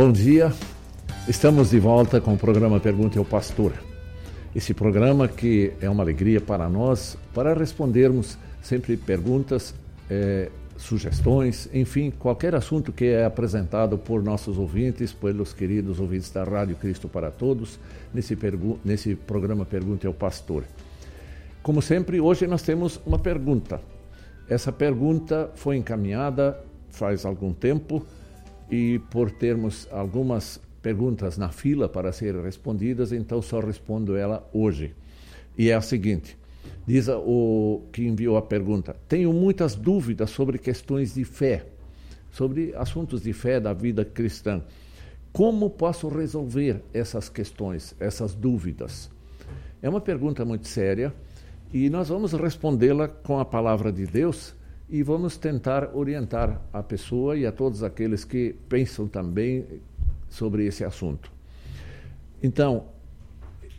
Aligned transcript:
Bom 0.00 0.10
dia, 0.10 0.50
estamos 1.28 1.68
de 1.68 1.78
volta 1.78 2.22
com 2.22 2.32
o 2.32 2.38
programa 2.38 2.80
Pergunte 2.80 3.18
ao 3.18 3.24
Pastor. 3.24 3.74
Esse 4.56 4.72
programa 4.72 5.28
que 5.28 5.74
é 5.78 5.90
uma 5.90 6.02
alegria 6.02 6.40
para 6.40 6.70
nós, 6.70 7.18
para 7.34 7.52
respondermos 7.52 8.38
sempre 8.62 8.96
perguntas, 8.96 9.74
é, 10.08 10.48
sugestões, 10.74 11.68
enfim, 11.74 12.10
qualquer 12.10 12.54
assunto 12.54 12.90
que 12.92 13.08
é 13.08 13.26
apresentado 13.26 13.98
por 13.98 14.22
nossos 14.22 14.56
ouvintes, 14.56 15.12
pelos 15.12 15.52
queridos 15.52 16.00
ouvintes 16.00 16.30
da 16.30 16.44
Rádio 16.44 16.76
Cristo 16.76 17.06
para 17.06 17.30
Todos, 17.30 17.78
nesse, 18.14 18.38
nesse 18.82 19.14
programa 19.14 19.66
Pergunte 19.66 20.06
ao 20.06 20.14
Pastor. 20.14 20.64
Como 21.62 21.82
sempre, 21.82 22.18
hoje 22.22 22.46
nós 22.46 22.62
temos 22.62 22.98
uma 23.04 23.18
pergunta. 23.18 23.82
Essa 24.48 24.72
pergunta 24.72 25.50
foi 25.56 25.76
encaminhada 25.76 26.58
faz 26.90 27.24
algum 27.24 27.52
tempo 27.52 28.04
e 28.70 28.98
por 29.10 29.30
termos 29.30 29.88
algumas 29.90 30.60
perguntas 30.80 31.36
na 31.36 31.50
fila 31.50 31.88
para 31.88 32.12
serem 32.12 32.42
respondidas, 32.42 33.12
então 33.12 33.42
só 33.42 33.60
respondo 33.60 34.16
ela 34.16 34.48
hoje. 34.52 34.94
E 35.58 35.70
é 35.70 35.74
a 35.74 35.80
seguinte: 35.80 36.38
diz 36.86 37.08
o 37.08 37.82
que 37.92 38.06
enviou 38.06 38.36
a 38.36 38.42
pergunta, 38.42 38.96
tenho 39.08 39.32
muitas 39.32 39.74
dúvidas 39.74 40.30
sobre 40.30 40.58
questões 40.58 41.14
de 41.14 41.24
fé, 41.24 41.66
sobre 42.30 42.74
assuntos 42.76 43.22
de 43.22 43.32
fé 43.32 43.58
da 43.58 43.72
vida 43.72 44.04
cristã. 44.04 44.62
Como 45.32 45.70
posso 45.70 46.08
resolver 46.08 46.82
essas 46.92 47.28
questões, 47.28 47.94
essas 48.00 48.34
dúvidas? 48.34 49.10
É 49.80 49.88
uma 49.88 50.00
pergunta 50.00 50.44
muito 50.44 50.66
séria 50.66 51.14
e 51.72 51.88
nós 51.88 52.08
vamos 52.08 52.32
respondê-la 52.32 53.06
com 53.06 53.38
a 53.38 53.44
palavra 53.44 53.92
de 53.92 54.06
Deus 54.06 54.54
e 54.90 55.02
vamos 55.04 55.36
tentar 55.36 55.94
orientar 55.94 56.60
a 56.72 56.82
pessoa 56.82 57.36
e 57.36 57.46
a 57.46 57.52
todos 57.52 57.84
aqueles 57.84 58.24
que 58.24 58.56
pensam 58.68 59.06
também 59.06 59.64
sobre 60.28 60.66
esse 60.66 60.84
assunto. 60.84 61.30
Então, 62.42 62.86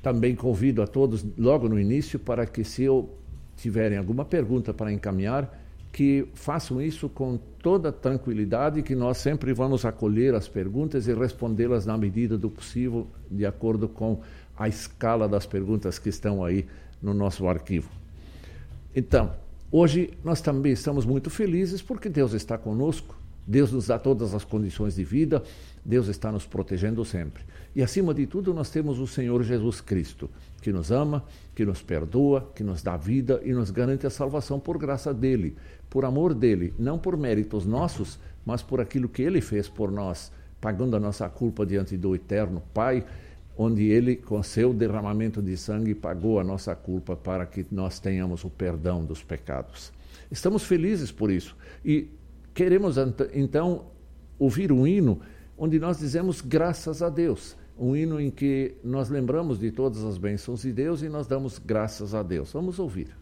também 0.02 0.36
convido 0.36 0.82
a 0.82 0.88
todos, 0.88 1.26
logo 1.38 1.68
no 1.68 1.78
início, 1.78 2.18
para 2.18 2.46
que, 2.46 2.64
se 2.64 2.84
eu 2.84 3.10
tiverem 3.58 3.98
alguma 3.98 4.24
pergunta 4.24 4.74
para 4.74 4.92
encaminhar, 4.92 5.60
que 5.92 6.30
façam 6.34 6.82
isso 6.82 7.10
com 7.10 7.38
toda 7.62 7.92
tranquilidade, 7.92 8.82
que 8.82 8.96
nós 8.96 9.18
sempre 9.18 9.54
vamos 9.54 9.84
acolher 9.84 10.34
as 10.34 10.48
perguntas 10.48 11.08
e 11.08 11.14
respondê-las 11.14 11.86
na 11.86 11.98
medida 11.98 12.38
do 12.38 12.50
possível, 12.50 13.06
de 13.30 13.46
acordo 13.46 13.90
com 13.90 14.22
a 14.58 14.70
escala 14.70 15.28
das 15.28 15.46
perguntas 15.46 16.00
que 16.00 16.08
estão 16.08 16.44
aí 16.44 16.66
no 17.02 17.14
nosso 17.14 17.48
arquivo. 17.48 17.90
Então, 18.96 19.34
hoje 19.72 20.12
nós 20.24 20.42
também 20.42 20.72
estamos 20.72 21.06
muito 21.06 21.30
felizes 21.30 21.82
porque 21.82 22.10
Deus 22.10 22.34
está 22.34 22.58
conosco, 22.58 23.16
Deus 23.46 23.72
nos 23.72 23.88
dá 23.88 23.98
todas 23.98 24.34
as 24.34 24.44
condições 24.44 24.96
de 24.96 25.04
vida, 25.04 25.44
Deus 25.84 26.08
está 26.08 26.32
nos 26.32 26.46
protegendo 26.46 27.04
sempre. 27.04 27.44
E 27.76 27.82
acima 27.82 28.14
de 28.14 28.28
tudo, 28.28 28.54
nós 28.54 28.70
temos 28.70 29.00
o 29.00 29.08
Senhor 29.08 29.42
Jesus 29.44 29.82
Cristo, 29.82 30.30
que 30.62 30.72
nos 30.72 30.92
ama, 30.92 31.24
que 31.56 31.66
nos 31.66 31.82
perdoa, 31.82 32.52
que 32.56 32.64
nos 32.64 32.84
dá 32.84 32.96
vida 32.96 33.42
e 33.44 33.52
nos 33.54 33.72
garante 33.72 34.06
a 34.06 34.10
salvação 34.10 34.60
por 34.60 34.78
graça 34.78 35.14
dele, 35.14 35.56
por 35.90 36.06
amor 36.06 36.34
dele, 36.34 36.74
não 36.78 37.00
por 37.00 37.18
méritos 37.18 37.66
nossos, 37.66 38.20
mas 38.46 38.62
por 38.62 38.80
aquilo 38.80 39.10
que 39.10 39.22
ele 39.22 39.42
fez 39.42 39.68
por 39.68 39.92
nós, 39.92 40.32
pagando 40.60 40.96
a 40.96 41.00
nossa 41.00 41.28
culpa 41.28 41.66
diante 41.66 41.98
do 41.98 42.14
eterno 42.16 42.62
Pai 42.74 43.04
onde 43.58 43.84
ele, 43.86 44.16
com 44.16 44.42
seu 44.42 44.74
derramamento 44.74 45.42
de 45.42 45.56
sangue, 45.58 45.94
pagou 45.94 46.40
a 46.40 46.44
nossa 46.44 46.76
culpa 46.76 47.16
para 47.16 47.46
que 47.46 47.66
nós 47.72 48.00
tenhamos 48.00 48.44
o 48.44 48.50
perdão 48.50 49.04
dos 49.04 49.24
pecados. 49.24 49.92
Estamos 50.30 50.64
felizes 50.64 51.12
por 51.12 51.30
isso 51.30 51.56
e 51.84 52.10
queremos 52.54 52.96
então 53.34 53.86
ouvir 54.40 54.72
um 54.72 54.88
hino 54.88 55.20
onde 55.58 55.80
nós 55.80 56.00
dizemos 56.00 56.42
graças 56.42 57.02
a 57.02 57.10
Deus. 57.10 57.56
Um 57.78 57.96
hino 57.96 58.20
em 58.20 58.30
que 58.30 58.76
nós 58.84 59.10
lembramos 59.10 59.60
de 59.60 59.72
todas 59.72 60.04
as 60.04 60.18
bênçãos 60.18 60.62
de 60.62 60.72
Deus 60.72 61.02
e 61.02 61.10
nós 61.10 61.28
damos 61.28 61.60
graças 61.60 62.14
a 62.14 62.24
Deus. 62.24 62.52
Vamos 62.52 62.80
ouvir. 62.80 63.21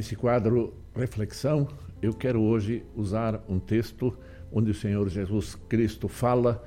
Nesse 0.00 0.16
quadro 0.16 0.72
Reflexão, 0.96 1.68
eu 2.00 2.14
quero 2.14 2.40
hoje 2.40 2.82
usar 2.96 3.44
um 3.46 3.58
texto 3.58 4.16
onde 4.50 4.70
o 4.70 4.74
Senhor 4.74 5.06
Jesus 5.10 5.56
Cristo 5.68 6.08
fala 6.08 6.64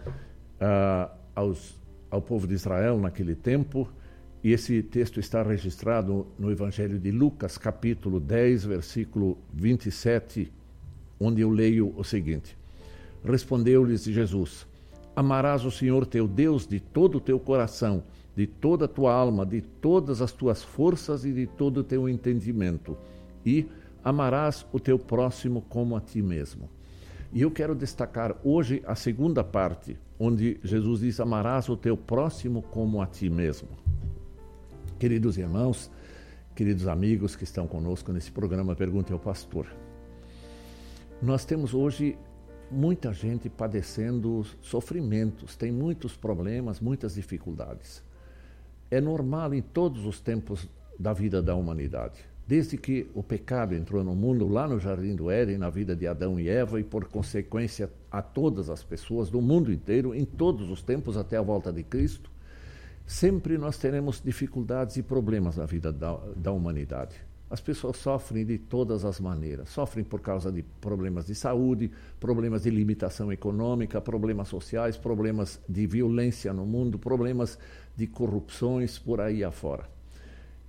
uh, 0.62 1.12
aos, 1.36 1.82
ao 2.12 2.22
povo 2.22 2.46
de 2.46 2.54
Israel 2.54 3.00
naquele 3.00 3.34
tempo, 3.34 3.90
e 4.44 4.52
esse 4.52 4.84
texto 4.84 5.20
está 5.20 5.42
registrado 5.42 6.28
no 6.38 6.52
Evangelho 6.52 7.00
de 7.00 7.10
Lucas, 7.10 7.58
capítulo 7.58 8.20
10, 8.20 8.66
versículo 8.66 9.40
27, 9.52 10.54
onde 11.20 11.42
eu 11.42 11.50
leio 11.50 11.92
o 11.98 12.04
seguinte: 12.04 12.56
Respondeu-lhes 13.26 14.04
Jesus: 14.04 14.68
Amarás 15.16 15.66
o 15.66 15.72
Senhor 15.72 16.06
teu 16.06 16.28
Deus 16.28 16.68
de 16.68 16.80
todo 16.80 17.18
o 17.18 17.20
teu 17.20 17.40
coração, 17.40 18.04
de 18.36 18.46
toda 18.46 18.86
a 18.86 18.88
tua 18.88 19.12
alma, 19.12 19.44
de 19.44 19.60
todas 19.60 20.22
as 20.22 20.32
tuas 20.32 20.62
forças 20.62 21.26
e 21.26 21.34
de 21.34 21.48
todo 21.48 21.80
o 21.80 21.84
teu 21.84 22.08
entendimento 22.08 22.96
e 23.46 23.68
amarás 24.04 24.66
o 24.72 24.80
teu 24.80 25.00
próximo 25.00 25.62
como 25.70 25.96
a 25.96 26.02
ti 26.02 26.22
mesmo. 26.22 26.70
E 27.32 27.42
eu 27.42 27.50
quero 27.50 27.74
destacar 27.74 28.36
hoje 28.44 28.84
a 28.86 28.94
segunda 28.94 29.44
parte, 29.44 29.98
onde 30.20 30.60
Jesus 30.64 31.00
diz: 31.00 31.20
Amarás 31.20 31.68
o 31.68 31.76
teu 31.76 31.98
próximo 31.98 32.62
como 32.62 33.02
a 33.02 33.08
ti 33.08 33.30
mesmo. 33.30 33.70
Queridos 35.00 35.38
irmãos, 35.38 35.90
queridos 36.56 36.88
amigos 36.88 37.36
que 37.36 37.44
estão 37.44 37.68
conosco 37.68 38.12
nesse 38.12 38.32
programa 38.32 38.76
Pergunte 38.76 39.12
ao 39.12 39.20
Pastor. 39.20 39.66
Nós 41.22 41.44
temos 41.44 41.74
hoje 41.74 42.18
muita 42.70 43.14
gente 43.14 43.50
padecendo 43.50 44.46
sofrimentos, 44.62 45.56
tem 45.56 45.72
muitos 45.72 46.16
problemas, 46.16 46.80
muitas 46.80 47.16
dificuldades. 47.16 48.04
É 48.92 49.02
normal 49.02 49.54
em 49.54 49.62
todos 49.62 50.06
os 50.06 50.20
tempos 50.20 50.70
da 51.00 51.14
vida 51.14 51.42
da 51.42 51.56
humanidade. 51.56 52.33
Desde 52.46 52.78
que 52.78 53.10
o 53.14 53.24
pecado 53.24 53.74
entrou 53.74 54.04
no 54.04 54.14
mundo, 54.14 54.48
lá 54.48 54.68
no 54.68 54.80
Jardim 54.80 55.16
do 55.16 55.32
Éden, 55.32 55.58
na 55.58 55.70
vida 55.70 55.96
de 55.96 56.06
Adão 56.06 56.40
e 56.40 56.50
Eva, 56.50 56.80
e 56.80 56.84
por 56.84 57.06
consequência 57.06 57.90
a 58.12 58.22
todas 58.22 58.70
as 58.70 58.84
pessoas 58.84 59.30
do 59.30 59.42
mundo 59.42 59.72
inteiro, 59.72 60.14
em 60.14 60.26
todos 60.26 60.70
os 60.70 60.82
tempos 60.82 61.16
até 61.16 61.38
a 61.38 61.42
volta 61.42 61.72
de 61.72 61.84
Cristo, 61.84 62.30
sempre 63.06 63.58
nós 63.58 63.78
teremos 63.78 64.22
dificuldades 64.22 64.98
e 64.98 65.04
problemas 65.04 65.56
na 65.56 65.66
vida 65.66 65.92
da, 65.92 66.18
da 66.36 66.52
humanidade. 66.52 67.16
As 67.54 67.62
pessoas 67.62 67.98
sofrem 67.98 68.44
de 68.44 68.58
todas 68.58 69.06
as 69.06 69.20
maneiras. 69.20 69.70
Sofrem 69.70 70.04
por 70.04 70.20
causa 70.22 70.52
de 70.52 70.64
problemas 70.82 71.28
de 71.28 71.36
saúde, 71.36 71.92
problemas 72.20 72.64
de 72.64 72.72
limitação 72.72 73.32
econômica, 73.32 74.02
problemas 74.02 74.48
sociais, 74.48 74.98
problemas 74.98 75.62
de 75.70 75.86
violência 75.86 76.52
no 76.52 76.66
mundo, 76.66 76.98
problemas 76.98 77.60
de 77.96 78.08
corrupções 78.08 78.98
por 78.98 79.22
aí 79.22 79.44
afora. 79.44 79.88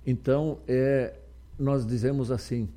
Então, 0.05 0.59
é, 0.67 1.15
nós 1.57 1.85
dizemos 1.85 2.31
assim: 2.31 2.69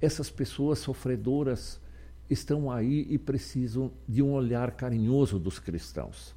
essas 0.00 0.30
pessoas 0.30 0.78
sofredoras 0.78 1.80
estão 2.28 2.70
aí 2.70 3.06
e 3.08 3.18
precisam 3.18 3.90
de 4.08 4.22
um 4.22 4.32
olhar 4.32 4.72
carinhoso 4.72 5.38
dos 5.38 5.58
cristãos, 5.58 6.34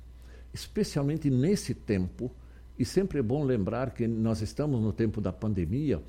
especialmente 0.53 1.29
nesse 1.29 1.73
tempo. 1.73 2.31
E 2.77 2.85
sempre 2.85 3.19
é 3.19 3.23
bom 3.23 3.43
lembrar 3.43 3.91
que 3.91 4.07
nós 4.07 4.41
estamos 4.41 4.79
no 4.79 4.93
tempo 4.93 5.19
da 5.19 5.33
pandemia, 5.33 5.99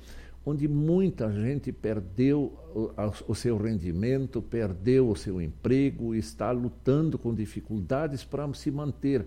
onde 0.45 0.67
muita 0.67 1.31
gente 1.31 1.71
perdeu 1.71 2.53
o, 3.27 3.33
seu 3.33 3.57
rendimento, 3.57 4.41
perdeu 4.41 5.09
o 5.09 5.15
seu 5.15 5.41
emprego, 5.41 6.13
está 6.13 6.51
lutando 6.51 7.17
com 7.17 7.33
dificuldades 7.33 8.23
para 8.23 8.51
se 8.53 8.69
manter 8.69 9.25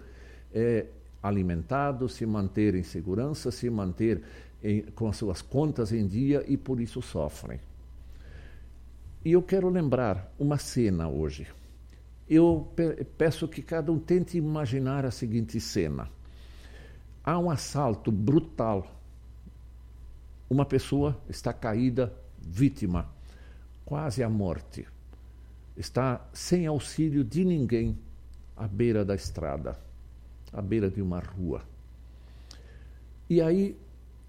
é, 0.54 0.86
alimentado, 1.22 2.08
se 2.08 2.24
manter 2.24 2.74
em 2.74 2.82
segurança, 2.82 3.50
se 3.50 3.68
manter 3.68 4.22
em, 4.62 4.82
com 4.94 5.08
as 5.08 5.16
suas 5.16 5.42
contas 5.42 5.92
em 5.92 6.06
dia 6.06 6.44
e 6.46 6.56
por 6.56 6.80
isso 6.80 7.00
sofrem. 7.02 7.60
E 9.24 9.32
eu 9.32 9.42
quero 9.42 9.68
lembrar 9.68 10.32
uma 10.38 10.58
cena 10.58 11.08
hoje. 11.08 11.46
Eu 12.28 12.68
pe 12.74 13.04
peço 13.16 13.46
que 13.46 13.62
cada 13.62 13.92
um 13.92 13.98
tente 13.98 14.36
imaginar 14.36 15.04
a 15.04 15.10
seguinte 15.10 15.60
cena: 15.60 16.08
há 17.22 17.38
um 17.38 17.50
assalto 17.50 18.10
brutal 18.10 19.02
uma 20.52 20.66
pessoa 20.66 21.18
está 21.30 21.50
caída, 21.50 22.12
vítima, 22.38 23.08
quase 23.86 24.22
à 24.22 24.28
morte. 24.28 24.86
Está 25.74 26.20
sem 26.30 26.66
auxílio 26.66 27.24
de 27.24 27.42
ninguém 27.42 27.98
à 28.54 28.68
beira 28.68 29.02
da 29.02 29.14
estrada, 29.14 29.80
à 30.52 30.60
beira 30.60 30.90
de 30.90 31.00
uma 31.00 31.20
rua. 31.20 31.62
E 33.30 33.40
aí, 33.40 33.74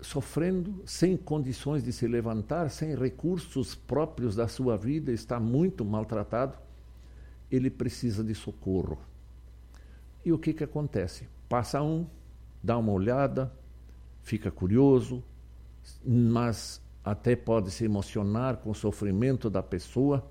sofrendo, 0.03 0.83
sem 0.85 1.17
condições 1.17 1.83
de 1.83 1.91
se 1.91 2.07
levantar, 2.07 2.69
sem 2.69 2.95
recursos 2.95 3.73
próprios 3.73 4.35
da 4.35 4.47
sua 4.47 4.77
vida, 4.77 5.11
está 5.11 5.39
muito 5.39 5.83
maltratado, 5.83 6.57
ele 7.49 7.69
precisa 7.69 8.23
de 8.23 8.35
socorro. 8.35 8.99
E 10.25 10.31
o 10.31 10.37
que, 10.37 10.53
que 10.53 10.63
acontece? 10.63 11.27
Passa 11.49 11.81
um, 11.81 12.05
dá 12.61 12.77
uma 12.77 12.91
olhada, 12.91 13.51
fica 14.21 14.51
curioso, 14.51 15.23
mas 16.05 16.81
até 17.03 17.35
pode 17.35 17.71
se 17.71 17.85
emocionar 17.85 18.57
com 18.57 18.71
o 18.71 18.75
sofrimento 18.75 19.49
da 19.49 19.63
pessoa, 19.63 20.25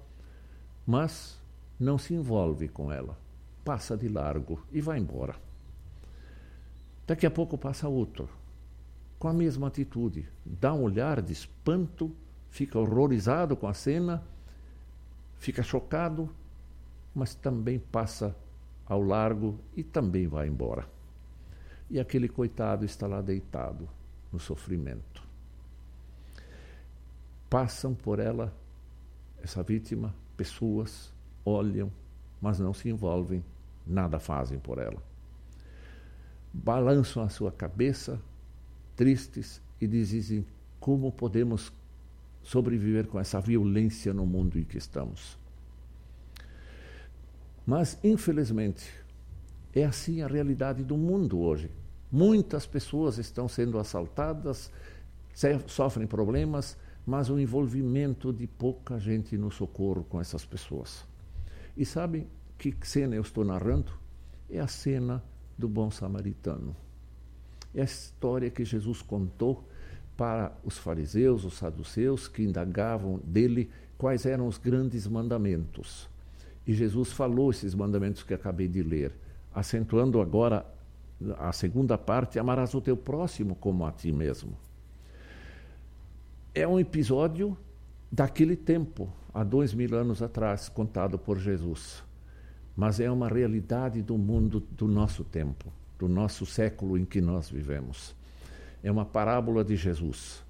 mas 0.87 1.39
não 1.79 1.99
se 1.99 2.15
envolve 2.15 2.69
com 2.69 2.93
ela. 2.93 3.19
Passa 3.65 3.97
de 3.97 4.09
largo 4.09 4.65
e 4.73 4.81
vai 4.81 4.99
embora. 4.99 5.37
Daqui 7.07 7.27
a 7.27 7.31
pouco 7.31 7.59
passa 7.59 7.89
outro, 7.89 8.29
com 9.23 9.29
a 9.29 9.33
mesma 9.33 9.69
atitude. 9.69 10.29
Dá 10.45 10.75
um 10.75 10.83
olhar 10.83 11.23
de 11.23 11.33
espanto, 11.33 12.11
fica 12.51 12.77
horrorizado 12.77 13.57
com 13.57 13.69
a 13.69 13.73
cena, 13.73 14.21
fica 15.39 15.63
chocado, 15.63 16.29
mas 17.15 17.33
também 17.33 17.79
passa 17.79 18.35
ao 18.85 19.01
largo 19.01 19.61
e 19.77 19.85
também 19.85 20.27
vai 20.27 20.49
embora. 20.49 20.89
E 21.89 22.01
aquele 22.01 22.29
coitado 22.29 22.85
está 22.85 23.07
lá 23.07 23.23
deitado 23.23 23.89
no 24.33 24.41
sofrimento 24.41 25.23
passam 27.53 27.95
por 27.95 28.19
ela, 28.19 28.51
essa 29.43 29.63
vítima, 29.63 30.15
pessoas, 30.39 31.13
olham, 31.45 31.93
mas 32.41 32.59
não 32.59 32.73
se 32.73 32.89
envolvem, 32.89 33.45
nada 33.87 34.19
fazem 34.19 34.59
por 34.59 34.79
ela. 34.79 35.03
Balançam 36.51 37.23
a 37.23 37.29
sua 37.29 37.53
cabeça, 37.53 38.19
tristes, 38.97 39.61
e 39.81 39.87
dizem: 39.87 40.47
como 40.79 41.11
podemos 41.11 41.73
sobreviver 42.43 43.07
com 43.07 43.19
essa 43.19 43.41
violência 43.41 44.13
no 44.13 44.27
mundo 44.27 44.59
em 44.59 44.65
que 44.65 44.79
estamos? 44.79 45.39
Mas, 47.67 47.99
infelizmente, 48.03 48.93
é 49.75 49.85
assim 49.85 50.23
a 50.23 50.27
realidade 50.27 50.83
do 50.83 50.97
mundo 50.97 51.41
hoje. 51.41 51.71
Muitas 52.11 52.67
pessoas 52.67 53.19
estão 53.19 53.49
sendo 53.49 53.79
assaltadas, 53.79 54.71
sofrem 55.67 56.07
problemas, 56.07 56.77
mas 57.07 57.31
o 57.31 57.39
envolvimento 57.39 58.33
de 58.33 58.47
pouca 58.47 58.99
gente 58.99 59.37
no 59.37 59.51
socorro 59.51 60.05
com 60.05 60.21
essas 60.21 60.45
pessoas. 60.45 61.05
E 61.77 61.85
sabe 61.85 62.27
que 62.59 62.75
cena 62.83 63.15
eu 63.15 63.23
estou 63.23 63.45
narrando? 63.45 63.93
É 64.51 64.61
a 64.61 64.67
cena 64.67 65.23
do 65.57 65.69
bom 65.69 65.91
samaritano. 65.91 66.77
É 67.75 67.81
a 67.81 67.85
história 67.85 68.51
que 68.51 68.65
Jesus 68.65 69.03
contou 69.03 69.65
para 70.17 70.53
os 70.65 70.79
fariseus, 70.79 71.45
os 71.45 71.55
saduceus, 71.55 72.29
que 72.29 72.43
indagavam 72.43 73.21
dele 73.25 73.71
quais 73.97 74.27
eram 74.27 74.47
os 74.47 74.59
grandes 74.59 75.07
mandamentos. 75.07 76.09
E 76.67 76.75
Jesus 76.75 77.13
falou 77.13 77.51
esses 77.51 77.75
mandamentos 77.75 78.23
que 78.23 78.35
acabei 78.35 78.69
de 78.69 78.83
ler, 78.83 79.13
acentuando 79.55 80.21
agora 80.21 80.67
a 81.39 81.53
segunda 81.53 81.97
parte: 81.97 82.39
amarás 82.39 82.75
o 82.75 82.81
teu 82.81 82.97
próximo 82.97 83.55
como 83.55 83.87
a 83.87 83.93
ti 83.93 84.13
mesmo 84.13 84.57
é 86.55 86.69
um 86.69 86.79
episódio 86.79 87.57
daquele 88.11 88.57
tempo, 88.57 89.09
há 89.33 89.43
dois 89.43 89.73
mil 89.73 89.95
anos 89.95 90.23
atrás, 90.23 90.69
contado 90.69 91.19
por 91.19 91.39
Jesus. 91.39 92.03
Mas 92.77 93.01
é 93.01 93.11
uma 93.11 93.29
realidade 93.29 94.03
do 94.03 94.19
mundo 94.19 94.61
do 94.61 94.87
nosso 94.87 95.25
tempo, 95.25 95.73
do 96.03 96.09
nosso 96.09 96.45
século 96.45 96.99
em 96.99 97.05
que 97.05 97.21
nós 97.21 97.49
vivemos. 97.49 98.13
É 98.83 98.91
uma 98.91 99.05
parábola 99.05 99.63
de 99.63 99.77
Jesus. 99.77 100.43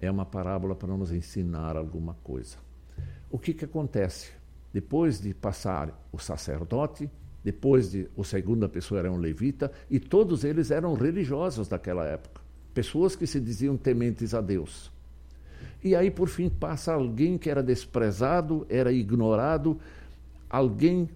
É 0.00 0.10
uma 0.10 0.26
parábola 0.26 0.74
para 0.74 0.88
nos 0.88 1.12
ensinar 1.12 1.76
alguma 1.76 2.14
coisa. 2.24 2.56
O 3.30 3.38
que, 3.38 3.54
que 3.54 3.64
acontece? 3.64 4.32
Depois 4.72 5.20
de 5.20 5.32
passar 5.32 5.96
o 6.10 6.18
sacerdote, 6.18 7.08
depois 7.44 7.92
de 7.92 8.08
o 8.16 8.24
segunda 8.24 8.68
pessoa 8.68 8.98
era 8.98 9.12
um 9.12 9.18
levita, 9.18 9.70
e 9.88 10.00
todos 10.00 10.42
eles 10.42 10.72
eram 10.72 10.94
religiosos 10.94 11.68
daquela 11.68 12.04
época, 12.04 12.40
pessoas 12.74 13.14
que 13.14 13.26
se 13.26 13.38
diziam 13.38 13.76
tementes 13.76 14.34
a 14.34 14.40
Deus. 14.40 14.90
E 15.82 15.94
aí, 15.94 16.10
por 16.10 16.28
fim, 16.28 16.48
passa 16.48 16.92
alguém 16.92 17.38
que 17.38 17.48
era 17.48 17.62
desprezado, 17.62 18.66
era 18.68 18.90
ignorado, 18.90 19.78
alguém 20.50 21.08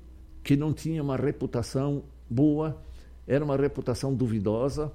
que 0.45 0.57
não 0.57 0.73
tinha 0.73 1.03
uma 1.03 1.17
reputação 1.17 2.05
boa, 2.31 2.81
era 3.27 3.45
uma 3.45 3.57
reputação 3.57 4.15
duvidosa, 4.15 4.93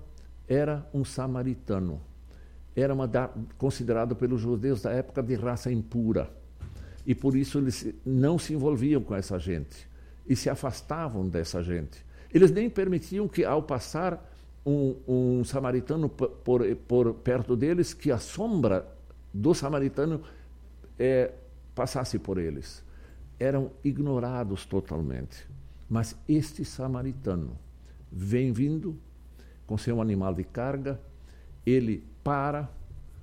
era 0.48 0.88
um 0.94 1.04
samaritano. 1.04 2.02
Era 2.76 2.94
uma 2.94 3.08
da, 3.08 3.30
considerado 3.58 4.16
pelos 4.16 4.42
judeus 4.42 4.82
da 4.82 4.92
época 4.92 5.24
de 5.24 5.36
raça 5.36 5.72
impura. 5.72 6.30
E 7.06 7.16
por 7.16 7.36
isso 7.36 7.58
eles 7.58 7.94
não 8.06 8.38
se 8.38 8.54
envolviam 8.54 9.02
com 9.02 9.16
essa 9.16 9.40
gente 9.40 9.88
e 10.28 10.36
se 10.36 10.50
afastavam 10.50 11.28
dessa 11.28 11.64
gente. 11.64 12.06
Eles 12.34 12.52
nem 12.52 12.70
permitiam 12.70 13.28
que, 13.28 13.46
ao 13.46 13.64
passar 13.64 14.22
um, 14.66 14.96
um 15.08 15.44
samaritano 15.46 16.10
por, 16.10 16.64
por, 16.88 17.14
perto 17.16 17.56
deles, 17.56 17.94
que 17.94 18.12
a 18.12 18.18
sombra 18.18 18.86
do 19.34 19.54
samaritano 19.54 20.22
é, 21.00 21.32
passasse 21.74 22.20
por 22.20 22.38
eles. 22.38 22.84
Eram 23.40 23.72
ignorados 23.84 24.66
totalmente. 24.66 25.48
Mas 25.90 26.18
este 26.28 26.66
samaritano 26.66 27.58
vem 28.12 28.52
vindo 28.52 28.98
com 29.66 29.78
seu 29.78 30.02
animal 30.02 30.34
de 30.34 30.44
carga, 30.44 31.00
ele 31.66 32.04
para, 32.24 32.70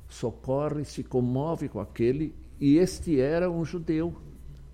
socorre, 0.08 0.84
se 0.84 1.02
comove 1.02 1.68
com 1.68 1.80
aquele, 1.80 2.34
e 2.60 2.76
este 2.76 3.20
era 3.20 3.50
um 3.50 3.64
judeu, 3.64 4.14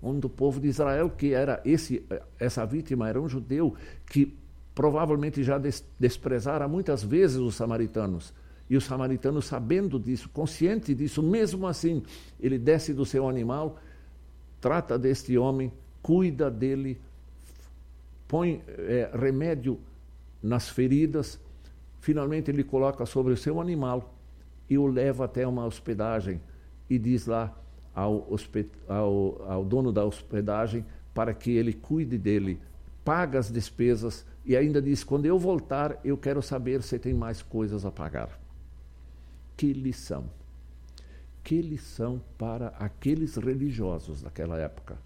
um 0.03 0.19
do 0.19 0.29
povo 0.29 0.59
de 0.59 0.67
Israel, 0.67 1.09
que 1.09 1.33
era 1.33 1.61
esse, 1.63 2.03
essa 2.39 2.65
vítima 2.65 3.07
era 3.07 3.21
um 3.21 3.29
judeu 3.29 3.75
que 4.05 4.35
provavelmente 4.73 5.43
já 5.43 5.57
des, 5.57 5.85
desprezara 5.99 6.67
muitas 6.67 7.03
vezes 7.03 7.37
os 7.37 7.55
samaritanos. 7.55 8.33
E 8.69 8.77
o 8.77 8.81
samaritano, 8.81 9.41
sabendo 9.41 9.99
disso, 9.99 10.29
consciente 10.29 10.95
disso, 10.95 11.21
mesmo 11.21 11.67
assim, 11.67 12.03
ele 12.39 12.57
desce 12.57 12.93
do 12.93 13.05
seu 13.05 13.27
animal, 13.27 13.77
trata 14.61 14.97
deste 14.97 15.37
homem, 15.37 15.71
cuida 16.01 16.49
dele, 16.49 16.97
põe 18.29 18.63
é, 18.67 19.11
remédio 19.13 19.77
nas 20.41 20.69
feridas, 20.69 21.39
finalmente 21.99 22.49
ele 22.49 22.63
coloca 22.63 23.05
sobre 23.05 23.33
o 23.33 23.37
seu 23.37 23.59
animal 23.61 24.13
e 24.69 24.77
o 24.77 24.87
leva 24.87 25.25
até 25.25 25.45
uma 25.45 25.65
hospedagem 25.65 26.41
e 26.89 26.97
diz 26.97 27.25
lá 27.25 27.55
ao, 27.93 28.27
ao, 28.87 29.41
ao 29.49 29.65
dono 29.65 29.91
da 29.91 30.03
hospedagem 30.03 30.85
para 31.13 31.33
que 31.33 31.51
ele 31.51 31.73
cuide 31.73 32.17
dele, 32.17 32.59
paga 33.03 33.39
as 33.39 33.51
despesas 33.51 34.25
e 34.45 34.55
ainda 34.55 34.81
diz: 34.81 35.03
quando 35.03 35.25
eu 35.25 35.37
voltar, 35.37 35.99
eu 36.03 36.17
quero 36.17 36.41
saber 36.41 36.81
se 36.81 36.97
tem 36.97 37.13
mais 37.13 37.41
coisas 37.41 37.85
a 37.85 37.91
pagar. 37.91 38.39
Que 39.55 39.73
lição! 39.73 40.25
Que 41.43 41.61
lição 41.61 42.21
para 42.37 42.67
aqueles 42.79 43.35
religiosos 43.35 44.21
daquela 44.21 44.59
época. 44.59 44.97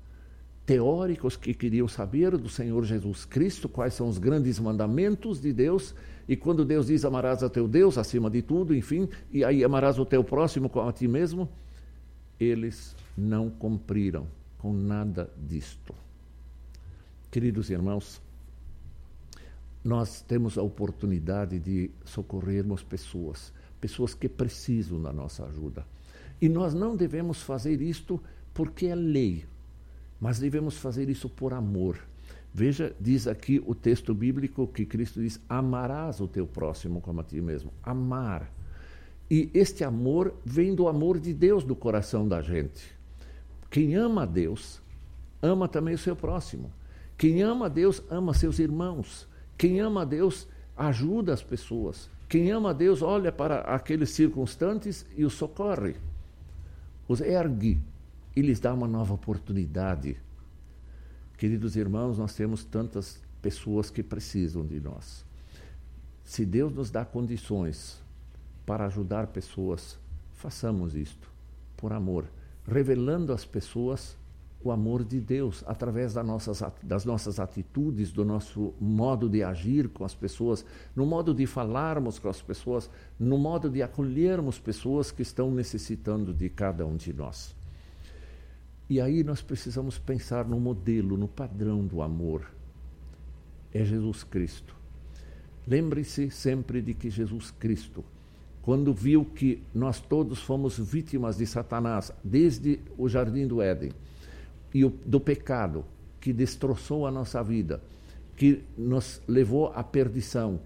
Teóricos 0.66 1.38
que 1.38 1.54
queriam 1.54 1.88
saber 1.88 2.36
do 2.38 2.50
Senhor 2.50 2.84
Jesus 2.84 3.24
Cristo 3.24 3.70
quais 3.70 3.94
são 3.94 4.10
os 4.10 4.18
grandes 4.18 4.60
mandamentos 4.60 5.40
de 5.40 5.54
Deus, 5.54 5.94
e 6.28 6.36
quando 6.36 6.66
Deus 6.66 6.88
diz 6.88 7.06
amarás 7.06 7.44
a 7.44 7.50
teu 7.50 7.68
Deus 7.68 7.98
acima 7.98 8.30
de 8.30 8.42
tudo, 8.42 8.76
enfim, 8.76 9.08
e 9.32 9.44
aí 9.44 9.64
amarás 9.64 10.00
o 10.00 10.06
teu 10.06 10.24
próximo 10.24 10.68
como 10.68 10.90
a 10.90 10.94
ti 10.94 11.08
mesmo, 11.08 11.48
eles 12.40 12.96
não 13.16 13.50
cumpriram 13.50 14.28
com 14.58 14.74
nada 14.74 15.30
disto. 15.38 15.94
Queridos 17.30 17.70
irmãos, 17.70 18.22
nós 19.84 20.22
temos 20.22 20.58
a 20.58 20.64
oportunidade 20.64 21.60
de 21.60 21.92
socorrermos 22.04 22.82
pessoas, 22.82 23.54
pessoas 23.80 24.16
que 24.16 24.28
precisam 24.28 25.00
da 25.00 25.14
nossa 25.14 25.46
ajuda. 25.46 25.86
E 26.42 26.50
nós 26.50 26.74
não 26.74 26.96
devemos 26.96 27.44
fazer 27.44 27.82
isto 27.82 28.20
porque 28.52 28.88
é 28.88 28.96
lei, 28.96 29.46
mas 30.26 30.40
devemos 30.40 30.76
fazer 30.76 31.08
isso 31.08 31.30
por 31.30 31.54
amor. 31.54 32.00
Veja, 32.52 32.96
diz 33.00 33.28
aqui 33.28 33.62
o 33.64 33.76
texto 33.76 34.12
bíblico 34.12 34.66
que 34.66 34.84
Cristo 34.84 35.22
diz: 35.22 35.40
amarás 35.48 36.20
o 36.20 36.28
teu 36.28 36.48
próximo 36.48 37.00
como 37.00 37.22
a 37.22 37.24
ti 37.24 37.40
mesmo. 37.40 37.72
Amar. 37.84 38.52
E 39.30 39.52
este 39.54 39.84
amor 39.84 40.34
vem 40.44 40.74
do 40.74 40.88
amor 40.88 41.20
de 41.20 41.32
Deus 41.32 41.64
do 41.64 41.76
coração 41.76 42.28
da 42.28 42.42
gente. 42.42 42.92
Quem 43.70 43.94
ama 43.94 44.24
a 44.24 44.26
Deus, 44.26 44.82
ama 45.44 45.68
também 45.68 45.94
o 45.94 46.00
seu 46.00 46.16
próximo. 46.16 46.72
Quem 47.20 47.44
ama 47.44 47.68
a 47.68 47.70
Deus, 47.70 48.02
ama 48.10 48.34
seus 48.34 48.58
irmãos. 48.58 49.28
Quem 49.56 49.80
ama 49.80 50.02
a 50.02 50.06
Deus, 50.06 50.48
ajuda 50.76 51.36
as 51.36 51.44
pessoas. 51.44 52.10
Quem 52.28 52.50
ama 52.50 52.72
a 52.72 52.74
Deus, 52.74 53.04
olha 53.04 53.32
para 53.32 53.60
aqueles 53.60 54.10
circunstantes 54.10 55.06
e 55.16 55.24
os 55.24 55.34
socorre. 55.34 55.98
Os 57.08 57.22
ergue 57.22 57.80
e 58.36 58.42
lhes 58.42 58.60
dá 58.60 58.74
uma 58.74 58.88
nova 58.88 59.14
oportunidade. 59.14 60.18
Queridos 61.38 61.76
irmãos, 61.76 62.18
nós 62.18 62.34
temos 62.36 62.64
tantas 62.64 63.20
pessoas 63.42 63.90
que 63.90 64.04
precisam 64.04 64.66
de 64.66 64.80
nós. 64.80 65.26
Se 66.24 66.46
Deus 66.46 66.74
nos 66.74 66.90
dá 66.90 67.06
condições 67.06 68.02
para 68.66 68.86
ajudar 68.86 69.28
pessoas, 69.28 69.98
façamos 70.34 70.96
isto 70.96 71.32
por 71.78 71.94
amor, 71.94 72.26
revelando 72.68 73.32
às 73.32 73.46
pessoas 73.46 74.18
o 74.64 74.72
amor 74.72 75.04
de 75.04 75.22
Deus 75.22 75.64
através 75.68 76.16
das 76.16 77.06
nossas, 77.06 77.40
atitudes, 77.40 78.12
do 78.12 78.26
nosso 78.26 78.74
modo 78.82 79.30
de 79.30 79.44
agir 79.44 79.90
com 79.90 80.04
as 80.04 80.16
pessoas, 80.16 80.66
no 80.96 81.06
modo 81.06 81.36
de 81.36 81.46
falarmos 81.46 82.18
com 82.18 82.28
as 82.28 82.42
pessoas, 82.42 82.90
no 83.20 83.38
modo 83.38 83.70
de 83.70 83.84
acolhermos 83.84 84.58
pessoas 84.58 85.12
que 85.12 85.22
estão 85.22 85.52
necessitando 85.52 86.34
de 86.34 86.50
cada 86.50 86.84
um 86.84 86.96
de 86.96 87.14
nós. 87.14 87.56
E 88.90 89.02
aí 89.02 89.24
nós 89.24 89.42
precisamos 89.42 89.98
pensar 89.98 90.46
no 90.46 90.60
modelo, 90.60 91.18
no 91.18 91.28
padrão 91.28 91.86
do 91.86 92.02
amor. 92.02 92.52
É 93.74 93.84
Jesus 93.84 94.24
Cristo. 94.24 94.76
Lembre-se 95.68 96.30
sempre 96.30 96.82
de 96.82 96.94
que 96.94 97.10
Jesus 97.10 97.52
Cristo 97.52 98.04
quando 98.66 98.92
viu 98.92 99.24
que 99.24 99.62
nós 99.76 100.00
todos 100.00 100.40
fomos 100.40 100.80
vítimas 100.80 101.38
de 101.38 101.46
Satanás 101.46 102.12
desde 102.24 102.80
o 102.98 103.08
jardim 103.08 103.46
do 103.46 103.62
Éden 103.62 103.92
e 104.74 104.84
o, 104.84 104.90
do 105.06 105.20
pecado 105.20 105.86
que 106.20 106.34
destroçou 106.34 107.06
a 107.06 107.12
nossa 107.12 107.44
vida, 107.44 107.80
que 108.36 108.64
nos 108.76 109.22
levou 109.28 109.68
à 109.68 109.84
perdição. 109.84 110.60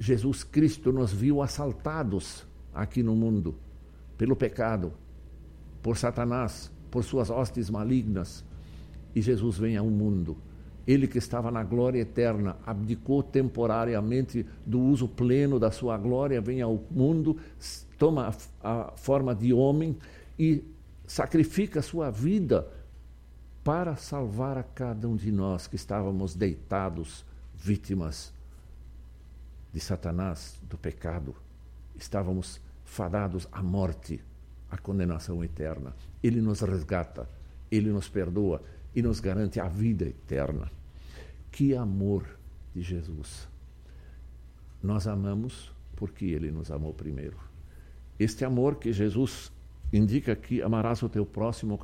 Jesus 0.00 0.42
Cristo 0.42 0.90
nos 0.90 1.12
viu 1.12 1.42
assaltados 1.42 2.46
aqui 2.72 3.02
no 3.02 3.14
mundo 3.14 3.54
pelo 4.16 4.34
pecado, 4.34 4.94
por 5.82 5.98
Satanás, 5.98 6.72
por 6.94 7.02
suas 7.02 7.28
hostes 7.28 7.68
malignas. 7.68 8.44
E 9.14 9.20
Jesus 9.20 9.58
vem 9.58 9.76
ao 9.76 9.86
mundo 9.86 10.36
ele 10.86 11.06
que 11.06 11.18
estava 11.18 11.50
na 11.50 11.62
glória 11.62 12.00
eterna, 12.00 12.56
abdicou 12.64 13.22
temporariamente 13.22 14.46
do 14.66 14.80
uso 14.80 15.08
pleno 15.08 15.58
da 15.58 15.70
sua 15.70 15.96
glória, 15.96 16.40
vem 16.40 16.60
ao 16.60 16.82
mundo, 16.90 17.38
toma 17.98 18.34
a, 18.62 18.92
forma 18.96 19.34
de 19.34 19.52
homem 19.52 19.96
e 20.38 20.62
sacrifica 21.06 21.80
sua 21.80 22.10
vida 22.10 22.68
para 23.62 23.96
salvar 23.96 24.58
a 24.58 24.62
cada 24.62 25.08
um 25.08 25.16
de 25.16 25.32
nós 25.32 25.66
que 25.66 25.76
estávamos 25.76 26.34
deitados, 26.34 27.24
vítimas 27.56 28.32
de 29.72 29.80
Satanás, 29.80 30.58
do 30.68 30.76
pecado. 30.76 31.34
Estávamos 31.96 32.60
fadados 32.84 33.48
à 33.50 33.62
morte, 33.62 34.22
à 34.74 34.78
condenação 34.78 35.42
eterna. 35.44 35.94
Ele 36.22 36.40
nos 36.40 36.60
resgata, 36.60 37.28
ele 37.70 37.90
nos 37.90 38.08
perdoa, 38.08 38.60
e 38.94 39.02
nos 39.02 39.20
garante 39.20 39.58
a 39.58 39.68
vida 39.68 40.04
eterna. 40.04 40.70
Que 41.50 41.74
amor 41.74 42.24
de 42.74 42.82
Jesus! 42.82 43.48
Nós 44.82 45.06
amamos 45.06 45.72
porque 45.96 46.26
Ele 46.26 46.50
nos 46.50 46.70
amou 46.70 46.92
primeiro. 46.92 47.36
Este 48.18 48.44
amor 48.44 48.76
que 48.76 48.92
Jesus 48.92 49.50
indica 49.92 50.36
que 50.36 50.62
amarás 50.62 51.02
o 51.02 51.08
teu 51.08 51.24
próximo 51.24 51.78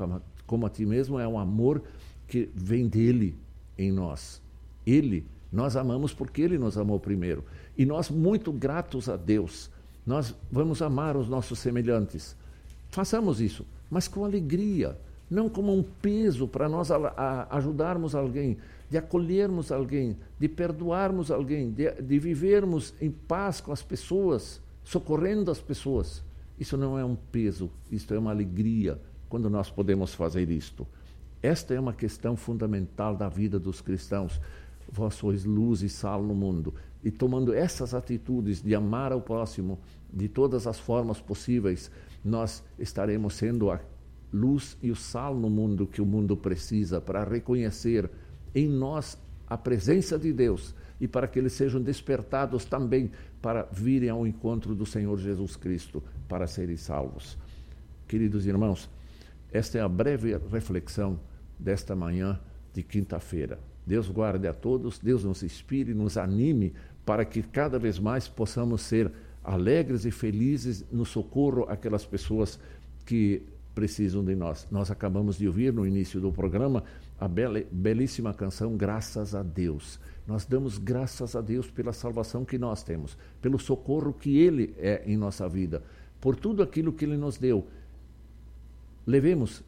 como 0.46 0.66
a 0.66 0.70
ti 0.70 0.84
mesmo 0.84 1.18
é 1.18 1.26
um 1.26 1.38
amor 1.38 1.82
que 2.28 2.48
vem 2.54 2.88
dele 2.88 3.36
em 3.76 3.90
nós. 3.90 4.40
Ele, 4.86 5.26
nós 5.50 5.76
amamos 5.76 6.12
porque 6.12 6.42
Ele 6.42 6.58
nos 6.58 6.76
amou 6.76 7.00
primeiro. 7.00 7.44
E 7.76 7.84
nós, 7.84 8.10
muito 8.10 8.52
gratos 8.52 9.08
a 9.08 9.16
Deus, 9.16 9.70
nós 10.06 10.34
vamos 10.50 10.82
amar 10.82 11.16
os 11.16 11.28
nossos 11.28 11.58
semelhantes. 11.58 12.36
Façamos 12.90 13.40
isso, 13.40 13.64
mas 13.90 14.08
com 14.08 14.24
alegria 14.24 14.96
não 15.30 15.48
como 15.48 15.72
um 15.72 15.82
peso 15.82 16.48
para 16.48 16.68
nós 16.68 16.90
a, 16.90 16.96
a 16.96 17.56
ajudarmos 17.56 18.16
alguém, 18.16 18.58
de 18.90 18.98
acolhermos 18.98 19.70
alguém, 19.70 20.16
de 20.38 20.48
perdoarmos 20.48 21.30
alguém, 21.30 21.70
de, 21.70 21.88
de 22.02 22.18
vivermos 22.18 22.92
em 23.00 23.10
paz 23.10 23.60
com 23.60 23.70
as 23.70 23.80
pessoas, 23.80 24.60
socorrendo 24.82 25.50
as 25.50 25.60
pessoas. 25.60 26.24
Isso 26.58 26.76
não 26.76 26.98
é 26.98 27.04
um 27.04 27.14
peso, 27.14 27.70
isto 27.92 28.12
é 28.12 28.18
uma 28.18 28.32
alegria 28.32 29.00
quando 29.28 29.48
nós 29.48 29.70
podemos 29.70 30.12
fazer 30.12 30.50
isto. 30.50 30.84
Esta 31.40 31.72
é 31.72 31.80
uma 31.80 31.92
questão 31.92 32.36
fundamental 32.36 33.14
da 33.16 33.28
vida 33.28 33.58
dos 33.58 33.80
cristãos. 33.80 34.40
Vós 34.92 35.14
sois 35.14 35.44
luz 35.44 35.82
e 35.82 35.88
sal 35.88 36.22
no 36.22 36.34
mundo. 36.34 36.74
E 37.02 37.10
tomando 37.10 37.54
essas 37.54 37.94
atitudes 37.94 38.60
de 38.60 38.74
amar 38.74 39.12
ao 39.12 39.22
próximo 39.22 39.78
de 40.12 40.28
todas 40.28 40.66
as 40.66 40.78
formas 40.78 41.20
possíveis, 41.20 41.90
nós 42.24 42.62
estaremos 42.78 43.34
sendo 43.34 43.70
a 43.70 43.80
luz 44.32 44.76
e 44.82 44.90
o 44.90 44.96
sal 44.96 45.34
no 45.34 45.50
mundo 45.50 45.86
que 45.86 46.00
o 46.00 46.06
mundo 46.06 46.36
precisa 46.36 47.00
para 47.00 47.24
reconhecer 47.24 48.08
em 48.54 48.68
nós 48.68 49.18
a 49.46 49.56
presença 49.56 50.18
de 50.18 50.32
Deus 50.32 50.74
e 51.00 51.08
para 51.08 51.26
que 51.26 51.38
eles 51.38 51.52
sejam 51.52 51.80
despertados 51.80 52.64
também 52.64 53.10
para 53.40 53.62
virem 53.72 54.10
ao 54.10 54.26
encontro 54.26 54.74
do 54.74 54.86
Senhor 54.86 55.18
Jesus 55.18 55.56
Cristo 55.56 56.02
para 56.28 56.46
serem 56.46 56.76
salvos. 56.76 57.36
Queridos 58.06 58.46
irmãos, 58.46 58.88
esta 59.52 59.78
é 59.78 59.80
a 59.80 59.88
breve 59.88 60.36
reflexão 60.50 61.18
desta 61.58 61.96
manhã 61.96 62.38
de 62.72 62.82
quinta-feira. 62.82 63.58
Deus 63.86 64.08
guarde 64.08 64.46
a 64.46 64.52
todos, 64.52 64.98
Deus 64.98 65.24
nos 65.24 65.42
inspire, 65.42 65.94
nos 65.94 66.16
anime 66.16 66.72
para 67.04 67.24
que 67.24 67.42
cada 67.42 67.78
vez 67.78 67.98
mais 67.98 68.28
possamos 68.28 68.82
ser 68.82 69.10
alegres 69.50 70.04
e 70.04 70.10
felizes 70.10 70.84
no 70.92 71.04
socorro 71.04 71.64
àquelas 71.68 72.06
pessoas 72.06 72.58
que 73.04 73.42
precisam 73.74 74.24
de 74.24 74.36
nós. 74.36 74.66
Nós 74.70 74.90
acabamos 74.90 75.36
de 75.36 75.48
ouvir 75.48 75.72
no 75.72 75.86
início 75.86 76.20
do 76.20 76.30
programa 76.30 76.84
a 77.18 77.28
belíssima 77.28 78.32
canção 78.32 78.76
Graças 78.76 79.34
a 79.34 79.42
Deus. 79.42 79.98
Nós 80.26 80.44
damos 80.44 80.78
graças 80.78 81.34
a 81.34 81.40
Deus 81.40 81.68
pela 81.68 81.92
salvação 81.92 82.44
que 82.44 82.58
nós 82.58 82.84
temos, 82.84 83.18
pelo 83.42 83.58
socorro 83.58 84.12
que 84.12 84.38
Ele 84.38 84.72
é 84.78 85.02
em 85.04 85.16
nossa 85.16 85.48
vida, 85.48 85.82
por 86.20 86.36
tudo 86.36 86.62
aquilo 86.62 86.92
que 86.92 87.04
Ele 87.04 87.16
nos 87.16 87.36
deu. 87.36 87.66
Levemos 89.04 89.64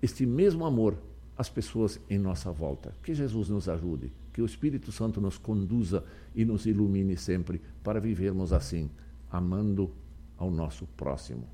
este 0.00 0.24
mesmo 0.24 0.64
amor 0.64 0.96
às 1.36 1.48
pessoas 1.48 1.98
em 2.08 2.18
nossa 2.18 2.52
volta. 2.52 2.94
Que 3.02 3.12
Jesus 3.12 3.48
nos 3.48 3.68
ajude, 3.68 4.12
que 4.32 4.40
o 4.40 4.46
Espírito 4.46 4.92
Santo 4.92 5.20
nos 5.20 5.38
conduza 5.38 6.04
e 6.34 6.44
nos 6.44 6.66
ilumine 6.66 7.16
sempre 7.16 7.60
para 7.82 7.98
vivermos 7.98 8.52
assim, 8.52 8.88
amando 9.34 9.90
ao 10.38 10.48
nosso 10.48 10.86
próximo. 10.96 11.44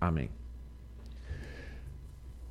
Amém. 0.00 0.28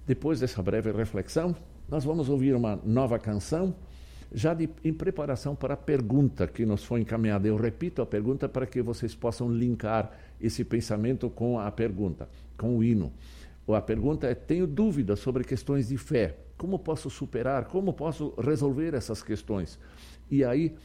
Depois 0.08 0.40
dessa 0.40 0.64
breve 0.64 0.92
reflexão, 0.94 1.54
nós 1.90 2.06
vamos 2.06 2.30
ouvir 2.30 2.56
uma 2.56 2.80
nova 2.86 3.20
canção, 3.20 3.76
já 4.32 4.54
de, 4.54 4.70
em 4.84 4.94
preparação 4.94 5.56
para 5.56 5.74
a 5.74 5.78
pergunta 5.78 6.48
que 6.48 6.66
nos 6.66 6.86
foi 6.86 7.02
encaminhada. 7.02 7.48
Eu 7.48 7.58
repito 7.58 8.02
a 8.02 8.06
pergunta 8.06 8.48
para 8.48 8.66
que 8.66 8.82
vocês 8.82 9.14
possam 9.14 9.52
linkar 9.52 10.12
esse 10.40 10.64
pensamento 10.64 11.30
com 11.30 11.60
a 11.60 11.70
pergunta, 11.70 12.30
com 12.58 12.78
o 12.78 12.84
hino. 12.84 13.12
A 13.68 13.82
pergunta 13.82 14.28
é: 14.28 14.34
tenho 14.34 14.66
dúvidas 14.66 15.20
sobre 15.20 15.44
questões 15.44 15.90
de 15.90 15.98
fé. 15.98 16.38
Como 16.58 16.80
posso 16.80 17.10
superar? 17.10 17.66
Como 17.66 17.92
posso 17.92 18.34
resolver 18.38 18.94
essas 18.94 19.22
questões? 19.22 19.78
E 20.32 20.46
aí, 20.46 20.76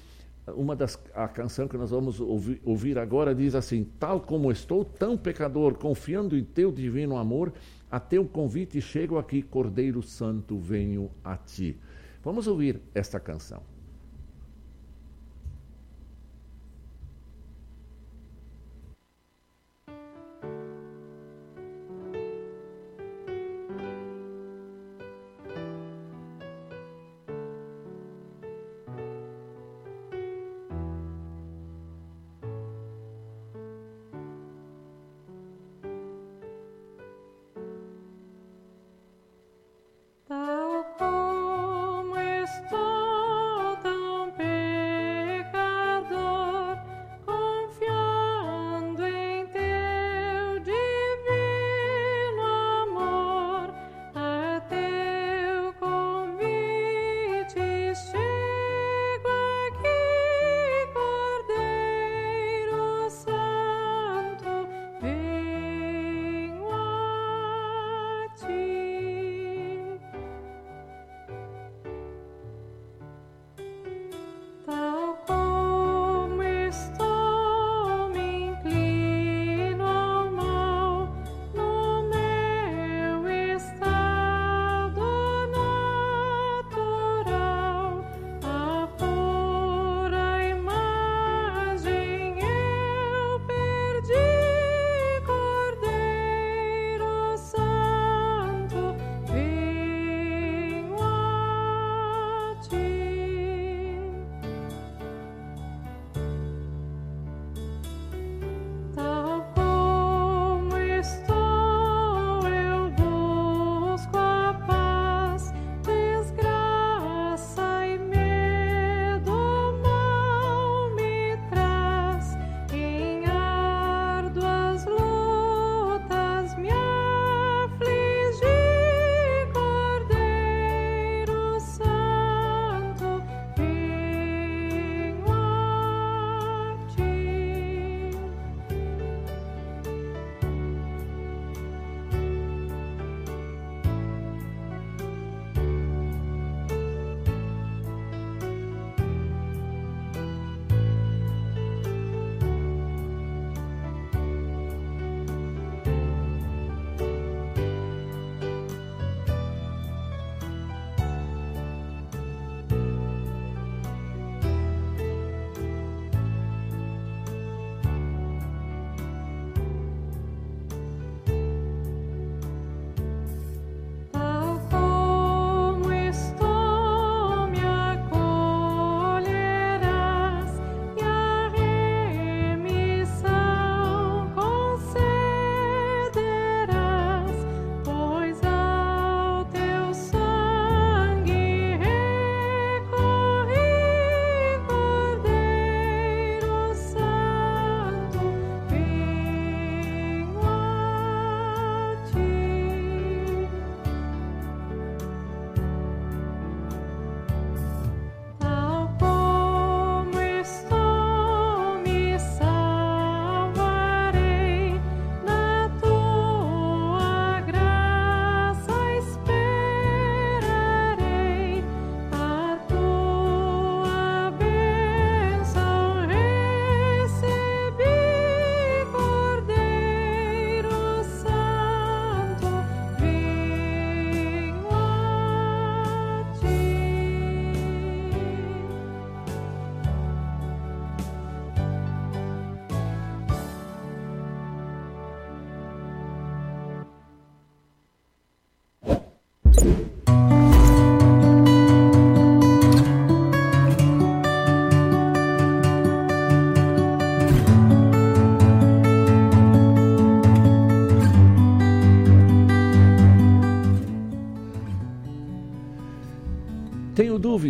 uma 0.56 0.76
das 0.76 0.98
a 1.14 1.28
canção 1.28 1.66
que 1.66 1.76
nós 1.76 1.90
vamos 1.90 2.20
ouvir, 2.20 2.60
ouvir 2.64 2.98
agora 2.98 3.34
diz 3.34 3.54
assim: 3.54 3.86
Tal 3.98 4.20
como 4.20 4.50
estou, 4.50 4.84
tão 4.84 5.16
pecador, 5.16 5.74
confiando 5.74 6.36
em 6.36 6.44
teu 6.44 6.70
divino 6.70 7.16
amor, 7.16 7.52
a 7.90 7.98
teu 7.98 8.24
convite 8.24 8.80
chego 8.80 9.18
aqui, 9.18 9.42
Cordeiro 9.42 10.02
Santo, 10.02 10.58
venho 10.58 11.10
a 11.24 11.36
ti. 11.36 11.76
Vamos 12.22 12.46
ouvir 12.46 12.80
esta 12.94 13.18
canção. 13.18 13.62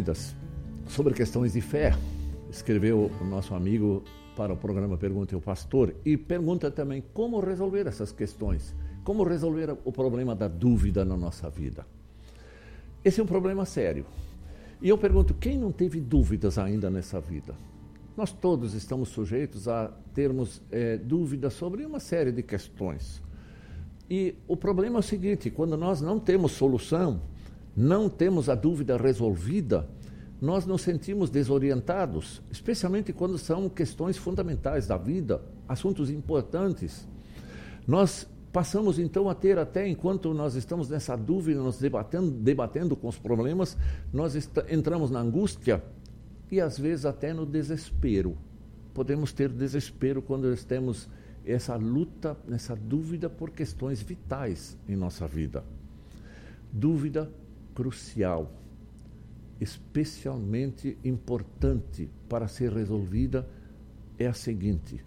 Dúvidas 0.01 0.35
sobre 0.89 1.13
questões 1.13 1.53
de 1.53 1.61
fé, 1.61 1.95
escreveu 2.51 3.11
o 3.21 3.25
nosso 3.25 3.55
amigo 3.55 4.03
para 4.35 4.53
o 4.53 4.57
programa 4.57 4.97
Pergunte 4.97 5.35
ao 5.35 5.43
Pastor 5.43 5.95
e 6.05 6.17
pergunta 6.17 6.71
também 6.71 7.05
como 7.13 7.39
resolver 7.39 7.87
essas 7.87 8.11
questões, 8.11 8.75
como 9.05 9.23
resolver 9.23 9.77
o 9.85 9.93
problema 9.93 10.35
da 10.35 10.49
dúvida 10.49 11.05
na 11.05 11.17
nossa 11.19 11.51
vida. 11.51 11.87
Esse 13.05 13.21
é 13.21 13.23
um 13.23 13.27
problema 13.27 13.67
sério. 13.67 14.07
E 14.81 14.89
eu 14.89 14.97
pergunto: 14.97 15.35
quem 15.35 15.59
não 15.59 15.71
teve 15.71 16.01
dúvidas 16.01 16.57
ainda 16.57 16.89
nessa 16.89 17.21
vida? 17.21 17.55
Nós 18.17 18.33
todos 18.33 18.73
estamos 18.73 19.11
sujeitos 19.11 19.69
a 19.69 19.89
termos 20.15 20.63
é, 20.71 20.97
dúvidas 20.97 21.53
sobre 21.53 21.85
uma 21.85 22.01
série 22.01 22.33
de 22.33 22.43
questões. 22.43 23.23
E 24.09 24.35
o 24.49 24.57
problema 24.57 24.97
é 24.97 25.01
o 25.01 25.03
seguinte: 25.03 25.51
quando 25.51 25.77
nós 25.77 26.01
não 26.01 26.19
temos 26.19 26.53
solução, 26.53 27.21
não 27.77 28.09
temos 28.09 28.49
a 28.49 28.55
dúvida 28.55 28.97
resolvida, 28.97 29.89
nós 30.41 30.65
nos 30.65 30.83
sentimos 30.83 31.29
desorientados, 31.29 32.41
especialmente 32.51 33.13
quando 33.13 33.37
são 33.37 33.69
questões 33.69 34.17
fundamentais 34.17 34.87
da 34.87 34.97
vida, 34.97 35.43
assuntos 35.69 36.11
importantes. 36.11 37.07
Nós 37.87 38.27
passamos 38.51 38.99
então 38.99 39.29
a 39.29 39.35
ter 39.35 39.59
até 39.59 39.87
enquanto 39.87 40.33
nós 40.33 40.55
estamos 40.55 40.89
nessa 40.89 41.15
dúvida, 41.15 41.61
nos 41.61 41.79
debatendo, 41.79 42.31
debatendo 42.31 42.97
com 42.97 43.09
os 43.09 43.19
problemas, 43.19 43.77
nós 44.13 44.35
entramos 44.69 45.11
na 45.11 45.21
angústia 45.21 45.83
e 46.51 46.61
às 46.61 46.79
vezes 46.79 47.05
até 47.05 47.33
no 47.35 47.45
desespero. 47.45 48.37
Podemos 48.95 49.33
ter 49.33 49.51
desespero 49.51 50.23
quando 50.23 50.55
temos 50.65 51.09
essa 51.45 51.77
luta, 51.77 52.37
essa 52.51 52.75
dúvida 52.75 53.29
por 53.29 53.51
questões 53.51 54.03
vitais 54.03 54.77
em 54.89 54.97
nossa 54.97 55.27
vida. 55.27 55.65
Dúvida 56.73 57.31
crucial 57.81 58.61
especialmente 59.59 60.99
importante 61.03 62.11
para 62.29 62.47
ser 62.47 62.71
resolvida 62.73 63.49
é 64.19 64.27
a 64.27 64.35
seguinte: 64.35 65.03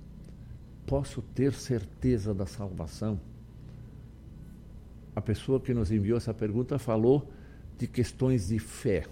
posso 0.87 1.21
ter 1.21 1.53
certeza 1.53 2.33
da 2.33 2.47
salvação? 2.47 3.21
A 5.15 5.21
pessoa 5.21 5.59
que 5.59 5.71
nos 5.71 5.91
enviou 5.91 6.17
essa 6.17 6.33
pergunta 6.33 6.79
falou 6.79 7.31
de 7.77 7.85
questões 7.85 8.47
de 8.47 8.57
fé. 8.57 9.05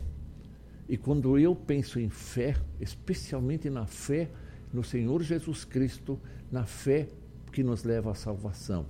E 0.89 0.97
quando 0.97 1.37
eu 1.37 1.55
penso 1.55 1.99
em 1.99 2.09
fé, 2.09 2.55
especialmente 2.79 3.69
na 3.69 3.85
fé 3.85 4.27
no 4.73 4.83
Senhor 4.83 5.21
Jesus 5.21 5.63
Cristo, 5.63 6.19
na 6.51 6.65
fé 6.65 7.07
que 7.51 7.61
nos 7.61 7.83
leva 7.83 8.11
à 8.11 8.15
salvação. 8.15 8.87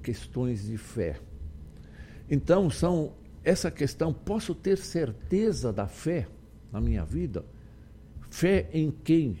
Questões 0.00 0.66
de 0.66 0.76
fé. 0.76 1.20
Então, 2.30 2.70
são 2.70 3.14
essa 3.44 3.70
questão, 3.70 4.12
posso 4.12 4.54
ter 4.54 4.78
certeza 4.78 5.72
da 5.72 5.86
fé 5.86 6.28
na 6.72 6.80
minha 6.80 7.04
vida? 7.04 7.44
Fé 8.30 8.68
em 8.72 8.90
quem? 8.90 9.38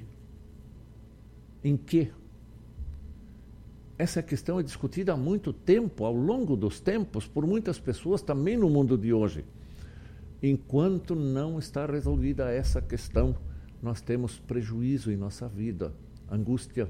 Em 1.62 1.76
que? 1.76 2.10
Essa 3.98 4.22
questão 4.22 4.60
é 4.60 4.62
discutida 4.62 5.12
há 5.12 5.16
muito 5.16 5.52
tempo, 5.52 6.04
ao 6.04 6.14
longo 6.14 6.56
dos 6.56 6.80
tempos, 6.80 7.26
por 7.26 7.46
muitas 7.46 7.80
pessoas 7.80 8.22
também 8.22 8.56
no 8.56 8.70
mundo 8.70 8.96
de 8.96 9.12
hoje. 9.12 9.44
Enquanto 10.40 11.16
não 11.16 11.58
está 11.58 11.84
resolvida 11.84 12.48
essa 12.50 12.80
questão, 12.80 13.36
nós 13.82 14.00
temos 14.00 14.38
prejuízo 14.38 15.10
em 15.10 15.16
nossa 15.16 15.48
vida, 15.48 15.92
angústia, 16.30 16.88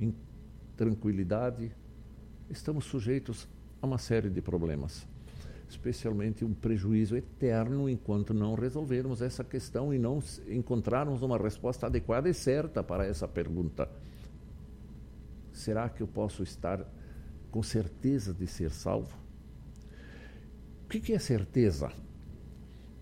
intranquilidade, 0.00 1.70
estamos 2.48 2.86
sujeitos 2.86 3.46
a 3.80 3.86
uma 3.86 3.98
série 3.98 4.30
de 4.30 4.40
problemas 4.40 5.11
especialmente 5.72 6.44
um 6.44 6.52
prejuízo 6.52 7.16
eterno 7.16 7.88
enquanto 7.88 8.34
não 8.34 8.54
resolvermos 8.54 9.22
essa 9.22 9.42
questão 9.42 9.92
e 9.92 9.98
não 9.98 10.22
encontrarmos 10.48 11.22
uma 11.22 11.38
resposta 11.38 11.86
adequada 11.86 12.28
e 12.28 12.34
certa 12.34 12.82
para 12.82 13.06
essa 13.06 13.26
pergunta. 13.26 13.88
Será 15.50 15.88
que 15.88 16.02
eu 16.02 16.06
posso 16.06 16.42
estar 16.42 16.86
com 17.50 17.62
certeza 17.62 18.32
de 18.32 18.46
ser 18.46 18.70
salvo? 18.70 19.16
O 20.84 20.88
que 20.88 21.12
é 21.14 21.18
certeza? 21.18 21.90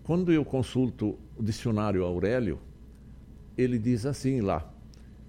Quando 0.03 0.31
eu 0.31 0.45
consulto 0.45 1.19
o 1.37 1.43
dicionário 1.43 2.05
Aurélio, 2.05 2.57
ele 3.57 3.77
diz 3.77 4.05
assim 4.05 4.39
lá: 4.39 4.73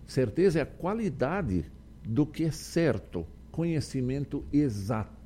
certeza 0.07 0.61
é 0.61 0.63
a 0.63 0.67
qualidade 0.67 1.65
do 2.05 2.25
que 2.25 2.45
é 2.45 2.53
certo, 2.53 3.27
conhecimento 3.51 4.45
exato. 4.53 5.22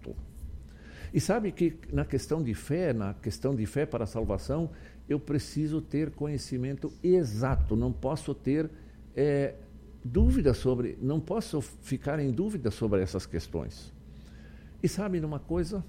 E 1.13 1.21
sabe 1.21 1.53
que 1.53 1.79
na 1.93 2.05
questão 2.05 2.43
de 2.43 2.55
fé, 2.55 2.93
na 2.93 3.15
questão 3.15 3.55
de 3.55 3.65
fé 3.67 3.87
para 3.87 4.05
a 4.05 4.07
salvação, 4.07 4.71
eu 5.09 5.21
preciso 5.21 5.81
ter 5.81 6.11
conhecimento 6.11 6.93
exato, 7.03 7.77
não 7.77 7.93
posso 7.93 8.35
ter 8.35 8.71
é, 9.15 9.55
dúvida 10.05 10.53
sobre, 10.53 10.99
não 11.01 11.21
posso 11.21 11.61
ficar 11.61 12.19
em 12.19 12.31
dúvida 12.31 12.71
sobre 12.71 13.03
essas 13.03 13.27
questões. 13.27 13.93
E 14.83 14.89
sabe 14.89 15.21
de 15.21 15.27
uma 15.27 15.39
coisa? 15.39 15.85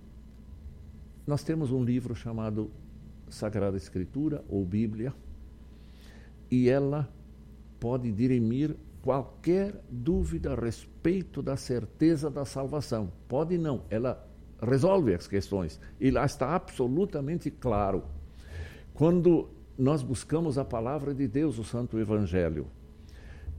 Nós 1.25 1.43
temos 1.43 1.71
um 1.71 1.83
livro 1.83 2.15
chamado 2.15 2.71
Sagrada 3.29 3.77
Escritura 3.77 4.43
ou 4.47 4.65
Bíblia, 4.65 5.13
e 6.49 6.69
ela 6.69 7.11
pode 7.79 8.11
dirimir 8.11 8.75
qualquer 9.01 9.83
dúvida 9.89 10.53
a 10.53 10.55
respeito 10.55 11.41
da 11.41 11.55
certeza 11.57 12.29
da 12.29 12.45
salvação. 12.45 13.11
Pode 13.27 13.57
não, 13.57 13.83
ela 13.89 14.26
resolve 14.61 15.13
as 15.13 15.27
questões. 15.27 15.79
E 15.99 16.11
lá 16.11 16.25
está 16.25 16.55
absolutamente 16.55 17.51
claro. 17.51 18.03
Quando 18.93 19.49
nós 19.77 20.01
buscamos 20.01 20.57
a 20.57 20.65
palavra 20.65 21.13
de 21.13 21.27
Deus, 21.27 21.59
o 21.59 21.63
Santo 21.63 21.99
Evangelho. 21.99 22.67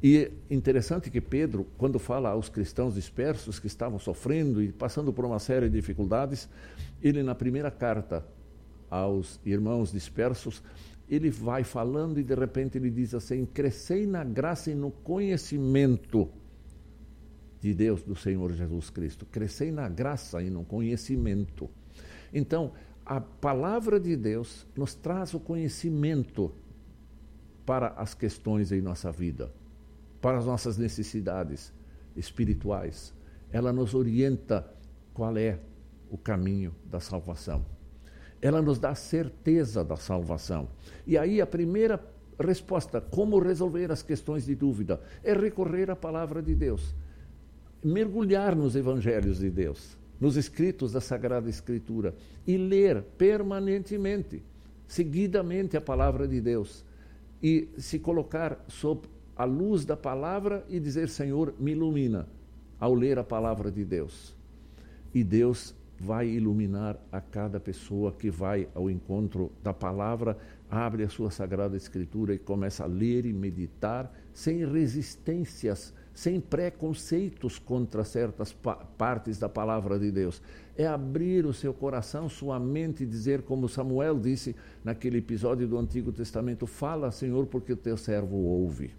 E 0.02 0.30
interessante 0.50 1.10
que 1.10 1.20
Pedro, 1.20 1.66
quando 1.76 1.98
fala 1.98 2.30
aos 2.30 2.48
cristãos 2.48 2.94
dispersos 2.94 3.58
que 3.58 3.66
estavam 3.66 3.98
sofrendo 3.98 4.62
e 4.62 4.70
passando 4.72 5.12
por 5.12 5.24
uma 5.24 5.38
série 5.38 5.68
de 5.68 5.74
dificuldades, 5.76 6.48
ele 7.02 7.22
na 7.22 7.34
primeira 7.34 7.70
carta 7.70 8.24
aos 8.90 9.40
irmãos 9.44 9.92
dispersos, 9.92 10.62
ele 11.08 11.30
vai 11.30 11.64
falando 11.64 12.20
e 12.20 12.22
de 12.22 12.34
repente 12.34 12.78
ele 12.78 12.90
diz 12.90 13.14
assim: 13.14 13.44
crescei 13.46 14.06
na 14.06 14.22
graça 14.22 14.70
e 14.70 14.74
no 14.74 14.90
conhecimento 14.90 16.28
de 17.60 17.74
Deus, 17.74 18.02
do 18.02 18.14
Senhor 18.14 18.52
Jesus 18.52 18.90
Cristo. 18.90 19.26
Crescei 19.26 19.70
na 19.70 19.88
graça 19.88 20.42
e 20.42 20.50
no 20.50 20.64
conhecimento. 20.64 21.68
Então, 22.32 22.72
a 23.04 23.20
palavra 23.20 23.98
de 23.98 24.16
Deus 24.16 24.66
nos 24.76 24.94
traz 24.94 25.34
o 25.34 25.40
conhecimento 25.40 26.52
para 27.64 27.88
as 27.88 28.14
questões 28.14 28.70
em 28.70 28.80
nossa 28.80 29.10
vida, 29.10 29.52
para 30.20 30.38
as 30.38 30.46
nossas 30.46 30.78
necessidades 30.78 31.72
espirituais. 32.16 33.14
Ela 33.50 33.72
nos 33.72 33.94
orienta 33.94 34.70
qual 35.12 35.36
é 35.36 35.58
o 36.10 36.16
caminho 36.16 36.74
da 36.84 37.00
salvação. 37.00 37.64
Ela 38.40 38.62
nos 38.62 38.78
dá 38.78 38.94
certeza 38.94 39.82
da 39.82 39.96
salvação. 39.96 40.68
E 41.06 41.18
aí 41.18 41.40
a 41.40 41.46
primeira 41.46 42.02
resposta, 42.38 43.00
como 43.00 43.38
resolver 43.40 43.90
as 43.90 44.02
questões 44.02 44.46
de 44.46 44.54
dúvida, 44.54 45.00
é 45.24 45.32
recorrer 45.32 45.90
à 45.90 45.96
palavra 45.96 46.40
de 46.40 46.54
Deus 46.54 46.94
mergulhar 47.82 48.56
nos 48.56 48.74
evangelhos 48.76 49.38
de 49.38 49.50
Deus, 49.50 49.96
nos 50.20 50.36
escritos 50.36 50.92
da 50.92 51.00
Sagrada 51.00 51.48
Escritura 51.48 52.14
e 52.46 52.56
ler 52.56 53.02
permanentemente, 53.16 54.42
seguidamente 54.86 55.76
a 55.76 55.80
palavra 55.80 56.26
de 56.26 56.40
Deus 56.40 56.84
e 57.42 57.68
se 57.78 57.98
colocar 57.98 58.64
sob 58.68 59.08
a 59.36 59.44
luz 59.44 59.84
da 59.84 59.96
palavra 59.96 60.64
e 60.68 60.80
dizer: 60.80 61.08
Senhor, 61.08 61.54
me 61.58 61.72
ilumina 61.72 62.26
ao 62.80 62.94
ler 62.94 63.18
a 63.18 63.24
palavra 63.24 63.70
de 63.70 63.84
Deus. 63.84 64.34
E 65.14 65.22
Deus 65.22 65.74
vai 66.00 66.28
iluminar 66.28 66.96
a 67.10 67.20
cada 67.20 67.58
pessoa 67.58 68.12
que 68.12 68.30
vai 68.30 68.68
ao 68.74 68.88
encontro 68.88 69.50
da 69.62 69.72
palavra, 69.72 70.36
abre 70.70 71.02
a 71.02 71.08
sua 71.08 71.30
sagrada 71.30 71.76
escritura 71.76 72.34
e 72.34 72.38
começa 72.38 72.84
a 72.84 72.86
ler 72.86 73.26
e 73.26 73.32
meditar 73.32 74.12
sem 74.32 74.64
resistências 74.64 75.92
sem 76.18 76.40
preconceitos 76.40 77.60
contra 77.60 78.02
certas 78.02 78.52
pa 78.52 78.74
partes 78.74 79.38
da 79.38 79.48
palavra 79.48 80.00
de 80.00 80.10
Deus. 80.10 80.42
É 80.76 80.84
abrir 80.84 81.46
o 81.46 81.52
seu 81.52 81.72
coração, 81.72 82.28
sua 82.28 82.58
mente 82.58 83.04
e 83.04 83.06
dizer, 83.06 83.42
como 83.42 83.68
Samuel 83.68 84.18
disse 84.18 84.56
naquele 84.82 85.18
episódio 85.18 85.68
do 85.68 85.78
Antigo 85.78 86.10
Testamento: 86.10 86.66
Fala, 86.66 87.12
Senhor, 87.12 87.46
porque 87.46 87.72
o 87.72 87.76
teu 87.76 87.96
servo 87.96 88.34
ouve. 88.34 88.90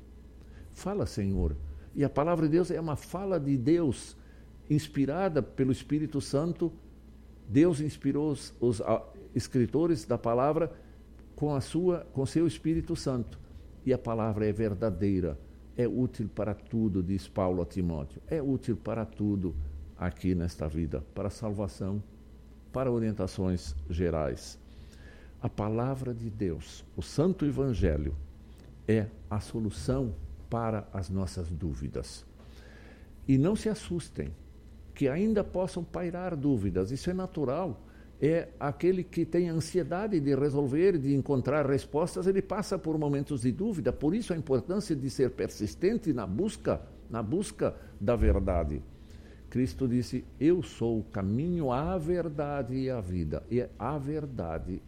Fala, 0.71 1.05
Senhor. 1.05 1.57
E 1.93 2.05
a 2.05 2.09
palavra 2.09 2.45
de 2.45 2.53
Deus 2.53 2.71
é 2.71 2.79
uma 2.79 2.95
fala 2.95 3.37
de 3.37 3.57
Deus, 3.57 4.15
inspirada 4.69 5.43
pelo 5.43 5.73
Espírito 5.73 6.21
Santo. 6.21 6.71
Deus 7.49 7.81
inspirou 7.81 8.31
os, 8.31 8.53
os 8.61 8.79
a, 8.79 9.03
escritores 9.35 10.05
da 10.05 10.17
palavra 10.17 10.71
com 11.35 11.53
a 11.53 11.59
sua, 11.59 12.07
com 12.13 12.25
seu 12.25 12.47
Espírito 12.47 12.95
Santo. 12.95 13.37
E 13.85 13.91
a 13.91 13.97
palavra 13.97 14.45
é 14.45 14.53
verdadeira 14.53 15.37
é 15.79 15.87
útil 15.87 16.27
para 16.35 16.53
tudo, 16.53 17.01
diz 17.01 17.25
Paulo 17.25 17.61
a 17.61 17.65
Timóteo. 17.65 18.21
É 18.27 18.41
útil 18.41 18.75
para 18.75 19.05
tudo 19.05 19.55
aqui 19.97 20.35
nesta 20.35 20.67
vida, 20.67 21.01
para 21.15 21.29
salvação, 21.29 22.03
para 22.73 22.91
orientações 22.91 23.73
gerais. 23.89 24.59
A 25.41 25.47
palavra 25.47 26.13
de 26.13 26.29
Deus, 26.29 26.83
o 26.97 27.01
Santo 27.01 27.45
Evangelho, 27.45 28.13
é 28.85 29.07
a 29.29 29.39
solução 29.39 30.13
para 30.49 30.85
as 30.91 31.09
nossas 31.09 31.49
dúvidas. 31.49 32.25
E 33.25 33.37
não 33.37 33.55
se 33.55 33.69
assustem, 33.69 34.33
que 34.93 35.07
ainda 35.07 35.45
possam 35.45 35.81
pairar 35.81 36.35
dúvidas, 36.35 36.91
isso 36.91 37.09
é 37.09 37.13
natural. 37.13 37.79
É 38.21 38.49
aquele 38.59 39.03
que 39.03 39.25
tem 39.25 39.47
ansiedade 39.47 40.19
de 40.19 40.35
resolver, 40.35 40.97
de 40.97 41.15
encontrar 41.15 41.65
respostas, 41.65 42.27
ele 42.27 42.41
passa 42.41 42.77
por 42.77 42.97
momentos 42.97 43.41
de 43.41 43.51
dúvida. 43.51 43.93
Por 43.93 44.13
isso 44.13 44.33
a 44.33 44.37
importância 44.37 44.93
de 44.95 45.09
ser 45.09 45.31
persistente 45.31 46.11
na 46.11 46.27
busca, 46.27 46.81
na 47.09 47.23
busca 47.23 47.75
da 47.99 48.17
verdade. 48.17 48.81
Cristo 49.49 49.87
disse: 49.87 50.25
Eu 50.39 50.61
sou 50.61 50.99
o 50.99 51.03
caminho, 51.03 51.71
a 51.71 51.97
verdade 51.97 52.75
e 52.75 52.89
a 52.89 52.99
vida. 52.99 53.41
E 53.49 53.61
é 53.61 53.69
a 53.79 53.97
verdade, 53.97 54.81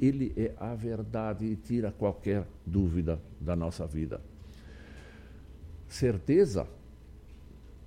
ele 0.00 0.32
é 0.36 0.52
a 0.58 0.74
verdade 0.74 1.46
e 1.46 1.56
tira 1.56 1.92
qualquer 1.92 2.44
dúvida 2.66 3.20
da 3.40 3.54
nossa 3.54 3.86
vida. 3.86 4.20
Certeza, 5.88 6.66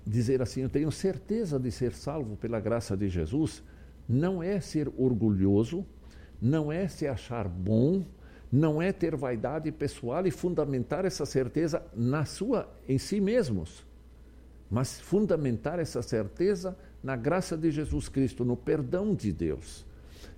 dizer 0.05 0.41
assim, 0.41 0.61
eu 0.61 0.69
tenho 0.69 0.91
certeza 0.91 1.59
de 1.59 1.71
ser 1.71 1.91
salvo 1.91 2.37
pela 2.37 2.59
graça 2.59 2.95
de 2.95 3.09
Jesus, 3.09 3.63
não 4.07 4.41
é 4.41 4.59
ser 4.59 4.91
orgulhoso, 4.97 5.85
não 6.41 6.71
é 6.71 6.87
se 6.87 7.07
achar 7.07 7.47
bom, 7.47 8.05
não 8.51 8.81
é 8.81 8.91
ter 8.91 9.15
vaidade 9.15 9.71
pessoal 9.71 10.25
e 10.25 10.31
fundamentar 10.31 11.05
essa 11.05 11.25
certeza 11.25 11.83
na 11.95 12.25
sua 12.25 12.69
em 12.87 12.97
si 12.97 13.19
mesmos, 13.19 13.85
mas 14.69 14.99
fundamentar 14.99 15.79
essa 15.79 16.01
certeza 16.01 16.77
na 17.03 17.15
graça 17.15 17.57
de 17.57 17.69
Jesus 17.69 18.09
Cristo, 18.09 18.43
no 18.43 18.57
perdão 18.57 19.13
de 19.13 19.31
Deus. 19.31 19.85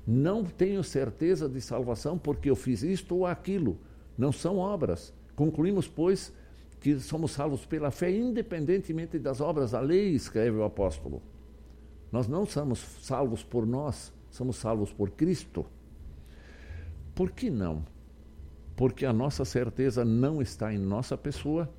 Não 0.06 0.44
tenho 0.44 0.84
certeza 0.84 1.48
de 1.48 1.62
salvação 1.62 2.18
porque 2.18 2.50
eu 2.50 2.56
fiz 2.56 2.82
isto 2.84 3.16
ou 3.16 3.26
aquilo. 3.26 3.78
Não 4.18 4.32
são 4.32 4.58
obras. 4.58 5.14
Concluímos, 5.36 5.88
pois, 5.88 6.34
que 6.80 7.00
somos 7.00 7.32
salvos 7.32 7.66
pela 7.66 7.92
fé, 7.92 8.12
independentemente 8.12 9.20
das 9.20 9.42
obras 9.42 9.72
da 9.72 9.80
lei, 9.80 10.10
escreve 10.14 10.58
o 10.58 10.64
apóstolo. 10.64 11.22
Nós 12.12 12.28
não 12.28 12.46
somos 12.46 12.80
salvos 13.02 13.44
por 13.44 13.66
nós, 13.66 14.14
somos 14.30 14.58
salvos 14.58 14.92
por 14.92 15.12
Cristo. 15.12 15.66
Por 17.14 17.32
que 17.32 17.50
não? 17.50 17.84
Porque 18.76 19.06
a 19.06 19.12
nossa 19.12 19.44
certeza 19.44 20.06
não 20.06 20.42
está 20.42 20.74
em 20.74 20.78
nossa 20.78 21.18
pessoa, 21.18 21.70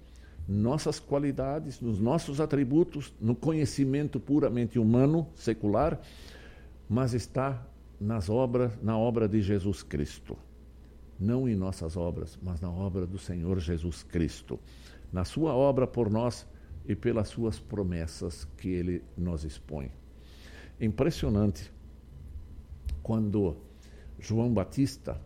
nossas 0.47 0.99
qualidades, 0.99 1.81
nos 1.81 2.01
nossos 2.01 2.41
atributos, 2.41 3.15
no 3.21 3.35
conhecimento 3.35 4.19
puramente 4.19 4.79
humano, 4.79 5.29
secular, 5.35 6.01
mas 6.89 7.15
está 7.15 7.65
nas 8.01 8.29
obras, 8.29 8.73
na 8.83 8.97
obra 8.97 9.29
de 9.29 9.41
Jesus 9.43 9.83
Cristo. 9.83 10.37
Não 11.19 11.49
em 11.49 11.55
nossas 11.55 11.97
obras, 11.97 12.39
mas 12.43 12.61
na 12.61 12.71
obra 12.71 13.07
do 13.07 13.19
Senhor 13.19 13.59
Jesus 13.59 14.03
Cristo. 14.03 14.59
Na 15.13 15.25
sua 15.25 15.53
obra 15.55 15.87
por 15.87 16.11
nós 16.11 16.47
e 16.87 16.95
pelas 16.95 17.29
suas 17.29 17.59
promessas 17.59 18.47
que 18.57 18.69
ele 18.69 19.03
nos 19.17 19.45
expõe. 19.45 19.91
Impressionante 20.81 21.73
quando 23.03 23.57
João 24.19 24.53
Batista 24.53 25.21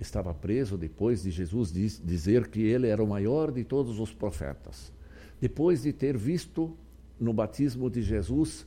estava 0.00 0.32
preso 0.32 0.76
depois 0.76 1.22
de 1.22 1.30
Jesus 1.30 1.72
diz, 1.72 2.00
dizer 2.04 2.48
que 2.48 2.62
ele 2.62 2.86
era 2.86 3.02
o 3.02 3.06
maior 3.06 3.50
de 3.50 3.64
todos 3.64 3.98
os 3.98 4.12
profetas. 4.12 4.92
Depois 5.40 5.82
de 5.82 5.92
ter 5.92 6.16
visto 6.16 6.76
no 7.18 7.32
batismo 7.32 7.90
de 7.90 8.02
Jesus 8.02 8.66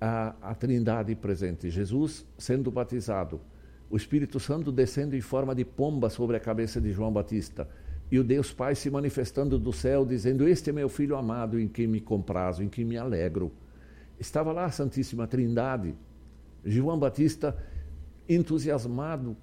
a, 0.00 0.34
a 0.42 0.54
Trindade 0.54 1.14
presente, 1.14 1.70
Jesus 1.70 2.26
sendo 2.36 2.70
batizado, 2.70 3.40
o 3.88 3.96
Espírito 3.96 4.40
Santo 4.40 4.72
descendo 4.72 5.14
em 5.14 5.20
forma 5.20 5.54
de 5.54 5.64
pomba 5.64 6.08
sobre 6.10 6.36
a 6.36 6.40
cabeça 6.40 6.80
de 6.80 6.92
João 6.92 7.12
Batista, 7.12 7.68
e 8.10 8.18
o 8.18 8.24
Deus 8.24 8.52
Pai 8.52 8.74
se 8.74 8.90
manifestando 8.90 9.58
do 9.58 9.72
céu, 9.72 10.04
dizendo: 10.04 10.46
Este 10.46 10.68
é 10.68 10.72
meu 10.72 10.88
filho 10.88 11.16
amado, 11.16 11.58
em 11.58 11.66
quem 11.66 11.86
me 11.86 12.00
comprazo, 12.00 12.62
em 12.62 12.68
quem 12.68 12.84
me 12.84 12.98
alegro. 12.98 13.52
Estava 14.22 14.52
lá 14.52 14.66
a 14.66 14.70
Santíssima 14.70 15.26
Trindade. 15.26 15.96
João 16.64 16.96
Batista, 16.96 17.56
entusiasmado 18.28 19.36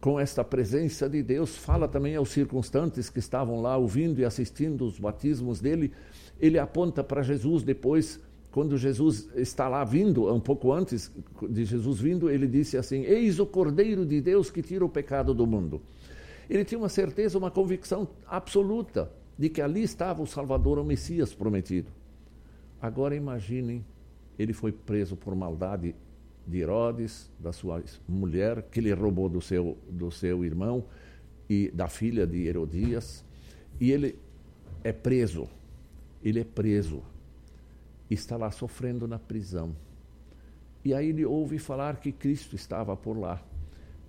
com 0.00 0.18
esta 0.18 0.42
presença 0.42 1.06
de 1.06 1.22
Deus, 1.22 1.54
fala 1.54 1.86
também 1.86 2.16
aos 2.16 2.30
circunstantes 2.30 3.10
que 3.10 3.18
estavam 3.18 3.60
lá 3.60 3.76
ouvindo 3.76 4.18
e 4.18 4.24
assistindo 4.24 4.86
os 4.86 4.98
batismos 4.98 5.60
dele. 5.60 5.92
Ele 6.40 6.58
aponta 6.58 7.04
para 7.04 7.22
Jesus 7.22 7.62
depois 7.62 8.18
quando 8.50 8.78
Jesus 8.78 9.28
está 9.36 9.68
lá 9.68 9.84
vindo, 9.84 10.32
um 10.32 10.40
pouco 10.40 10.72
antes 10.72 11.12
de 11.50 11.66
Jesus 11.66 12.00
vindo, 12.00 12.30
ele 12.30 12.46
disse 12.46 12.78
assim: 12.78 13.02
Eis 13.02 13.38
o 13.38 13.44
Cordeiro 13.44 14.06
de 14.06 14.18
Deus 14.22 14.50
que 14.50 14.62
tira 14.62 14.82
o 14.82 14.88
pecado 14.88 15.34
do 15.34 15.46
mundo. 15.46 15.82
Ele 16.48 16.64
tinha 16.64 16.78
uma 16.78 16.88
certeza, 16.88 17.36
uma 17.36 17.50
convicção 17.50 18.08
absoluta 18.26 19.12
de 19.38 19.50
que 19.50 19.60
ali 19.60 19.82
estava 19.82 20.22
o 20.22 20.26
Salvador, 20.26 20.78
o 20.78 20.84
Messias 20.84 21.34
prometido. 21.34 21.92
Agora 22.80 23.14
imaginem, 23.14 23.84
ele 24.38 24.52
foi 24.52 24.72
preso 24.72 25.16
por 25.16 25.34
maldade 25.34 25.94
de 26.46 26.58
Herodes, 26.58 27.30
da 27.38 27.52
sua 27.52 27.82
mulher, 28.08 28.62
que 28.70 28.80
ele 28.80 28.92
roubou 28.92 29.28
do 29.28 29.40
seu, 29.40 29.76
do 29.90 30.10
seu 30.10 30.44
irmão 30.44 30.84
e 31.48 31.70
da 31.72 31.88
filha 31.88 32.26
de 32.26 32.46
Herodias, 32.46 33.24
e 33.80 33.90
ele 33.90 34.18
é 34.84 34.92
preso. 34.92 35.48
Ele 36.22 36.40
é 36.40 36.44
preso 36.44 37.02
está 38.10 38.36
lá 38.36 38.50
sofrendo 38.50 39.08
na 39.08 39.18
prisão. 39.18 39.74
E 40.84 40.94
aí 40.94 41.08
ele 41.08 41.24
ouve 41.24 41.58
falar 41.58 41.96
que 41.96 42.12
Cristo 42.12 42.54
estava 42.54 42.96
por 42.96 43.18
lá. 43.18 43.42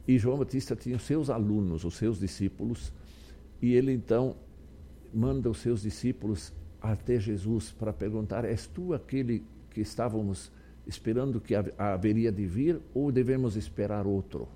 E 0.08 0.18
João 0.18 0.38
Batista 0.38 0.76
tinha 0.76 0.96
os 0.96 1.04
seus 1.04 1.30
alunos, 1.30 1.84
os 1.84 1.96
seus 1.96 2.20
discípulos, 2.20 2.94
e 3.62 3.74
ele 3.74 3.92
então 3.92 4.36
manda 5.14 5.50
os 5.50 5.60
seus 5.60 5.82
discípulos 5.82 6.54
até 6.82 7.20
Jesus 7.20 7.72
para 7.72 7.92
perguntar: 7.92 8.46
És 8.46 8.68
tu 8.68 8.94
aquele 8.94 9.44
que 9.78 9.82
estávamos 9.82 10.52
esperando 10.88 11.40
que 11.40 11.54
haveria 11.78 12.32
de 12.32 12.48
vir 12.48 12.82
ou 12.96 13.12
devemos 13.12 13.56
esperar 13.56 14.08
outro? 14.08 14.48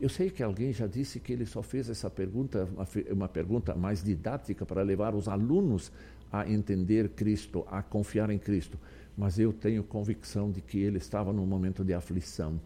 Eu 0.00 0.08
sei 0.08 0.30
que 0.30 0.44
alguém 0.44 0.72
já 0.72 0.86
disse 0.86 1.18
que 1.18 1.32
ele 1.32 1.44
só 1.44 1.60
fez 1.60 1.90
essa 1.90 2.08
pergunta, 2.08 2.68
uma, 3.10 3.26
pergunta 3.26 3.74
mais 3.74 4.04
didática 4.04 4.64
para 4.64 4.82
levar 4.82 5.12
os 5.12 5.26
alunos 5.26 5.90
a 6.30 6.48
entender 6.48 7.08
Cristo, 7.08 7.66
a 7.68 7.82
confiar 7.82 8.30
em 8.30 8.38
Cristo. 8.38 8.78
Mas 9.16 9.40
eu 9.40 9.52
tenho 9.52 9.82
convicção 9.82 10.52
de 10.52 10.60
que 10.60 10.78
ele 10.78 10.98
estava 10.98 11.32
num 11.32 11.46
momento 11.46 11.82
de 11.82 11.92
aflição 11.92 12.60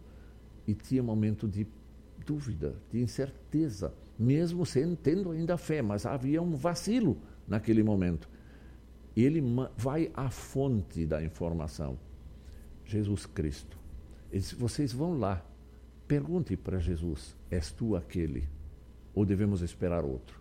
e 0.67 0.75
tinha 0.75 1.01
um 1.01 1.07
momento 1.07 1.47
de 1.47 1.65
dúvida, 2.23 2.75
de 2.91 3.01
incerteza, 3.01 3.91
mesmo 4.19 4.63
sendo, 4.63 4.95
tendo 4.95 5.31
ainda 5.31 5.57
fé, 5.57 5.81
mas 5.81 6.05
havia 6.05 6.39
um 6.39 6.53
vacilo 6.53 7.17
naquele 7.47 7.81
momento. 7.81 8.29
Ele 9.15 9.43
vai 9.77 10.11
à 10.13 10.29
fonte 10.29 11.05
da 11.05 11.23
informação, 11.23 11.97
Jesus 12.85 13.25
Cristo. 13.25 13.77
Ele 14.31 14.39
disse, 14.39 14.55
vocês 14.55 14.93
vão 14.93 15.17
lá, 15.17 15.45
pergunte 16.07 16.55
para 16.55 16.79
Jesus: 16.79 17.35
És 17.49 17.71
tu 17.71 17.95
aquele? 17.95 18.47
Ou 19.13 19.25
devemos 19.25 19.61
esperar 19.61 20.05
outro? 20.05 20.39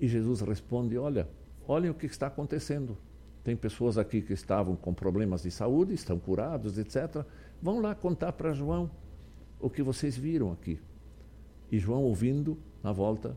E 0.00 0.08
Jesus 0.08 0.40
responde: 0.40 0.98
Olha, 0.98 1.28
olhem 1.66 1.90
o 1.90 1.94
que 1.94 2.06
está 2.06 2.26
acontecendo. 2.26 2.96
Tem 3.44 3.56
pessoas 3.56 3.96
aqui 3.96 4.20
que 4.20 4.32
estavam 4.32 4.76
com 4.76 4.92
problemas 4.92 5.42
de 5.42 5.50
saúde, 5.50 5.94
estão 5.94 6.18
curados, 6.18 6.76
etc. 6.76 7.24
Vão 7.62 7.80
lá 7.80 7.94
contar 7.94 8.32
para 8.32 8.52
João 8.52 8.90
o 9.60 9.70
que 9.70 9.82
vocês 9.82 10.16
viram 10.16 10.52
aqui. 10.52 10.78
E 11.70 11.78
João, 11.78 12.02
ouvindo, 12.02 12.58
na 12.82 12.92
volta, 12.92 13.36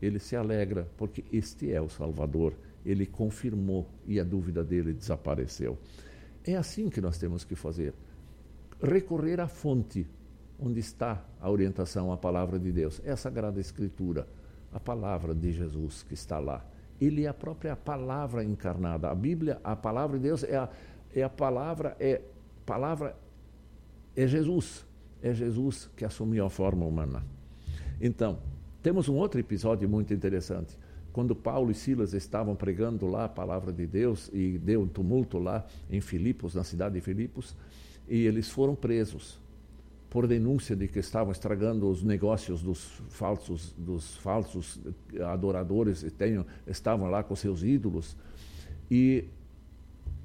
ele 0.00 0.18
se 0.18 0.34
alegra, 0.34 0.88
porque 0.96 1.24
este 1.32 1.72
é 1.72 1.80
o 1.80 1.88
Salvador. 1.88 2.54
Ele 2.84 3.06
confirmou 3.06 3.88
e 4.06 4.18
a 4.18 4.24
dúvida 4.24 4.64
dele 4.64 4.92
desapareceu. 4.92 5.78
É 6.44 6.56
assim 6.56 6.88
que 6.88 7.00
nós 7.00 7.18
temos 7.18 7.44
que 7.44 7.54
fazer. 7.54 7.92
Recorrer 8.82 9.40
à 9.40 9.48
fonte 9.48 10.06
onde 10.58 10.80
está 10.80 11.24
a 11.40 11.50
orientação, 11.50 12.12
a 12.12 12.16
palavra 12.16 12.58
de 12.58 12.72
Deus. 12.72 13.00
É 13.04 13.10
a 13.10 13.16
Sagrada 13.16 13.60
Escritura, 13.60 14.26
a 14.72 14.80
palavra 14.80 15.34
de 15.34 15.52
Jesus 15.52 16.02
que 16.02 16.14
está 16.14 16.38
lá 16.38 16.64
ele 17.00 17.24
é 17.24 17.28
a 17.28 17.34
própria 17.34 17.74
palavra 17.74 18.44
encarnada. 18.44 19.08
A 19.08 19.14
Bíblia, 19.14 19.58
a 19.64 19.74
palavra 19.74 20.18
de 20.18 20.24
Deus 20.24 20.44
é 20.44 20.56
a, 20.56 20.68
é 21.14 21.22
a 21.22 21.30
palavra, 21.30 21.96
é 21.98 22.20
palavra 22.66 23.16
é 24.14 24.26
Jesus. 24.26 24.86
É 25.22 25.32
Jesus 25.32 25.90
que 25.96 26.04
assumiu 26.04 26.44
a 26.44 26.50
forma 26.50 26.84
humana. 26.84 27.24
Então, 28.00 28.38
temos 28.82 29.08
um 29.08 29.16
outro 29.16 29.40
episódio 29.40 29.88
muito 29.88 30.12
interessante. 30.12 30.78
Quando 31.12 31.34
Paulo 31.34 31.70
e 31.70 31.74
Silas 31.74 32.12
estavam 32.14 32.54
pregando 32.54 33.06
lá 33.06 33.24
a 33.24 33.28
palavra 33.28 33.72
de 33.72 33.86
Deus 33.86 34.30
e 34.32 34.58
deu 34.58 34.82
um 34.82 34.86
tumulto 34.86 35.38
lá 35.38 35.66
em 35.90 36.00
Filipos, 36.00 36.54
na 36.54 36.64
cidade 36.64 36.94
de 36.94 37.00
Filipos, 37.00 37.56
e 38.08 38.26
eles 38.26 38.48
foram 38.48 38.74
presos 38.74 39.38
por 40.08 40.26
denúncia 40.26 40.74
de 40.74 40.88
que 40.88 40.98
estavam 40.98 41.30
estragando 41.30 41.88
os 41.88 42.02
negócios 42.02 42.62
dos 42.62 43.00
falsos, 43.08 43.72
dos 43.78 44.16
falsos 44.16 44.80
adoradores, 45.32 46.04
tenham, 46.18 46.44
estavam 46.66 47.08
lá 47.08 47.22
com 47.22 47.36
seus 47.36 47.62
ídolos. 47.62 48.16
E 48.90 49.24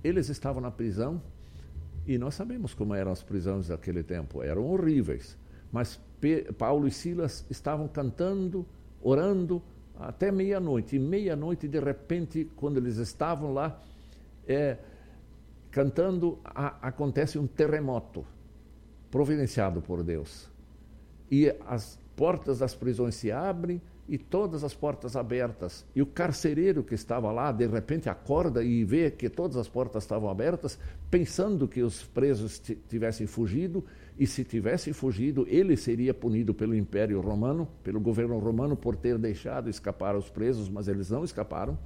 eles 0.03 0.27
estavam 0.29 0.59
na 0.61 0.71
prisão, 0.71 1.21
e 2.07 2.17
nós 2.17 2.33
sabemos 2.33 2.73
como 2.73 2.95
eram 2.95 3.11
as 3.11 3.21
prisões 3.21 3.67
daquele 3.67 4.03
tempo, 4.03 4.41
eram 4.41 4.65
horríveis. 4.65 5.37
Mas 5.71 5.99
Paulo 6.57 6.87
e 6.87 6.91
Silas 6.91 7.45
estavam 7.49 7.87
cantando, 7.87 8.65
orando 9.01 9.61
até 9.99 10.31
meia-noite. 10.31 10.95
E 10.95 10.99
meia-noite, 10.99 11.67
de 11.67 11.79
repente, 11.79 12.49
quando 12.55 12.77
eles 12.77 12.97
estavam 12.97 13.53
lá 13.53 13.79
é, 14.47 14.77
cantando, 15.71 16.39
a, 16.43 16.87
acontece 16.87 17.37
um 17.37 17.47
terremoto 17.47 18.25
providenciado 19.11 19.81
por 19.81 20.03
Deus. 20.03 20.49
E 21.31 21.53
as 21.67 21.99
portas 22.15 22.59
das 22.59 22.75
prisões 22.75 23.15
se 23.15 23.31
abrem 23.31 23.81
e 24.07 24.17
todas 24.17 24.63
as 24.63 24.73
portas 24.73 25.15
abertas. 25.15 25.85
E 25.95 26.01
o 26.01 26.05
carcereiro 26.05 26.83
que 26.83 26.93
estava 26.93 27.31
lá, 27.31 27.51
de 27.51 27.65
repente, 27.65 28.07
acorda 28.07 28.63
e 28.63 28.83
vê 28.83 29.09
que 29.09 29.29
todas 29.29 29.57
as 29.57 29.67
portas 29.67 30.03
estavam 30.03 30.29
abertas, 30.29 30.77
pensando 31.09 31.67
que 31.67 31.81
os 31.81 32.03
presos 32.03 32.61
tivessem 32.87 33.25
fugido, 33.25 33.83
e 34.17 34.25
se 34.25 34.45
tivessem 34.45 34.93
fugido, 34.93 35.45
ele 35.49 35.75
seria 35.75 36.13
punido 36.13 36.53
pelo 36.53 36.73
Império 36.73 37.19
Romano, 37.19 37.67
pelo 37.83 37.99
governo 37.99 38.39
romano, 38.39 38.75
por 38.75 38.95
ter 38.95 39.17
deixado 39.17 39.69
escapar 39.69 40.15
os 40.15 40.29
presos, 40.29 40.69
mas 40.69 40.87
eles 40.87 41.09
não 41.09 41.23
escaparam. 41.23 41.77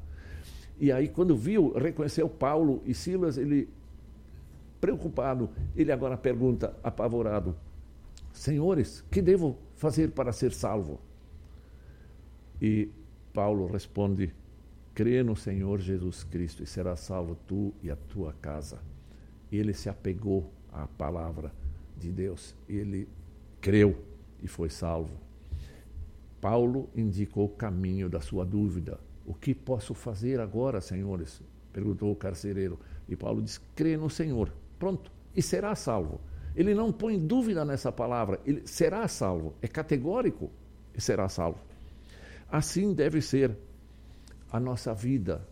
E 0.79 0.91
aí, 0.91 1.07
quando 1.07 1.35
viu, 1.35 1.73
reconheceu 1.73 2.29
Paulo 2.29 2.83
e 2.85 2.93
Silas, 2.93 3.37
ele, 3.37 3.67
preocupado, 4.79 5.49
ele 5.75 5.91
agora 5.91 6.15
pergunta, 6.15 6.75
apavorado: 6.83 7.55
Senhores, 8.31 9.03
que 9.09 9.21
devo 9.23 9.57
fazer 9.75 10.11
para 10.11 10.31
ser 10.31 10.53
salvo? 10.53 10.99
E 12.61 12.89
Paulo 13.33 13.65
responde: 13.65 14.31
crê 14.93 15.23
no 15.23 15.35
Senhor 15.35 15.79
Jesus 15.79 16.23
Cristo 16.23 16.61
e 16.61 16.67
será 16.67 16.95
salvo 16.95 17.35
tu 17.47 17.73
e 17.81 17.89
a 17.89 17.95
tua 17.95 18.33
casa. 18.39 18.79
E 19.51 19.57
ele 19.57 19.73
se 19.73 19.89
apegou 19.89 20.53
à 20.71 20.85
palavra 20.85 21.51
de 21.99 22.11
Deus. 22.11 22.55
Ele 22.67 23.07
creu 23.61 24.03
e 24.41 24.47
foi 24.47 24.69
salvo. 24.69 25.13
Paulo 26.41 26.89
indicou 26.95 27.45
o 27.45 27.49
caminho 27.49 28.09
da 28.09 28.21
sua 28.21 28.45
dúvida. 28.45 28.99
O 29.25 29.33
que 29.33 29.53
posso 29.53 29.93
fazer 29.93 30.39
agora, 30.39 30.81
senhores? 30.81 31.41
perguntou 31.71 32.11
o 32.11 32.15
carcereiro. 32.15 32.79
E 33.07 33.15
Paulo 33.15 33.41
disse: 33.41 33.59
crê 33.75 33.97
no 33.97 34.09
Senhor. 34.09 34.51
Pronto. 34.77 35.11
E 35.35 35.41
será 35.41 35.75
salvo. 35.75 36.19
Ele 36.55 36.73
não 36.73 36.91
põe 36.91 37.19
dúvida 37.19 37.63
nessa 37.63 37.91
palavra. 37.91 38.39
Ele 38.45 38.65
será 38.65 39.07
salvo. 39.07 39.53
É 39.61 39.67
categórico 39.67 40.49
e 40.95 41.01
será 41.01 41.29
salvo. 41.29 41.59
Assim 42.51 42.93
deve 42.93 43.21
ser 43.21 43.55
a 44.51 44.59
nossa 44.59 44.93
vida, 44.93 45.47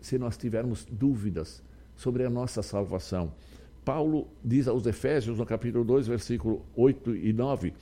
se 0.00 0.18
nós 0.18 0.36
tivermos 0.36 0.86
dúvidas 0.90 1.62
sobre 1.94 2.24
a 2.24 2.30
nossa 2.30 2.62
salvação. 2.62 3.32
Paulo 3.84 4.28
diz 4.42 4.66
aos 4.66 4.86
Efésios, 4.86 5.38
no 5.38 5.44
capítulo 5.44 5.84
2, 5.84 6.06
versículo 6.06 6.64
8 6.74 7.14
e 7.16 7.32
9: 7.32 7.74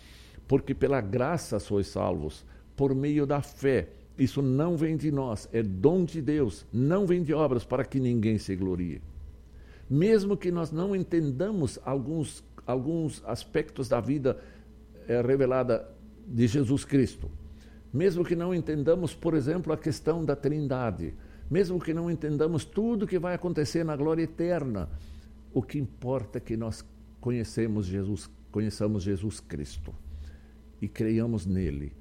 Porque 0.48 0.74
pela 0.74 1.00
graça 1.00 1.58
sois 1.58 1.86
salvos, 1.86 2.44
por 2.76 2.94
meio 2.94 3.24
da 3.24 3.40
fé. 3.40 3.88
Isso 4.18 4.42
não 4.42 4.76
vem 4.76 4.96
de 4.96 5.10
nós, 5.10 5.48
é 5.52 5.62
dom 5.62 6.04
de 6.04 6.20
Deus, 6.20 6.66
não 6.72 7.06
vem 7.06 7.22
de 7.22 7.32
obras 7.32 7.64
para 7.64 7.84
que 7.84 7.98
ninguém 7.98 8.36
se 8.36 8.54
glorie. 8.54 9.00
Mesmo 9.88 10.36
que 10.36 10.50
nós 10.50 10.70
não 10.70 10.94
entendamos 10.94 11.78
alguns, 11.84 12.44
alguns 12.66 13.22
aspectos 13.24 13.88
da 13.88 14.00
vida 14.00 14.38
é, 15.08 15.20
revelada 15.22 15.88
de 16.26 16.46
Jesus 16.46 16.84
Cristo, 16.84 17.30
mesmo 17.92 18.24
que 18.24 18.36
não 18.36 18.54
entendamos, 18.54 19.14
por 19.14 19.34
exemplo, 19.34 19.72
a 19.72 19.76
questão 19.76 20.24
da 20.24 20.36
Trindade, 20.36 21.14
mesmo 21.50 21.80
que 21.80 21.94
não 21.94 22.10
entendamos 22.10 22.64
tudo 22.64 23.06
que 23.06 23.18
vai 23.18 23.34
acontecer 23.34 23.84
na 23.84 23.96
glória 23.96 24.22
eterna, 24.22 24.88
o 25.52 25.62
que 25.62 25.78
importa 25.78 26.38
é 26.38 26.40
que 26.40 26.56
nós 26.56 26.84
conhecemos 27.20 27.86
Jesus, 27.86 28.30
conheçamos 28.50 29.02
Jesus 29.02 29.40
Cristo 29.40 29.94
e 30.80 30.88
creiamos 30.88 31.46
nele 31.46 31.92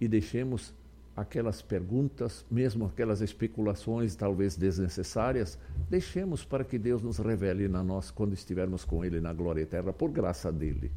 e 0.00 0.06
deixemos 0.06 0.74
aquelas 1.14 1.60
perguntas, 1.60 2.44
mesmo 2.50 2.86
aquelas 2.86 3.20
especulações 3.20 4.14
talvez 4.14 4.56
desnecessárias, 4.56 5.58
deixemos 5.90 6.44
para 6.44 6.64
que 6.64 6.78
Deus 6.78 7.02
nos 7.02 7.18
revele 7.18 7.68
na 7.68 7.82
nós 7.82 8.10
quando 8.10 8.32
estivermos 8.32 8.84
com 8.84 9.04
ele 9.04 9.20
na 9.20 9.32
glória 9.32 9.62
eterna 9.62 9.92
por 9.92 10.10
graça 10.10 10.50
dele. 10.50 10.90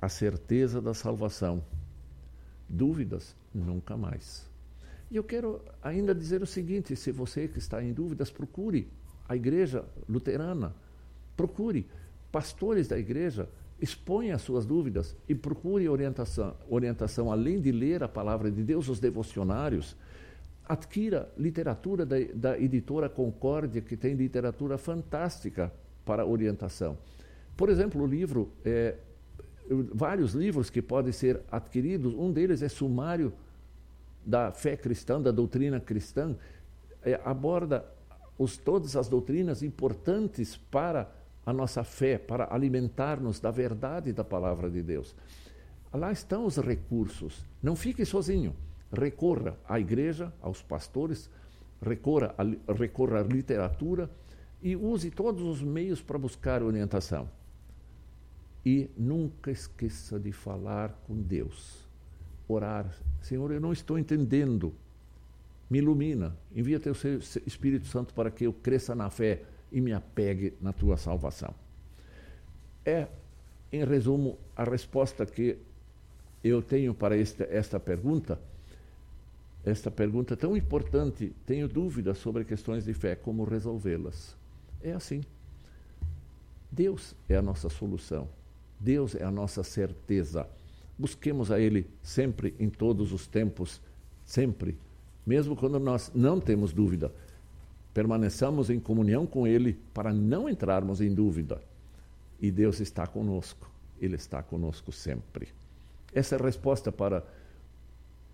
A 0.00 0.08
certeza 0.08 0.80
da 0.82 0.92
salvação 0.92 1.62
Dúvidas? 2.68 3.36
Nunca 3.54 3.96
mais. 3.96 4.48
E 5.10 5.16
eu 5.16 5.24
quero 5.24 5.62
ainda 5.82 6.14
dizer 6.14 6.42
o 6.42 6.46
seguinte: 6.46 6.96
se 6.96 7.12
você 7.12 7.46
que 7.46 7.58
está 7.58 7.82
em 7.82 7.92
dúvidas, 7.92 8.30
procure 8.30 8.90
a 9.28 9.36
igreja 9.36 9.84
luterana, 10.08 10.74
procure 11.36 11.86
pastores 12.32 12.88
da 12.88 12.98
igreja, 12.98 13.48
exponha 13.80 14.34
as 14.34 14.42
suas 14.42 14.64
dúvidas 14.64 15.16
e 15.28 15.34
procure 15.34 15.88
orientação, 15.88 16.54
orientação 16.68 17.30
além 17.30 17.60
de 17.60 17.70
ler 17.70 18.02
a 18.02 18.08
palavra 18.08 18.50
de 18.50 18.62
Deus, 18.62 18.88
os 18.88 18.98
devocionários. 19.00 19.96
Adquira 20.68 21.30
literatura 21.36 22.04
da, 22.04 22.16
da 22.34 22.58
editora 22.58 23.08
Concórdia, 23.08 23.80
que 23.80 23.96
tem 23.96 24.14
literatura 24.14 24.76
fantástica 24.76 25.72
para 26.04 26.26
orientação. 26.26 26.98
Por 27.56 27.68
exemplo, 27.68 28.02
o 28.02 28.06
livro 28.06 28.50
é, 28.64 28.96
vários 29.68 30.32
livros 30.32 30.70
que 30.70 30.80
podem 30.80 31.12
ser 31.12 31.40
adquiridos. 31.50 32.14
Um 32.14 32.32
deles 32.32 32.62
é 32.62 32.68
Sumário 32.68 33.32
da 34.24 34.52
Fé 34.52 34.76
Cristã, 34.76 35.20
da 35.20 35.30
Doutrina 35.30 35.80
Cristã. 35.80 36.34
É, 37.02 37.20
aborda 37.24 37.84
os, 38.38 38.56
todas 38.56 38.96
as 38.96 39.08
doutrinas 39.08 39.62
importantes 39.62 40.56
para 40.56 41.10
a 41.46 41.52
nossa 41.52 41.84
fé, 41.84 42.18
para 42.18 42.52
alimentar-nos 42.52 43.38
da 43.38 43.52
verdade 43.52 44.12
da 44.12 44.24
palavra 44.24 44.68
de 44.68 44.82
Deus. 44.82 45.14
Lá 45.94 46.10
estão 46.10 46.44
os 46.44 46.56
recursos. 46.56 47.46
Não 47.62 47.76
fique 47.76 48.04
sozinho. 48.04 48.52
Recorra 48.92 49.56
à 49.68 49.78
igreja, 49.78 50.32
aos 50.42 50.60
pastores, 50.60 51.30
recorra, 51.80 52.34
recorra 52.76 53.20
à 53.20 53.22
literatura 53.22 54.10
e 54.60 54.74
use 54.74 55.10
todos 55.10 55.42
os 55.42 55.62
meios 55.62 56.02
para 56.02 56.18
buscar 56.18 56.64
orientação. 56.64 57.30
E 58.64 58.90
nunca 58.96 59.52
esqueça 59.52 60.18
de 60.18 60.32
falar 60.32 61.00
com 61.06 61.14
Deus. 61.22 61.86
Orar. 62.48 62.92
Senhor, 63.22 63.52
eu 63.52 63.60
não 63.60 63.72
estou 63.72 63.96
entendendo. 63.96 64.74
Me 65.70 65.78
ilumina. 65.78 66.36
Envia 66.52 66.80
teu 66.80 66.92
Espírito 67.46 67.86
Santo 67.86 68.12
para 68.12 68.32
que 68.32 68.44
eu 68.44 68.52
cresça 68.52 68.94
na 68.96 69.08
fé 69.08 69.44
e 69.70 69.80
me 69.80 69.92
apegue 69.92 70.54
na 70.60 70.72
tua 70.72 70.96
salvação. 70.96 71.54
É, 72.84 73.08
em 73.72 73.84
resumo, 73.84 74.38
a 74.56 74.64
resposta 74.64 75.26
que 75.26 75.58
eu 76.42 76.62
tenho 76.62 76.94
para 76.94 77.16
esta, 77.16 77.44
esta 77.44 77.80
pergunta. 77.80 78.38
Esta 79.64 79.90
pergunta 79.90 80.36
tão 80.36 80.56
importante, 80.56 81.34
tenho 81.44 81.66
dúvidas 81.66 82.18
sobre 82.18 82.44
questões 82.44 82.84
de 82.84 82.94
fé, 82.94 83.16
como 83.16 83.42
resolvê-las? 83.42 84.36
É 84.80 84.92
assim. 84.92 85.22
Deus 86.70 87.16
é 87.28 87.34
a 87.36 87.42
nossa 87.42 87.68
solução. 87.68 88.28
Deus 88.78 89.16
é 89.16 89.24
a 89.24 89.30
nossa 89.30 89.64
certeza. 89.64 90.48
Busquemos 90.96 91.50
a 91.50 91.58
Ele 91.58 91.86
sempre, 92.02 92.54
em 92.60 92.70
todos 92.70 93.12
os 93.12 93.26
tempos, 93.26 93.80
sempre, 94.24 94.78
mesmo 95.26 95.56
quando 95.56 95.80
nós 95.80 96.12
não 96.14 96.40
temos 96.40 96.72
dúvida. 96.72 97.12
Permaneçamos 97.96 98.68
em 98.68 98.78
comunhão 98.78 99.24
com 99.24 99.46
Ele 99.46 99.78
para 99.94 100.12
não 100.12 100.50
entrarmos 100.50 101.00
em 101.00 101.14
dúvida. 101.14 101.62
E 102.38 102.50
Deus 102.50 102.78
está 102.78 103.06
conosco, 103.06 103.70
Ele 103.98 104.16
está 104.16 104.42
conosco 104.42 104.92
sempre. 104.92 105.48
Essa 106.12 106.36
é 106.36 106.38
a 106.38 106.42
resposta 106.42 106.92
para 106.92 107.24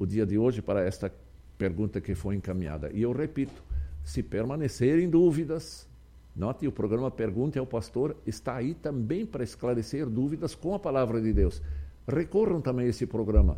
o 0.01 0.05
dia 0.05 0.27
de 0.27 0.37
hoje, 0.37 0.61
para 0.61 0.83
esta 0.83 1.13
pergunta 1.57 2.01
que 2.01 2.13
foi 2.13 2.35
encaminhada. 2.35 2.91
E 2.93 3.03
eu 3.03 3.13
repito: 3.13 3.63
se 4.05 4.21
permanecerem 4.21 5.09
dúvidas, 5.09 5.87
Note, 6.35 6.67
o 6.67 6.73
programa 6.73 7.09
Pergunte 7.09 7.57
ao 7.57 7.67
Pastor 7.67 8.17
está 8.27 8.57
aí 8.57 8.75
também 8.75 9.25
para 9.25 9.45
esclarecer 9.45 10.09
dúvidas 10.09 10.57
com 10.57 10.75
a 10.75 10.79
palavra 10.81 11.21
de 11.21 11.33
Deus. 11.33 11.63
Recorram 12.09 12.61
também 12.61 12.87
a 12.87 12.89
esse 12.89 13.07
programa 13.07 13.57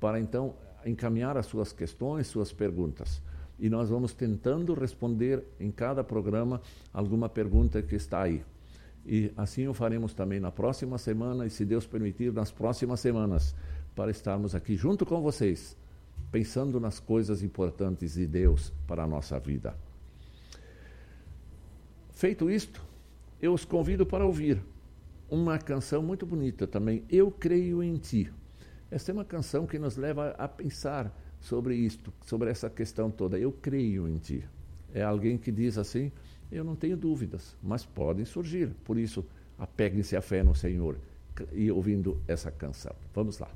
para 0.00 0.18
então 0.18 0.54
encaminhar 0.86 1.36
as 1.36 1.44
suas 1.44 1.74
questões, 1.74 2.26
suas 2.26 2.54
perguntas. 2.54 3.20
E 3.62 3.70
nós 3.70 3.88
vamos 3.88 4.12
tentando 4.12 4.74
responder 4.74 5.44
em 5.60 5.70
cada 5.70 6.02
programa 6.02 6.60
alguma 6.92 7.28
pergunta 7.28 7.80
que 7.80 7.94
está 7.94 8.20
aí. 8.20 8.42
E 9.06 9.30
assim 9.36 9.68
o 9.68 9.72
faremos 9.72 10.12
também 10.12 10.40
na 10.40 10.50
próxima 10.50 10.98
semana 10.98 11.46
e, 11.46 11.50
se 11.50 11.64
Deus 11.64 11.86
permitir, 11.86 12.32
nas 12.32 12.50
próximas 12.50 12.98
semanas, 12.98 13.54
para 13.94 14.10
estarmos 14.10 14.56
aqui 14.56 14.74
junto 14.74 15.06
com 15.06 15.22
vocês, 15.22 15.76
pensando 16.32 16.80
nas 16.80 16.98
coisas 16.98 17.40
importantes 17.40 18.14
de 18.14 18.26
Deus 18.26 18.72
para 18.84 19.04
a 19.04 19.06
nossa 19.06 19.38
vida. 19.38 19.76
Feito 22.10 22.50
isto, 22.50 22.84
eu 23.40 23.54
os 23.54 23.64
convido 23.64 24.04
para 24.04 24.26
ouvir 24.26 24.60
uma 25.30 25.56
canção 25.56 26.02
muito 26.02 26.26
bonita 26.26 26.66
também, 26.66 27.04
Eu 27.08 27.30
Creio 27.30 27.80
em 27.80 27.94
Ti. 27.94 28.28
Esta 28.90 29.12
é 29.12 29.14
uma 29.14 29.24
canção 29.24 29.68
que 29.68 29.78
nos 29.78 29.96
leva 29.96 30.30
a 30.30 30.48
pensar 30.48 31.16
sobre 31.42 31.74
isto, 31.74 32.12
sobre 32.24 32.50
essa 32.50 32.70
questão 32.70 33.10
toda. 33.10 33.38
Eu 33.38 33.52
creio 33.52 34.08
em 34.08 34.16
Ti. 34.16 34.44
É 34.94 35.02
alguém 35.02 35.36
que 35.36 35.52
diz 35.52 35.76
assim: 35.76 36.10
Eu 36.50 36.64
não 36.64 36.74
tenho 36.74 36.96
dúvidas, 36.96 37.54
mas 37.62 37.84
podem 37.84 38.24
surgir. 38.24 38.70
Por 38.84 38.96
isso, 38.96 39.24
apeguem-se 39.58 40.16
à 40.16 40.22
fé 40.22 40.42
no 40.42 40.54
Senhor 40.54 40.96
e 41.52 41.70
ouvindo 41.70 42.20
essa 42.26 42.50
canção. 42.50 42.94
Vamos 43.14 43.38
lá. 43.38 43.50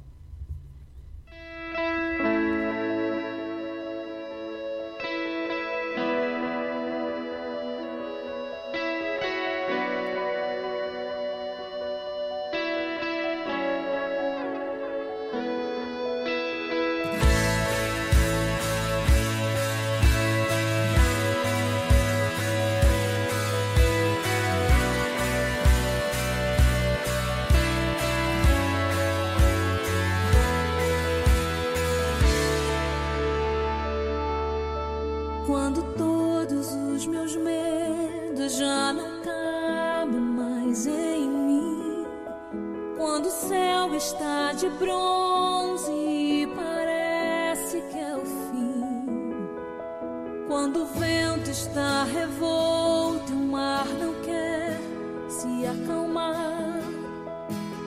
de 44.67 44.79
bronze 44.79 45.93
e 45.93 46.47
parece 46.57 47.81
que 47.83 47.99
é 47.99 48.17
o 48.17 48.25
fim. 48.25 48.85
Quando 50.49 50.83
o 50.83 50.87
vento 50.87 51.51
está 51.51 52.05
revolto, 52.05 53.33
o 53.33 53.37
mar 53.37 53.87
não 54.01 54.15
quer 54.23 54.79
se 55.29 55.67
acalmar. 55.67 56.81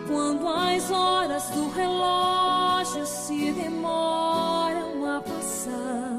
Quando 0.07 0.47
as 0.47 0.89
horas 0.89 1.49
do 1.49 1.69
relógio 1.69 3.05
se 3.05 3.51
demoram 3.51 5.17
a 5.17 5.21
passar, 5.21 6.17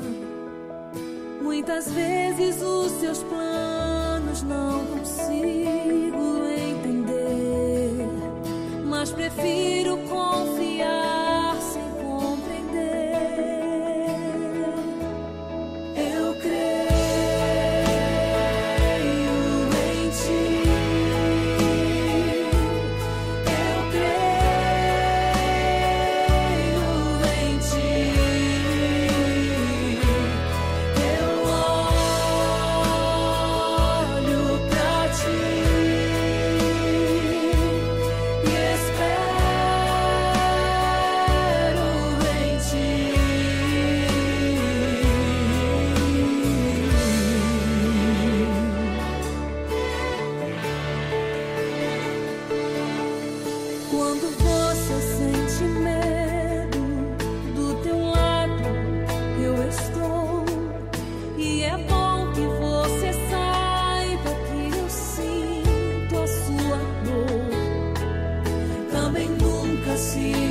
muitas 1.41 1.91
vezes 1.91 2.63
os 2.63 2.93
seus 3.01 3.23
planos 3.23 4.43
não 4.43 4.85
consigo 4.87 6.45
entender, 6.47 8.07
mas 8.85 9.11
prefiro 9.11 9.70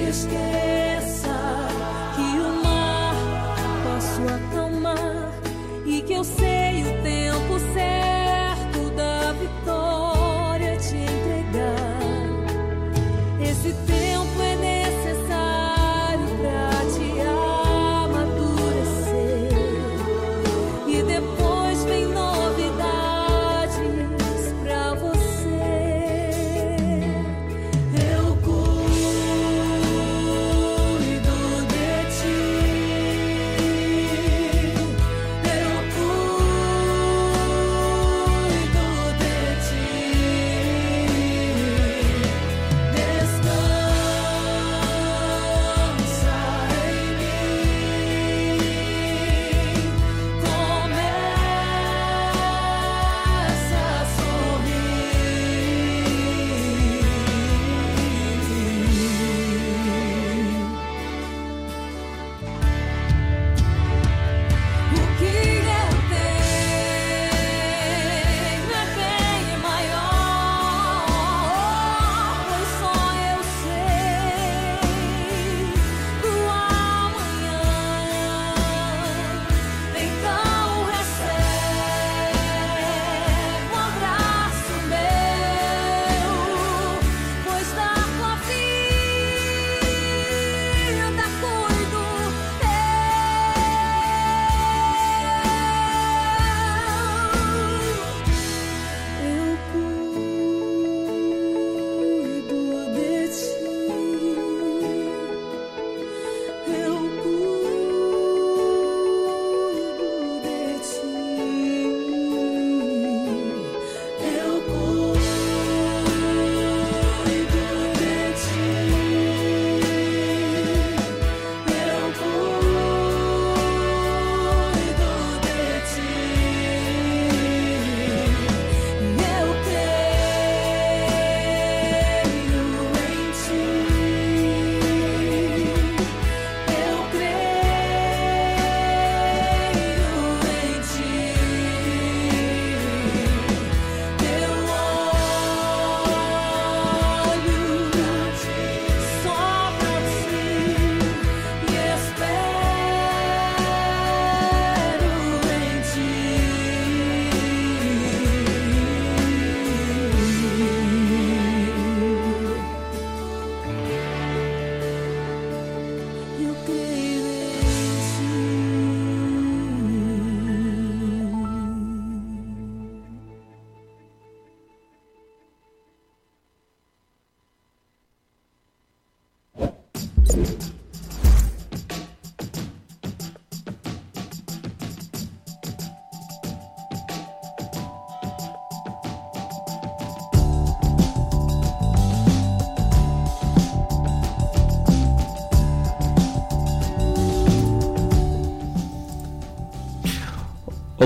escape. 0.09 0.68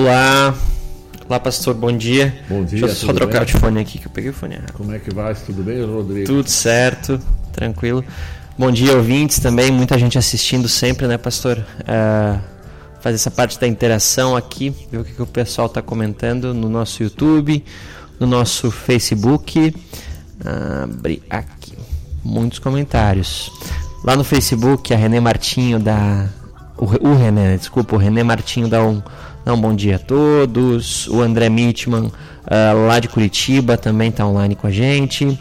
Olá. 0.04 0.54
Olá, 1.26 1.40
pastor, 1.40 1.72
bom 1.72 1.90
dia. 1.90 2.38
Bom 2.46 2.62
dia, 2.62 2.80
Deixa 2.80 3.06
eu 3.06 3.06
só 3.06 3.12
trocar 3.14 3.38
bem? 3.38 3.46
de 3.46 3.52
fone 3.54 3.80
aqui 3.80 3.98
que 3.98 4.06
eu 4.06 4.10
peguei 4.10 4.28
o 4.28 4.34
fone 4.34 4.56
errado. 4.56 4.74
Como 4.74 4.92
é 4.92 4.98
que 4.98 5.08
vai? 5.14 5.34
Tudo 5.34 5.62
bem, 5.62 5.82
Rodrigo? 5.82 6.26
Tudo 6.26 6.46
certo, 6.46 7.18
tranquilo. 7.50 8.04
Bom 8.58 8.70
dia, 8.70 8.94
ouvintes 8.94 9.38
também. 9.38 9.72
Muita 9.72 9.98
gente 9.98 10.18
assistindo 10.18 10.68
sempre, 10.68 11.06
né, 11.06 11.16
pastor? 11.16 11.64
Ah, 11.88 12.38
fazer 13.00 13.14
essa 13.14 13.30
parte 13.30 13.58
da 13.58 13.66
interação 13.66 14.36
aqui, 14.36 14.74
ver 14.92 14.98
o 14.98 15.04
que, 15.06 15.14
que 15.14 15.22
o 15.22 15.26
pessoal 15.26 15.68
está 15.68 15.80
comentando 15.80 16.52
no 16.52 16.68
nosso 16.68 17.02
YouTube, 17.02 17.64
no 18.20 18.26
nosso 18.26 18.70
Facebook. 18.70 19.74
Abre 20.82 21.22
aqui. 21.30 21.78
Muitos 22.22 22.58
comentários. 22.58 23.50
Lá 24.04 24.14
no 24.16 24.22
Facebook, 24.22 24.92
a 24.92 24.98
René 24.98 25.18
Martinho 25.18 25.78
dá. 25.78 26.28
O, 26.76 26.84
o 27.08 27.16
René, 27.16 27.56
desculpa, 27.56 27.96
o 27.96 27.98
René 27.98 28.22
Martinho 28.22 28.68
dá 28.68 28.84
um, 28.84 29.00
um 29.52 29.60
bom 29.60 29.74
dia 29.74 29.96
a 29.96 29.98
todos. 29.98 31.06
O 31.08 31.20
André 31.20 31.48
Mitman, 31.48 32.10
ah, 32.46 32.72
lá 32.72 32.98
de 32.98 33.08
Curitiba, 33.08 33.76
também 33.76 34.10
está 34.10 34.26
online 34.26 34.54
com 34.54 34.66
a 34.66 34.70
gente. 34.70 35.38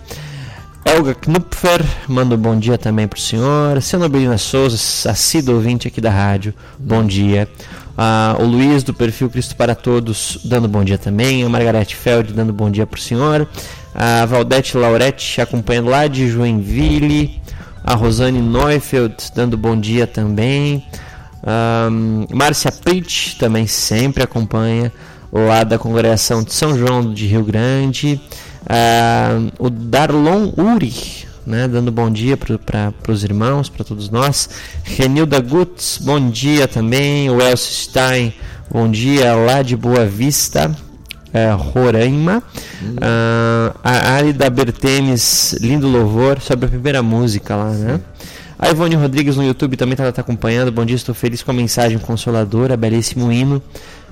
Elga 0.85 1.15
Knupfer 1.15 1.81
manda 2.07 2.35
um 2.35 2.37
bom 2.37 2.57
dia 2.59 2.77
também 2.77 3.07
para 3.07 3.17
o 3.17 3.21
senhor. 3.21 3.81
Seu 3.81 3.97
Nobrina 3.97 4.37
Souza, 4.37 4.77
assíduo 5.09 5.55
ouvinte 5.55 5.87
aqui 5.87 6.01
da 6.01 6.11
rádio, 6.11 6.53
bom 6.77 7.05
dia. 7.05 7.47
Ah, 7.97 8.35
o 8.39 8.43
Luiz 8.43 8.83
do 8.83 8.93
perfil 8.93 9.29
Cristo 9.29 9.55
para 9.55 9.75
Todos 9.75 10.39
dando 10.43 10.67
bom 10.67 10.83
dia 10.83 10.97
também. 10.97 11.43
A 11.43 11.49
Margarete 11.49 11.95
Feld 11.95 12.33
dando 12.33 12.51
bom 12.51 12.69
dia 12.69 12.85
para 12.85 12.97
o 12.97 13.01
senhor. 13.01 13.47
A 13.95 14.25
Valdete 14.25 14.75
Lauretti 14.75 15.39
acompanhando 15.39 15.89
lá 15.89 16.07
de 16.07 16.27
Joinville. 16.27 17.41
A 17.83 17.95
Rosane 17.95 18.41
Neufeld 18.41 19.15
dando 19.35 19.57
bom 19.57 19.79
dia 19.79 20.07
também. 20.07 20.85
Ahn, 21.45 22.25
Márcia 22.33 22.71
Pritch 22.71 23.37
também 23.37 23.67
sempre 23.67 24.23
acompanha 24.23 24.91
lá 25.31 25.63
da 25.63 25.77
congregação 25.77 26.43
de 26.43 26.53
São 26.53 26.77
João 26.77 27.13
de 27.13 27.25
Rio 27.27 27.43
Grande. 27.43 28.21
O 29.59 29.69
Darlon 29.69 30.51
Uri, 30.57 30.93
né, 31.45 31.67
dando 31.67 31.91
bom 31.91 32.09
dia 32.09 32.37
para 32.37 32.93
os 33.09 33.23
irmãos, 33.23 33.67
para 33.67 33.83
todos 33.83 34.09
nós. 34.09 34.49
Renilda 34.83 35.39
Gutz, 35.41 35.99
bom 36.01 36.29
dia 36.29 36.67
também. 36.67 37.29
O 37.29 37.41
Elcio 37.41 37.73
Stein, 37.73 38.33
bom 38.71 38.89
dia 38.89 39.35
lá 39.35 39.61
de 39.61 39.75
Boa 39.75 40.05
Vista. 40.05 40.73
É, 41.33 41.51
Roraima, 41.51 42.43
Ah, 43.01 43.73
a 43.83 44.11
Arida 44.13 44.47
Bertemes, 44.51 45.53
lindo 45.59 45.87
louvor 45.87 46.39
sobre 46.39 46.67
a 46.67 46.69
primeira 46.69 47.01
música 47.01 47.55
lá, 47.55 47.71
né? 47.71 47.99
A 48.57 48.69
Ivone 48.69 48.95
Rodrigues 48.95 49.35
no 49.35 49.43
YouTube 49.43 49.75
também 49.75 49.93
está 49.93 50.21
acompanhando. 50.21 50.71
Bom 50.71 50.85
dia, 50.85 50.95
estou 50.95 51.15
feliz 51.15 51.41
com 51.41 51.51
a 51.51 51.53
mensagem 51.53 51.97
consoladora, 51.97 52.77
belíssimo 52.77 53.31
hino. 53.31 53.61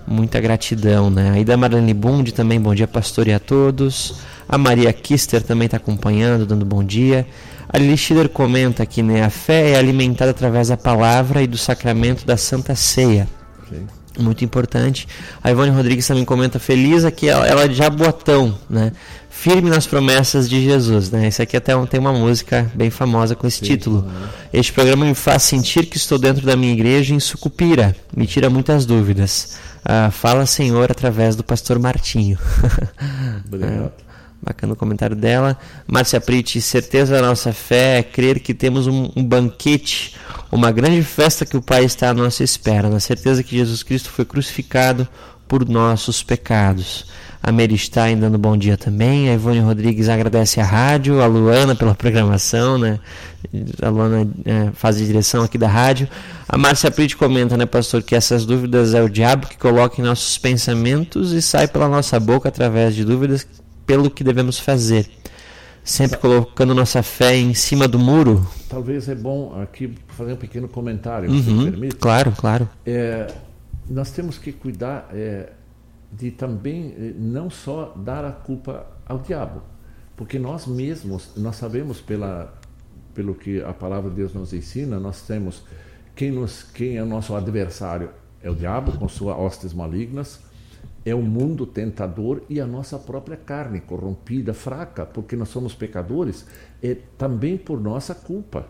Muita 0.05 0.39
gratidão, 0.41 1.09
né? 1.09 1.31
Aí 1.31 1.45
da 1.45 1.55
Marlene 1.55 1.93
Bund 1.93 2.31
também, 2.31 2.59
bom 2.59 2.73
dia, 2.73 2.87
pastor 2.87 3.27
e 3.27 3.33
a 3.33 3.39
todos. 3.39 4.15
A 4.49 4.57
Maria 4.57 4.91
Kister 4.91 5.43
também 5.43 5.67
está 5.67 5.77
acompanhando, 5.77 6.45
dando 6.45 6.65
bom 6.65 6.83
dia. 6.83 7.25
A 7.69 7.77
Lili 7.77 7.95
Schiller 7.95 8.27
comenta 8.27 8.83
aqui, 8.83 9.01
né? 9.01 9.23
A 9.23 9.29
fé 9.29 9.71
é 9.71 9.77
alimentada 9.77 10.31
através 10.31 10.67
da 10.67 10.75
palavra 10.75 11.41
e 11.41 11.47
do 11.47 11.57
sacramento 11.57 12.25
da 12.25 12.35
Santa 12.35 12.75
Ceia. 12.75 13.27
Sim. 13.69 13.87
Muito 14.19 14.43
importante. 14.43 15.07
A 15.41 15.51
Ivone 15.51 15.71
Rodrigues 15.71 16.05
também 16.05 16.25
comenta 16.25 16.59
feliz 16.59 17.05
aqui, 17.05 17.29
ela, 17.29 17.47
ela 17.47 17.69
de 17.69 17.75
Jaboatão, 17.75 18.57
né? 18.69 18.91
Firme 19.41 19.71
nas 19.71 19.87
promessas 19.87 20.47
de 20.47 20.63
Jesus, 20.63 21.09
né? 21.09 21.27
Isso 21.27 21.41
aqui 21.41 21.57
até 21.57 21.75
um- 21.75 21.87
tem 21.87 21.99
uma 21.99 22.13
música 22.13 22.71
bem 22.75 22.91
famosa 22.91 23.35
com 23.35 23.47
esse 23.47 23.59
título. 23.59 24.07
Este 24.53 24.71
programa 24.71 25.03
me 25.03 25.15
faz 25.15 25.41
sentir 25.41 25.87
que 25.87 25.97
estou 25.97 26.19
dentro 26.19 26.45
da 26.45 26.55
minha 26.55 26.71
igreja 26.71 27.15
em 27.15 27.19
Sucupira. 27.19 27.95
Me 28.15 28.27
tira 28.27 28.51
muitas 28.51 28.85
dúvidas. 28.85 29.57
Ah, 29.83 30.11
fala, 30.11 30.45
Senhor, 30.45 30.91
através 30.91 31.35
do 31.35 31.43
pastor 31.43 31.79
Martinho. 31.79 32.37
Obrigado. 33.47 33.85
É, 33.97 34.11
Bacana 34.43 34.73
o 34.73 34.75
comentário 34.75 35.15
dela. 35.15 35.57
Márcia 35.87 36.21
Priti, 36.21 36.61
certeza 36.61 37.15
da 37.15 37.21
nossa 37.27 37.51
fé 37.51 37.97
é 37.97 38.03
crer 38.03 38.39
que 38.41 38.53
temos 38.53 38.85
um, 38.85 39.09
um 39.15 39.23
banquete, 39.23 40.15
uma 40.51 40.71
grande 40.71 41.01
festa 41.03 41.47
que 41.47 41.57
o 41.57 41.61
Pai 41.63 41.83
está 41.85 42.09
à 42.09 42.13
nossa 42.13 42.43
espera, 42.43 42.89
na 42.89 42.99
certeza 42.99 43.41
que 43.43 43.57
Jesus 43.57 43.81
Cristo 43.81 44.09
foi 44.11 44.23
crucificado 44.25 45.07
por 45.47 45.67
nossos 45.67 46.21
pecados. 46.23 47.05
A 47.43 47.51
Mary 47.51 47.75
Stein 47.77 48.19
dando 48.19 48.37
bom 48.37 48.55
dia 48.55 48.77
também. 48.77 49.29
A 49.29 49.33
Ivone 49.33 49.59
Rodrigues 49.61 50.07
agradece 50.09 50.59
a 50.59 50.63
rádio, 50.63 51.21
a 51.21 51.25
Luana 51.25 51.75
pela 51.75 51.95
programação, 51.95 52.77
né? 52.77 52.99
A 53.81 53.89
Luana 53.89 54.29
é, 54.45 54.69
faz 54.73 54.97
a 54.97 54.99
direção 54.99 55.41
aqui 55.43 55.57
da 55.57 55.67
rádio. 55.67 56.07
A 56.47 56.55
Márcia 56.57 56.91
Priti 56.91 57.17
comenta, 57.17 57.57
né, 57.57 57.65
pastor, 57.65 58.03
que 58.03 58.13
essas 58.15 58.45
dúvidas 58.45 58.93
é 58.93 59.01
o 59.01 59.09
diabo 59.09 59.47
que 59.47 59.57
coloca 59.57 59.99
em 59.99 60.03
nossos 60.03 60.37
pensamentos 60.37 61.31
e 61.31 61.41
sai 61.41 61.67
pela 61.67 61.87
nossa 61.89 62.19
boca 62.19 62.47
através 62.47 62.93
de 62.93 63.03
dúvidas 63.03 63.47
pelo 63.87 64.11
que 64.11 64.23
devemos 64.23 64.59
fazer. 64.59 65.09
Sempre 65.83 66.19
colocando 66.19 66.75
nossa 66.75 67.01
fé 67.01 67.35
em 67.35 67.55
cima 67.55 67.87
do 67.87 67.97
muro. 67.97 68.47
Talvez 68.69 69.09
é 69.09 69.15
bom 69.15 69.59
aqui 69.59 69.95
fazer 70.09 70.33
um 70.33 70.37
pequeno 70.37 70.67
comentário, 70.67 71.27
se 71.41 71.49
Uhum, 71.49 71.57
me 71.63 71.71
permite. 71.71 71.95
claro, 71.95 72.31
claro. 72.37 72.69
É, 72.85 73.25
nós 73.89 74.11
temos 74.11 74.37
que 74.37 74.51
cuidar 74.51 75.09
é, 75.11 75.49
de 76.11 76.31
também 76.31 76.93
é, 76.97 77.13
não 77.17 77.49
só 77.49 77.93
dar 77.95 78.25
a 78.25 78.31
culpa 78.31 78.85
ao 79.05 79.19
diabo, 79.19 79.61
porque 80.15 80.37
nós 80.37 80.67
mesmos, 80.67 81.31
nós 81.37 81.55
sabemos 81.55 82.01
pela, 82.01 82.53
pelo 83.13 83.33
que 83.33 83.61
a 83.61 83.73
palavra 83.73 84.09
de 84.09 84.17
Deus 84.17 84.33
nos 84.33 84.53
ensina, 84.53 84.99
nós 84.99 85.21
temos 85.21 85.63
quem, 86.15 86.31
nos, 86.31 86.63
quem 86.63 86.97
é 86.97 87.03
o 87.03 87.05
nosso 87.05 87.35
adversário 87.35 88.09
é 88.43 88.49
o 88.49 88.55
diabo 88.55 88.97
com 88.97 89.07
suas 89.07 89.37
hostes 89.37 89.73
malignas, 89.73 90.39
é 91.05 91.13
o 91.15 91.21
mundo 91.21 91.65
tentador 91.65 92.41
e 92.49 92.59
a 92.59 92.65
nossa 92.65 92.97
própria 92.97 93.37
carne 93.37 93.79
corrompida, 93.79 94.53
fraca, 94.53 95.05
porque 95.05 95.35
nós 95.35 95.49
somos 95.49 95.73
pecadores, 95.73 96.45
é 96.81 96.95
também 97.17 97.57
por 97.57 97.79
nossa 97.79 98.13
culpa 98.13 98.67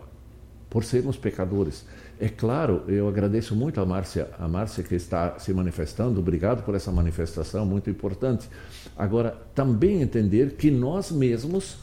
por 0.72 0.84
sermos 0.84 1.18
pecadores. 1.18 1.84
É 2.22 2.28
claro, 2.28 2.84
eu 2.86 3.08
agradeço 3.08 3.52
muito 3.56 3.80
a 3.80 3.84
Márcia, 3.84 4.30
a 4.38 4.46
Márcia 4.46 4.84
que 4.84 4.94
está 4.94 5.40
se 5.40 5.52
manifestando, 5.52 6.20
obrigado 6.20 6.62
por 6.62 6.76
essa 6.76 6.92
manifestação, 6.92 7.66
muito 7.66 7.90
importante. 7.90 8.48
Agora, 8.96 9.36
também 9.56 10.02
entender 10.02 10.52
que 10.52 10.70
nós 10.70 11.10
mesmos 11.10 11.78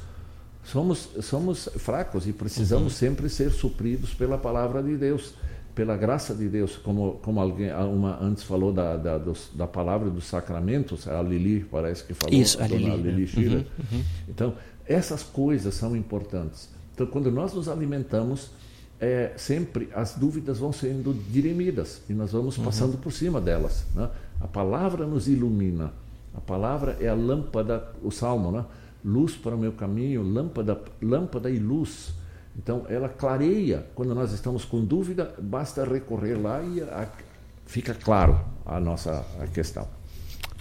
somos, 0.64 1.10
somos 1.20 1.68
fracos 1.76 2.26
e 2.26 2.32
precisamos 2.32 2.94
sempre 2.94 3.28
ser 3.28 3.52
supridos 3.52 4.14
pela 4.14 4.38
palavra 4.38 4.82
de 4.82 4.96
Deus, 4.96 5.34
pela 5.76 5.98
graça 5.98 6.34
de 6.34 6.48
Deus, 6.48 6.78
como, 6.78 7.20
como 7.22 7.42
alguém 7.42 7.74
uma 7.74 8.18
antes 8.24 8.44
falou 8.44 8.72
da, 8.72 8.96
da, 8.96 9.18
dos, 9.18 9.52
da 9.54 9.68
palavra 9.68 10.10
dos 10.10 10.24
sacramentos, 10.24 11.06
a 11.06 11.22
Lili 11.22 11.66
parece 11.70 12.06
que 12.06 12.14
falou, 12.14 12.34
Isso, 12.34 12.64
a 12.64 12.66
dona 12.66 12.96
Lili, 12.96 12.98
né? 13.04 13.12
Lili 13.12 13.28
Schiller. 13.28 13.66
Então, 14.26 14.56
essas 14.86 15.22
coisas 15.22 15.74
são 15.74 15.98
importantes. 15.98 16.70
Então, 16.96 17.06
quando 17.08 17.30
nós 17.30 17.54
nos 17.54 17.68
alimentamos, 17.68 18.52
é, 19.00 19.32
sempre 19.38 19.90
as 19.96 20.16
dúvidas 20.16 20.60
vão 20.60 20.72
sendo 20.74 21.14
dirimidas 21.30 22.02
e 22.10 22.14
nós 22.14 22.32
vamos 22.32 22.58
passando 22.58 22.98
por 22.98 23.12
cima 23.12 23.40
delas. 23.40 23.86
Né? 23.96 24.10
A 24.42 24.48
palavra 24.48 25.06
nos 25.06 25.28
ilumina. 25.28 25.92
A 26.36 26.42
palavra 26.42 26.98
é 27.00 27.08
a 27.08 27.14
lâmpada, 27.14 27.92
o 28.04 28.12
salmo, 28.12 28.52
né? 28.52 28.64
luz 29.04 29.36
para 29.36 29.56
o 29.56 29.58
meu 29.58 29.72
caminho, 29.72 30.22
lâmpada, 30.22 30.82
lâmpada 31.02 31.50
e 31.50 31.58
luz. 31.58 32.14
Então, 32.58 32.86
ela 32.90 33.08
clareia. 33.08 33.86
Quando 33.96 34.14
nós 34.14 34.32
estamos 34.34 34.66
com 34.66 34.84
dúvida, 34.84 35.34
basta 35.42 35.84
recorrer 35.86 36.36
lá 36.36 36.62
e 36.62 36.82
a- 36.82 37.08
fica 37.66 37.94
claro 37.94 38.40
a 38.66 38.80
nossa 38.80 39.26
a 39.40 39.48
questão. 39.48 39.88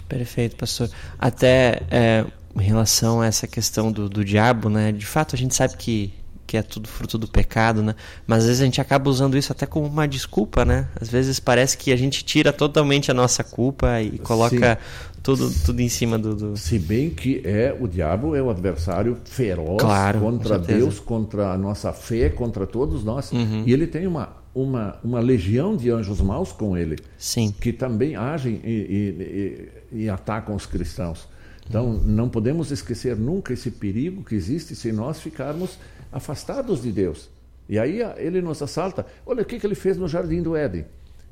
Perfeito, 0.07 0.55
pastor. 0.55 0.89
Até 1.19 1.83
é, 1.91 2.25
em 2.55 2.63
relação 2.63 3.21
a 3.21 3.27
essa 3.27 3.47
questão 3.47 3.91
do, 3.91 4.09
do 4.09 4.23
diabo, 4.25 4.69
né? 4.69 4.91
De 4.91 5.05
fato, 5.05 5.35
a 5.35 5.37
gente 5.37 5.53
sabe 5.53 5.75
que, 5.77 6.13
que 6.49 6.57
é 6.57 6.63
tudo 6.63 6.87
fruto 6.87 7.15
do 7.15 7.27
pecado, 7.27 7.83
né? 7.83 7.93
Mas 8.25 8.39
às 8.39 8.45
vezes 8.47 8.61
a 8.61 8.65
gente 8.65 8.81
acaba 8.81 9.07
usando 9.07 9.37
isso 9.37 9.51
até 9.51 9.67
como 9.67 9.85
uma 9.85 10.07
desculpa, 10.07 10.65
né? 10.65 10.87
Às 10.99 11.07
vezes 11.07 11.39
parece 11.39 11.77
que 11.77 11.91
a 11.91 11.95
gente 11.95 12.25
tira 12.25 12.51
totalmente 12.51 13.11
a 13.11 13.13
nossa 13.13 13.43
culpa 13.43 14.01
e 14.01 14.17
coloca 14.17 14.79
tudo, 15.21 15.51
tudo 15.63 15.79
em 15.79 15.89
cima 15.89 16.17
do, 16.17 16.33
do... 16.35 16.57
Se 16.57 16.79
bem 16.79 17.11
que 17.11 17.39
é 17.45 17.75
o 17.79 17.87
diabo 17.87 18.35
é 18.35 18.41
o 18.41 18.49
adversário 18.49 19.15
feroz 19.25 19.77
Claro, 19.79 20.19
contra. 20.21 20.57
Deus, 20.57 20.99
contra 20.99 21.51
a 21.51 21.57
nossa 21.57 21.93
fé, 21.93 22.29
contra 22.29 22.65
todos 22.65 23.03
nós. 23.03 23.31
Uhum. 23.31 23.61
E 23.67 23.71
ele 23.71 23.85
tem 23.85 24.07
uma, 24.07 24.29
uma, 24.55 24.97
uma 25.03 25.19
legião 25.19 25.77
de 25.77 25.91
anjos 25.91 26.19
maus 26.19 26.51
com 26.51 26.75
ele, 26.75 26.95
Sim. 27.15 27.53
que 27.61 27.71
também 27.71 28.15
agem 28.15 28.59
e, 28.63 28.69
e- 28.71 29.99
e- 29.99 30.05
e 30.05 30.09
atacam 30.09 30.55
os 30.55 30.65
cristãos. 30.65 31.27
Então, 31.69 31.93
não 31.93 32.27
podemos 32.27 32.71
esquecer 32.71 33.15
nunca 33.15 33.53
esse 33.53 33.69
perigo 33.69 34.23
que 34.23 34.33
existe 34.33 34.75
se 34.75 34.91
nós 34.91 35.21
ficarmos 35.21 35.77
afastados 36.11 36.81
de 36.81 36.91
Deus. 36.91 37.29
E 37.69 37.77
aí 37.77 38.01
ele 38.17 38.41
nos 38.41 38.61
assalta. 38.61 39.05
Olha 39.25 39.43
o 39.43 39.45
que, 39.45 39.59
que 39.59 39.67
ele 39.67 39.75
fez 39.75 39.95
no 39.95 40.07
jardim 40.07 40.41
do 40.41 40.55
Éden. 40.55 40.85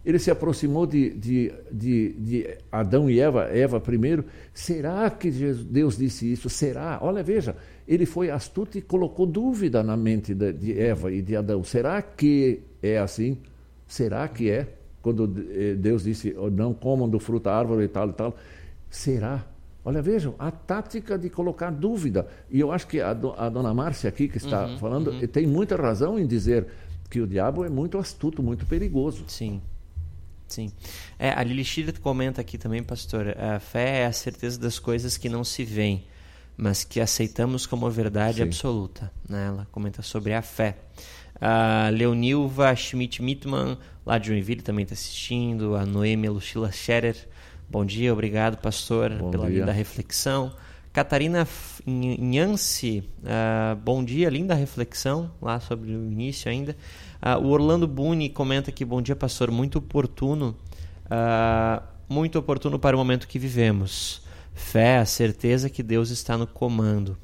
Ele 0.05 0.19
se 0.19 0.29
aproximou 0.29 0.85
de, 0.85 1.09
de, 1.09 1.51
de, 1.71 2.13
de 2.13 2.57
Adão 2.71 3.09
e 3.09 3.19
Eva, 3.19 3.45
Eva 3.45 3.79
primeiro. 3.79 4.23
Será 4.53 5.09
que 5.09 5.31
Deus 5.31 5.97
disse 5.97 6.31
isso? 6.31 6.49
Será? 6.49 6.99
Olha, 7.01 7.23
veja, 7.23 7.55
ele 7.87 8.05
foi 8.05 8.29
astuto 8.29 8.77
e 8.77 8.81
colocou 8.81 9.25
dúvida 9.25 9.81
na 9.81 9.97
mente 9.97 10.35
de, 10.35 10.53
de 10.53 10.79
Eva 10.79 11.11
e 11.11 11.21
de 11.21 11.35
Adão. 11.35 11.63
Será 11.63 12.01
que 12.01 12.61
é 12.81 12.99
assim? 12.99 13.37
Será 13.87 14.27
que 14.27 14.49
é? 14.49 14.67
quando 15.07 15.45
eh, 15.51 15.75
Deus 15.75 16.03
disse, 16.03 16.35
"Oh, 16.37 16.49
não 16.49 16.73
comam 16.73 17.07
do 17.07 17.17
fruto 17.17 17.45
da 17.45 17.55
árvore 17.55 17.85
e 17.85 17.87
tal 17.87 18.09
e 18.09 18.13
tal. 18.13 18.35
Será? 18.89 19.45
Olha, 19.87 20.01
vejam, 20.01 20.35
a 20.37 20.51
tática 20.51 21.17
de 21.17 21.29
colocar 21.29 21.71
dúvida. 21.71 22.27
E 22.51 22.59
eu 22.59 22.73
acho 22.73 22.85
que 22.87 22.99
a, 22.99 23.13
do- 23.13 23.31
a 23.37 23.47
dona 23.47 23.73
Márcia 23.73 24.09
aqui, 24.09 24.27
que 24.27 24.35
está 24.35 24.67
falando, 24.77 25.15
eh, 25.23 25.27
tem 25.27 25.47
muita 25.47 25.77
razão 25.77 26.19
em 26.19 26.27
dizer 26.27 26.67
que 27.09 27.21
o 27.21 27.25
diabo 27.25 27.63
é 27.63 27.69
muito 27.69 27.97
astuto, 27.97 28.43
muito 28.43 28.65
perigoso. 28.65 29.23
Sim. 29.29 29.61
Sim. 30.45 30.73
É, 31.17 31.29
a 31.29 31.41
Lili 31.41 31.63
Schiller 31.63 31.97
comenta 32.01 32.41
aqui 32.41 32.57
também, 32.57 32.83
pastor, 32.83 33.33
a 33.37 33.61
fé 33.61 33.99
é 34.01 34.05
a 34.07 34.11
certeza 34.11 34.59
das 34.59 34.77
coisas 34.77 35.15
que 35.15 35.29
não 35.29 35.45
se 35.45 35.63
veem, 35.63 36.03
mas 36.57 36.83
que 36.83 36.99
aceitamos 36.99 37.65
como 37.65 37.89
verdade 37.89 38.39
Sim. 38.39 38.43
absoluta. 38.43 39.09
Né? 39.29 39.45
Ela 39.47 39.67
comenta 39.71 40.01
sobre 40.01 40.33
a 40.33 40.41
fé. 40.41 40.75
A 41.39 41.87
Leonilva 41.93 42.75
Schmidt-Mittmann, 42.75 43.77
lá 44.05 44.17
de 44.17 44.27
Joinville, 44.27 44.61
também 44.61 44.83
está 44.83 44.95
assistindo. 44.95 45.75
A 45.75 45.85
Noêmia 45.85 46.29
Lucila 46.29 46.73
Scherer. 46.73 47.15
Bom 47.69 47.85
dia, 47.85 48.13
obrigado, 48.13 48.57
pastor, 48.57 49.11
Bom 49.13 49.29
pela 49.31 49.47
dia. 49.49 49.59
linda 49.59 49.71
reflexão. 49.71 50.53
Catarina 50.93 51.41
F- 51.41 51.83
Nhanci, 51.85 53.03
ah, 53.25 53.77
bom 53.83 54.03
dia, 54.03 54.29
linda 54.29 54.55
reflexão 54.55 55.29
lá 55.41 55.59
sobre 55.59 55.91
o 55.91 56.05
início 56.09 56.49
ainda. 56.49 56.75
Ah, 57.21 57.37
o 57.37 57.47
Orlando 57.49 57.87
Buni 57.87 58.29
comenta 58.29 58.69
aqui, 58.71 58.83
bom 58.85 59.01
dia, 59.01 59.15
pastor, 59.15 59.51
muito 59.51 59.77
oportuno, 59.79 60.55
ah, 61.09 61.83
muito 62.09 62.39
oportuno 62.39 62.79
para 62.79 62.95
o 62.95 62.99
momento 62.99 63.27
que 63.27 63.37
vivemos. 63.37 64.21
Fé, 64.55 64.97
a 64.97 65.05
certeza 65.05 65.69
que 65.69 65.83
Deus 65.83 66.09
está 66.09 66.35
no 66.37 66.47
comando. 66.47 67.15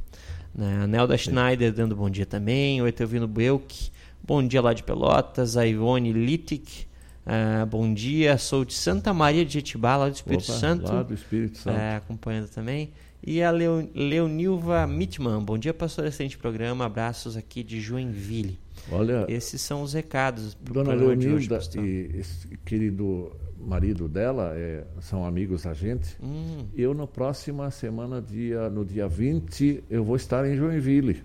Né? 0.54 0.82
A 0.84 0.88
Nelda 0.88 1.18
Schneider 1.18 1.74
dando 1.74 1.96
bom 1.96 2.10
dia 2.10 2.28
também, 2.28 2.80
o 2.80 2.88
Etelvino 2.88 3.28
Belk, 3.28 3.90
bom 4.22 4.46
dia 4.46 4.62
lá 4.62 4.72
de 4.74 4.84
Pelotas, 4.84 5.58
a 5.58 5.66
Ivone 5.66 6.14
Littic, 6.14 6.86
ah, 7.26 7.66
bom 7.66 7.94
dia, 7.94 8.38
sou 8.38 8.66
de 8.66 8.74
Santa 8.74 9.14
Maria 9.14 9.46
de 9.46 9.54
Jetibá, 9.54 9.96
lá 9.96 10.10
do 10.10 10.16
Espírito 10.16 10.50
Opa, 10.50 10.60
Santo. 10.60 10.92
Lá 10.92 11.04
do 11.04 11.14
Espírito 11.14 11.58
Santo. 11.58 11.78
É, 11.78 11.96
acompanhando 11.96 12.50
também. 12.50 12.92
E 13.26 13.42
a 13.42 13.50
Leo, 13.52 13.90
Leonilva 13.96 14.86
Mitman. 14.86 15.42
Bom 15.42 15.58
dia, 15.58 15.74
pastor. 15.74 16.06
Excelente 16.06 16.38
programa. 16.38 16.86
Abraços 16.86 17.38
aqui 17.38 17.64
de 17.64 17.80
Joinville. 17.80 18.60
Olha, 18.92 19.26
Esses 19.30 19.62
são 19.62 19.82
os 19.82 19.94
recados 19.94 20.58
Dona 20.62 20.94
hoje, 20.94 21.06
Leonilda 21.06 21.56
pastor. 21.56 21.86
e 21.86 22.12
esse 22.20 22.48
querido 22.66 23.32
marido 23.58 24.10
dela 24.10 24.52
é, 24.58 24.84
são 25.00 25.26
amigos 25.26 25.64
da 25.64 25.74
gente. 25.74 26.18
Hum, 26.22 26.66
Eu, 26.76 26.94
na 26.94 27.08
próxima 27.08 27.72
semana, 27.72 28.22
dia, 28.22 28.70
no 28.70 28.84
dia 28.84 29.08
20, 29.08 29.86
eu 29.90 30.04
vou 30.04 30.18
estar 30.18 30.46
em 30.46 30.58
Joinville, 30.58 31.24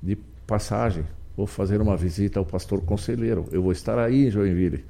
de 0.00 0.16
passagem. 0.46 1.04
Vou 1.36 1.48
fazer 1.48 1.80
uma 1.80 1.96
visita 1.96 2.38
ao 2.38 2.46
pastor 2.46 2.82
conselheiro. 2.82 3.46
Eu 3.50 3.62
vou 3.62 3.72
estar 3.72 3.98
aí 3.98 4.26
em 4.28 4.30
Joinville. 4.30 4.84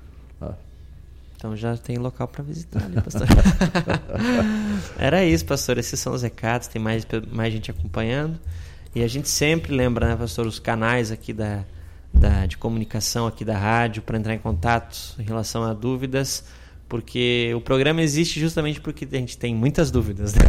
Então 1.43 1.57
já 1.57 1.77
tem 1.77 1.99
local 1.99 2.29
para 2.29 2.45
visitar, 2.45 2.89
né, 2.89 3.01
pastor? 3.01 3.27
Era 4.97 5.25
isso, 5.25 5.45
pastor. 5.45 5.77
Esses 5.77 5.99
são 5.99 6.13
os 6.13 6.23
recados. 6.23 6.69
Tem 6.69 6.81
mais, 6.81 7.05
mais 7.33 7.53
gente 7.53 7.69
acompanhando. 7.69 8.39
E 8.95 9.03
a 9.03 9.09
gente 9.09 9.29
sempre 9.29 9.75
lembra, 9.75 10.07
né, 10.07 10.15
pastor, 10.15 10.47
os 10.47 10.61
canais 10.61 11.11
aqui 11.11 11.33
da, 11.33 11.65
da, 12.15 12.47
de 12.47 12.57
comunicação 12.57 13.27
aqui 13.27 13.45
da 13.45 13.59
rádio 13.59 14.03
para 14.03 14.17
entrar 14.17 14.35
em 14.35 14.39
contato 14.39 15.17
em 15.19 15.25
relação 15.25 15.65
a 15.65 15.75
dúvidas. 15.75 16.45
Porque 16.93 17.51
o 17.57 17.61
programa 17.63 18.03
existe 18.03 18.39
justamente 18.39 18.79
porque 18.79 19.09
a 19.11 19.17
gente 19.17 19.39
tem 19.39 19.55
muitas 19.55 19.91
dúvidas. 19.91 20.35
Né? 20.35 20.43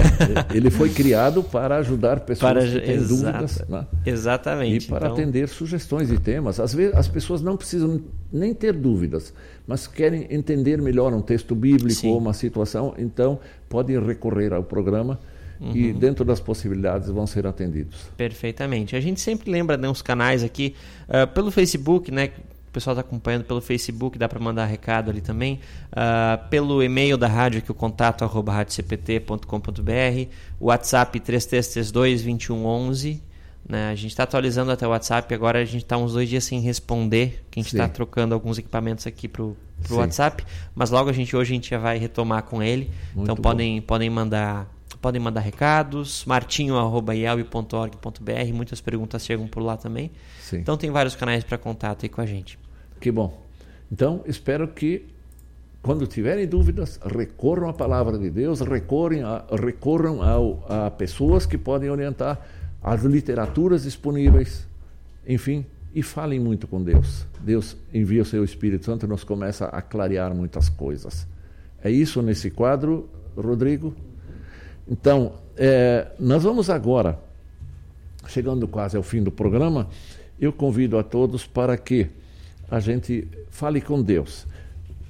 Ele 0.53 0.69
foi 0.69 0.89
criado 0.89 1.41
para 1.41 1.77
ajudar 1.77 2.19
pessoas 2.19 2.51
Para- 2.53 2.65
que 2.67 2.81
têm 2.85 2.95
exata- 2.95 3.31
dúvidas 3.31 3.63
né? 3.69 3.87
e 4.05 4.09
Exatamente. 4.09 4.87
para 4.89 5.05
então, 5.05 5.13
atender 5.13 5.47
sugestões 5.47 6.11
e 6.11 6.17
temas. 6.19 6.59
Às 6.59 6.73
vezes 6.73 6.93
as 6.95 7.07
pessoas 7.07 7.41
não 7.41 7.55
precisam 7.55 8.01
nem 8.29 8.53
ter 8.53 8.73
dúvidas, 8.73 9.33
mas 9.65 9.87
querem 9.87 10.27
entender 10.29 10.81
melhor 10.81 11.13
um 11.13 11.21
texto 11.21 11.55
bíblico 11.55 12.01
Sim. 12.01 12.09
ou 12.09 12.17
uma 12.17 12.33
situação, 12.33 12.93
então 12.97 13.39
podem 13.69 13.97
recorrer 14.05 14.51
ao 14.51 14.63
programa 14.65 15.17
Uhum. 15.61 15.71
e 15.73 15.93
dentro 15.93 16.25
das 16.25 16.41
possibilidades 16.41 17.07
vão 17.07 17.25
ser 17.25 17.47
atendidos. 17.47 17.97
Perfeitamente. 18.17 18.97
A 18.97 18.99
gente 18.99 19.21
sempre 19.21 19.49
lembra 19.49 19.77
né, 19.77 19.87
uns 19.87 20.01
canais 20.01 20.43
aqui 20.43 20.75
ah, 21.07 21.25
pelo 21.25 21.49
Facebook, 21.51 22.11
né? 22.11 22.31
O 22.73 22.73
pessoal 22.73 22.95
está 22.95 23.01
acompanhando 23.01 23.43
pelo 23.43 23.61
Facebook, 23.61 24.17
dá 24.17 24.27
para 24.27 24.39
mandar 24.39 24.65
recado 24.65 25.11
ali 25.11 25.21
também. 25.21 25.59
Ah, 25.91 26.39
pelo 26.49 26.81
e-mail 26.81 27.19
da 27.19 27.27
rádio, 27.27 27.61
que 27.61 27.69
é 27.69 27.71
o 27.71 27.75
contato 27.75 28.23
arroba 28.23 28.51
radiocpt.com.br. 28.51 30.27
O 30.59 30.65
WhatsApp 30.65 31.19
3332-2111. 31.19 33.19
Né? 33.69 33.91
A 33.91 33.95
gente 33.95 34.09
está 34.09 34.23
atualizando 34.23 34.71
até 34.71 34.87
o 34.87 34.89
WhatsApp, 34.89 35.31
agora 35.35 35.59
a 35.59 35.65
gente 35.65 35.83
está 35.83 35.97
uns 35.97 36.13
dois 36.13 36.27
dias 36.27 36.45
sem 36.45 36.61
responder, 36.61 37.45
que 37.51 37.59
a 37.59 37.63
gente 37.63 37.75
está 37.75 37.87
trocando 37.87 38.33
alguns 38.33 38.57
equipamentos 38.57 39.05
aqui 39.05 39.27
pro 39.27 39.55
Sim. 39.83 39.93
WhatsApp, 39.93 40.43
mas 40.73 40.89
logo 40.89 41.11
a 41.11 41.13
gente 41.13 41.35
hoje 41.35 41.51
a 41.51 41.55
gente 41.55 41.69
já 41.69 41.77
vai 41.77 41.99
retomar 41.99 42.41
com 42.41 42.63
ele. 42.63 42.89
Muito 43.13 43.25
então 43.25 43.35
bom. 43.35 43.43
podem 43.43 43.79
podem 43.81 44.09
mandar 44.09 44.67
podem 44.99 45.21
mandar 45.21 45.41
recados, 45.41 46.25
martinho@ielbe.org.br, 46.25 48.53
muitas 48.53 48.81
perguntas 48.81 49.23
chegam 49.23 49.47
por 49.47 49.61
lá 49.61 49.77
também. 49.77 50.09
Sim. 50.41 50.57
Então 50.57 50.75
tem 50.75 50.89
vários 50.89 51.15
canais 51.15 51.43
para 51.43 51.55
contato 51.57 52.03
aí 52.03 52.09
com 52.09 52.19
a 52.19 52.25
gente. 52.25 52.62
Que 53.03 53.11
bom. 53.11 53.37
Então, 53.91 54.21
espero 54.25 54.65
que, 54.65 55.05
quando 55.81 56.07
tiverem 56.07 56.47
dúvidas, 56.47 57.01
recorram 57.05 57.67
à 57.67 57.73
palavra 57.73 58.17
de 58.17 58.29
Deus, 58.29 58.61
recorram 58.61 59.27
a, 59.27 59.45
recorram 59.57 60.23
ao, 60.23 60.65
a 60.69 60.89
pessoas 60.89 61.45
que 61.45 61.57
podem 61.57 61.89
orientar, 61.89 62.39
às 62.81 63.03
literaturas 63.03 63.83
disponíveis, 63.83 64.65
enfim, 65.27 65.65
e 65.93 66.01
falem 66.01 66.39
muito 66.39 66.65
com 66.65 66.81
Deus. 66.81 67.25
Deus 67.41 67.75
envia 67.93 68.21
o 68.21 68.25
seu 68.25 68.41
Espírito 68.41 68.85
Santo 68.85 69.05
e 69.05 69.09
nos 69.09 69.25
começa 69.25 69.65
a 69.65 69.81
clarear 69.81 70.33
muitas 70.33 70.69
coisas. 70.69 71.27
É 71.83 71.91
isso 71.91 72.21
nesse 72.21 72.49
quadro, 72.49 73.09
Rodrigo? 73.35 73.93
Então, 74.87 75.33
eh, 75.57 76.07
nós 76.17 76.43
vamos 76.43 76.69
agora 76.69 77.19
chegando 78.29 78.65
quase 78.65 78.95
ao 78.95 79.03
fim 79.03 79.21
do 79.21 79.29
programa, 79.29 79.89
eu 80.39 80.53
convido 80.53 80.97
a 80.97 81.03
todos 81.03 81.45
para 81.45 81.75
que 81.75 82.09
a 82.73 82.79
gente 82.79 83.27
fale 83.51 83.79
com 83.79 84.01
Deus. 84.01 84.47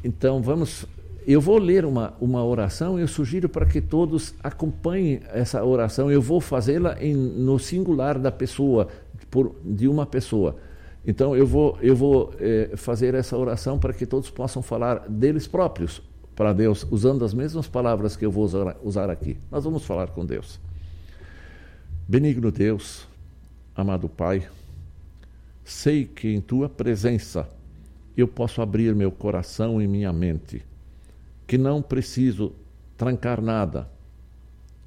Então 0.03 0.41
vamos, 0.41 0.86
eu 1.26 1.39
vou 1.39 1.57
ler 1.57 1.86
uma, 1.86 2.14
uma 2.20 2.43
oração, 2.43 2.99
eu 2.99 3.07
sugiro 3.07 3.47
para 3.47 3.66
que 3.66 3.80
todos 3.80 4.36
acompanhem 4.43 5.22
essa 5.32 5.64
oração. 5.64 6.11
Eu 6.11 6.22
vou 6.22 6.41
fazê-la 6.41 6.97
no 7.01 7.57
singular 7.57 8.20
da 8.20 8.30
pessoa, 8.30 8.89
por, 9.32 9.55
de 9.64 9.88
uma 9.88 10.05
pessoa. 10.05 10.57
Então 11.07 11.38
eu 11.38 11.47
vou, 11.47 11.78
eu 11.82 11.95
vou 11.95 12.34
eh, 12.38 12.72
fazer 12.76 13.16
essa 13.16 13.38
oração 13.38 13.80
para 13.80 13.93
que 13.93 14.05
todos 14.05 14.30
possam 14.30 14.61
falar 14.61 15.07
deles 15.07 15.47
próprios 15.47 16.01
para 16.36 16.51
Deus, 16.51 16.86
usando 16.91 17.24
as 17.24 17.34
mesmas 17.34 17.66
palavras 17.66 18.18
que 18.18 18.26
eu 18.26 18.32
vou 18.32 18.43
usar, 18.43 18.76
usar 18.84 19.09
aqui. 19.09 19.38
Nós 19.49 19.64
vamos 19.64 19.86
falar 19.86 20.09
com 20.09 20.26
Deus. 20.26 20.59
Benigno 22.09 22.51
Deus, 22.51 23.07
amado 23.74 24.09
Pai, 24.09 24.45
sei 25.64 26.05
que 26.05 26.28
em 26.28 26.41
tua 26.41 26.68
presença 26.68 27.49
eu 28.16 28.28
posso 28.28 28.61
abrir 28.61 28.93
meu 28.93 29.11
coração 29.11 29.82
e 29.82 29.88
minha 29.88 30.11
mente, 30.14 30.64
que 31.47 31.57
não 31.57 31.82
preciso 31.82 32.53
trancar 32.97 33.41
nada 33.41 33.89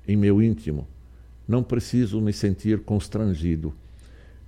em 0.07 0.17
meu 0.17 0.41
íntimo, 0.41 0.87
não 1.47 1.63
preciso 1.63 2.21
me 2.21 2.33
sentir 2.33 2.81
constrangido. 2.81 3.75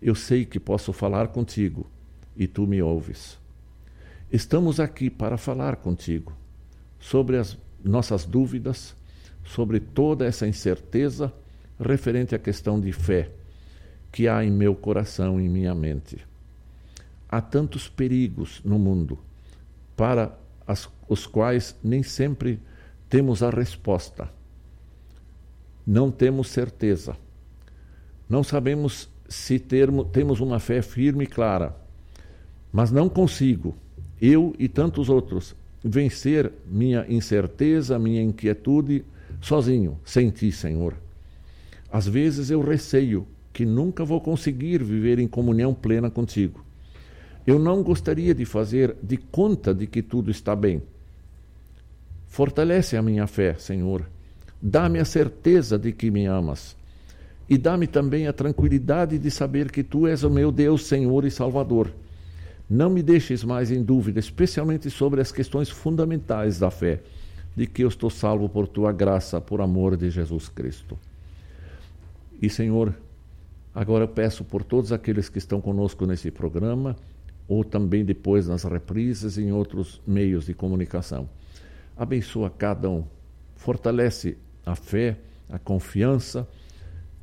Eu 0.00 0.14
sei 0.14 0.44
que 0.44 0.60
posso 0.60 0.92
falar 0.92 1.28
contigo 1.28 1.86
e 2.36 2.46
tu 2.46 2.66
me 2.66 2.80
ouves. 2.80 3.38
Estamos 4.30 4.78
aqui 4.78 5.10
para 5.10 5.36
falar 5.36 5.76
contigo 5.76 6.32
sobre 7.00 7.36
as 7.36 7.56
nossas 7.82 8.24
dúvidas, 8.24 8.94
sobre 9.44 9.80
toda 9.80 10.24
essa 10.24 10.46
incerteza 10.46 11.32
referente 11.80 12.34
à 12.34 12.38
questão 12.38 12.78
de 12.78 12.92
fé 12.92 13.30
que 14.10 14.28
há 14.28 14.44
em 14.44 14.50
meu 14.50 14.74
coração 14.74 15.40
e 15.40 15.44
em 15.44 15.48
minha 15.48 15.74
mente. 15.74 16.18
Há 17.28 17.40
tantos 17.40 17.88
perigos 17.88 18.60
no 18.64 18.78
mundo 18.78 19.18
para 19.96 20.36
as, 20.66 20.88
os 21.08 21.26
quais 21.26 21.76
nem 21.82 22.02
sempre 22.02 22.58
temos 23.08 23.42
a 23.42 23.50
resposta. 23.50 24.30
Não 25.86 26.10
temos 26.10 26.48
certeza. 26.48 27.16
Não 28.28 28.42
sabemos 28.42 29.08
se 29.28 29.58
termo, 29.58 30.04
temos 30.04 30.40
uma 30.40 30.58
fé 30.58 30.82
firme 30.82 31.24
e 31.24 31.26
clara. 31.26 31.76
Mas 32.72 32.90
não 32.90 33.08
consigo, 33.08 33.74
eu 34.20 34.54
e 34.58 34.68
tantos 34.68 35.08
outros, 35.08 35.54
vencer 35.82 36.52
minha 36.66 37.06
incerteza, 37.08 37.98
minha 37.98 38.22
inquietude 38.22 39.04
sozinho, 39.40 39.98
sem 40.04 40.30
ti, 40.30 40.50
Senhor. 40.52 40.94
Às 41.90 42.06
vezes 42.06 42.50
eu 42.50 42.60
receio 42.60 43.26
que 43.58 43.66
nunca 43.66 44.04
vou 44.04 44.20
conseguir 44.20 44.84
viver 44.84 45.18
em 45.18 45.26
comunhão 45.26 45.74
plena 45.74 46.08
contigo. 46.08 46.64
Eu 47.44 47.58
não 47.58 47.82
gostaria 47.82 48.32
de 48.32 48.44
fazer 48.44 48.94
de 49.02 49.16
conta 49.16 49.74
de 49.74 49.84
que 49.84 50.00
tudo 50.00 50.30
está 50.30 50.54
bem. 50.54 50.80
Fortalece 52.28 52.96
a 52.96 53.02
minha 53.02 53.26
fé, 53.26 53.54
Senhor. 53.54 54.06
Dá-me 54.62 55.00
a 55.00 55.04
certeza 55.04 55.76
de 55.76 55.90
que 55.90 56.08
me 56.08 56.24
amas. 56.26 56.76
E 57.48 57.58
dá-me 57.58 57.88
também 57.88 58.28
a 58.28 58.32
tranquilidade 58.32 59.18
de 59.18 59.28
saber 59.28 59.72
que 59.72 59.82
tu 59.82 60.06
és 60.06 60.22
o 60.22 60.30
meu 60.30 60.52
Deus, 60.52 60.86
Senhor 60.86 61.24
e 61.24 61.30
Salvador. 61.32 61.90
Não 62.70 62.88
me 62.88 63.02
deixes 63.02 63.42
mais 63.42 63.72
em 63.72 63.82
dúvida, 63.82 64.20
especialmente 64.20 64.88
sobre 64.88 65.20
as 65.20 65.32
questões 65.32 65.68
fundamentais 65.68 66.60
da 66.60 66.70
fé, 66.70 67.00
de 67.56 67.66
que 67.66 67.82
eu 67.82 67.88
estou 67.88 68.08
salvo 68.08 68.48
por 68.48 68.68
tua 68.68 68.92
graça, 68.92 69.40
por 69.40 69.60
amor 69.60 69.96
de 69.96 70.10
Jesus 70.10 70.48
Cristo. 70.48 70.96
E, 72.40 72.48
Senhor, 72.48 72.94
agora 73.78 74.02
eu 74.02 74.08
peço 74.08 74.42
por 74.42 74.64
todos 74.64 74.90
aqueles 74.92 75.28
que 75.28 75.38
estão 75.38 75.60
conosco 75.60 76.04
nesse 76.04 76.32
programa, 76.32 76.96
ou 77.46 77.62
também 77.62 78.04
depois 78.04 78.48
nas 78.48 78.64
reprises 78.64 79.36
e 79.36 79.42
em 79.42 79.52
outros 79.52 80.02
meios 80.04 80.46
de 80.46 80.54
comunicação. 80.54 81.28
Abençoa 81.96 82.50
cada 82.50 82.90
um, 82.90 83.04
fortalece 83.54 84.36
a 84.66 84.74
fé, 84.74 85.16
a 85.48 85.60
confiança 85.60 86.46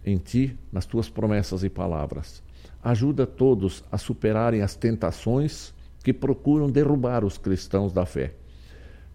em 0.05 0.17
Ti, 0.17 0.57
nas 0.71 0.85
Tuas 0.85 1.09
promessas 1.09 1.61
e 1.61 1.69
palavras. 1.69 2.41
Ajuda 2.81 3.27
todos 3.27 3.83
a 3.91 3.97
superarem 3.97 4.61
as 4.61 4.77
tentações 4.77 5.73
que 6.05 6.13
procuram 6.13 6.69
derrubar 6.69 7.25
os 7.25 7.37
cristãos 7.37 7.91
da 7.91 8.05
fé. 8.05 8.33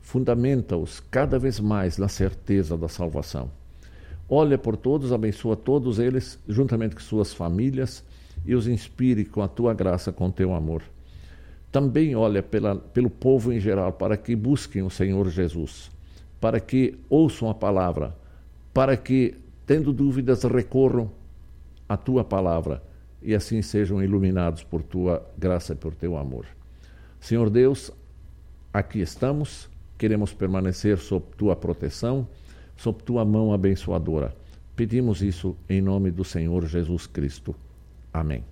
Fundamenta-os 0.03 1.01
cada 1.11 1.39
vez 1.39 1.59
mais 1.59 1.97
na 1.97 2.09
certeza 2.09 2.77
da 2.77 2.89
salvação. 2.89 3.51
Olha 4.33 4.57
por 4.57 4.77
todos, 4.77 5.13
abençoa 5.13 5.57
todos 5.57 5.99
eles, 5.99 6.39
juntamente 6.49 6.95
com 6.95 7.01
suas 7.01 7.35
famílias, 7.35 8.05
e 8.47 8.55
os 8.55 8.69
inspire 8.69 9.25
com 9.25 9.43
a 9.43 9.49
tua 9.49 9.75
graça, 9.75 10.13
com 10.13 10.31
teu 10.31 10.55
amor. 10.55 10.83
Também 11.73 12.15
olha 12.15 12.41
pela, 12.41 12.77
pelo 12.77 13.11
povo 13.11 13.53
em 13.53 13.59
geral, 13.59 13.93
para 13.93 14.17
que 14.17 14.37
busquem 14.37 14.83
o 14.83 14.91
Senhor 14.91 15.29
Jesus, 15.29 15.91
para 16.41 16.61
que 16.61 16.97
ouçam 17.09 17.51
a 17.51 17.55
palavra, 17.55 18.15
para 18.73 18.97
que, 18.97 19.35
tendo 19.67 19.93
dúvidas, 19.93 20.45
recorram 20.45 21.11
à 21.89 21.97
tua 21.97 22.23
palavra 22.23 22.81
e 23.21 23.35
assim 23.35 23.61
sejam 23.63 24.01
iluminados 24.01 24.63
por 24.63 24.81
tua 24.81 25.29
graça 25.37 25.73
e 25.73 25.77
por 25.77 25.93
teu 25.93 26.17
amor. 26.17 26.47
Senhor 27.21 27.51
Deus, 27.51 27.91
aqui 28.73 29.01
estamos, 29.01 29.69
queremos 29.99 30.33
permanecer 30.33 30.99
sob 30.99 31.27
tua 31.37 31.57
proteção, 31.57 32.29
sob 32.81 33.03
tua 33.03 33.27
mão 33.27 33.53
abençoadora. 33.53 34.35
Pedimos 34.75 35.21
isso 35.21 35.55
em 35.69 35.83
nome 35.83 36.11
do 36.11 36.25
Senhor 36.25 36.67
Jesus 36.67 37.07
Cristo. 37.07 37.55
Amém. 38.11 38.43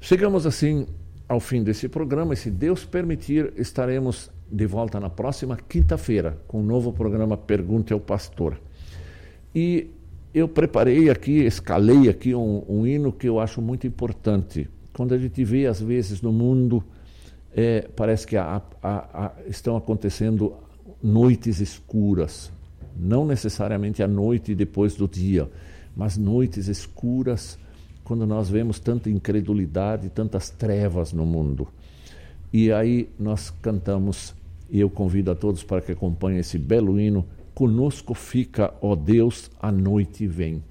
Chegamos 0.00 0.46
assim 0.46 0.86
ao 1.28 1.38
fim 1.38 1.62
desse 1.62 1.86
programa 1.86 2.32
e, 2.32 2.36
se 2.36 2.50
Deus 2.50 2.82
permitir, 2.86 3.52
estaremos 3.58 4.30
de 4.50 4.64
volta 4.64 4.98
na 4.98 5.10
próxima 5.10 5.58
quinta-feira 5.68 6.38
com 6.48 6.60
um 6.60 6.64
novo 6.64 6.94
programa 6.94 7.36
Pergunte 7.36 7.92
ao 7.92 8.00
Pastor. 8.00 8.58
E 9.54 9.90
eu 10.32 10.48
preparei 10.48 11.10
aqui, 11.10 11.44
escalei 11.44 12.08
aqui 12.08 12.34
um, 12.34 12.64
um 12.66 12.86
hino 12.86 13.12
que 13.12 13.28
eu 13.28 13.38
acho 13.38 13.60
muito 13.60 13.86
importante. 13.86 14.66
Quando 14.94 15.12
a 15.12 15.18
gente 15.18 15.44
vê, 15.44 15.66
às 15.66 15.78
vezes, 15.78 16.22
no 16.22 16.32
mundo, 16.32 16.82
é, 17.54 17.86
parece 17.94 18.26
que 18.26 18.36
há, 18.38 18.62
há, 18.82 19.26
há, 19.26 19.32
estão 19.46 19.76
acontecendo 19.76 20.56
noites 21.02 21.60
escuras. 21.60 22.50
Não 22.96 23.26
necessariamente 23.26 24.02
a 24.02 24.08
noite 24.08 24.54
depois 24.54 24.94
do 24.96 25.06
dia, 25.06 25.48
mas 25.96 26.16
noites 26.16 26.68
escuras 26.68 27.58
quando 28.02 28.26
nós 28.26 28.48
vemos 28.48 28.80
tanta 28.80 29.10
incredulidade, 29.10 30.08
tantas 30.08 30.48
trevas 30.48 31.12
no 31.12 31.26
mundo. 31.26 31.68
E 32.50 32.72
aí 32.72 33.10
nós 33.18 33.50
cantamos, 33.60 34.34
e 34.70 34.80
eu 34.80 34.88
convido 34.88 35.30
a 35.30 35.34
todos 35.34 35.62
para 35.62 35.82
que 35.82 35.92
acompanhem 35.92 36.40
esse 36.40 36.58
belo 36.58 36.98
hino, 36.98 37.26
Conosco 37.54 38.14
fica, 38.14 38.72
ó 38.80 38.94
Deus, 38.94 39.50
a 39.60 39.70
noite 39.72 40.26
vem. 40.26 40.62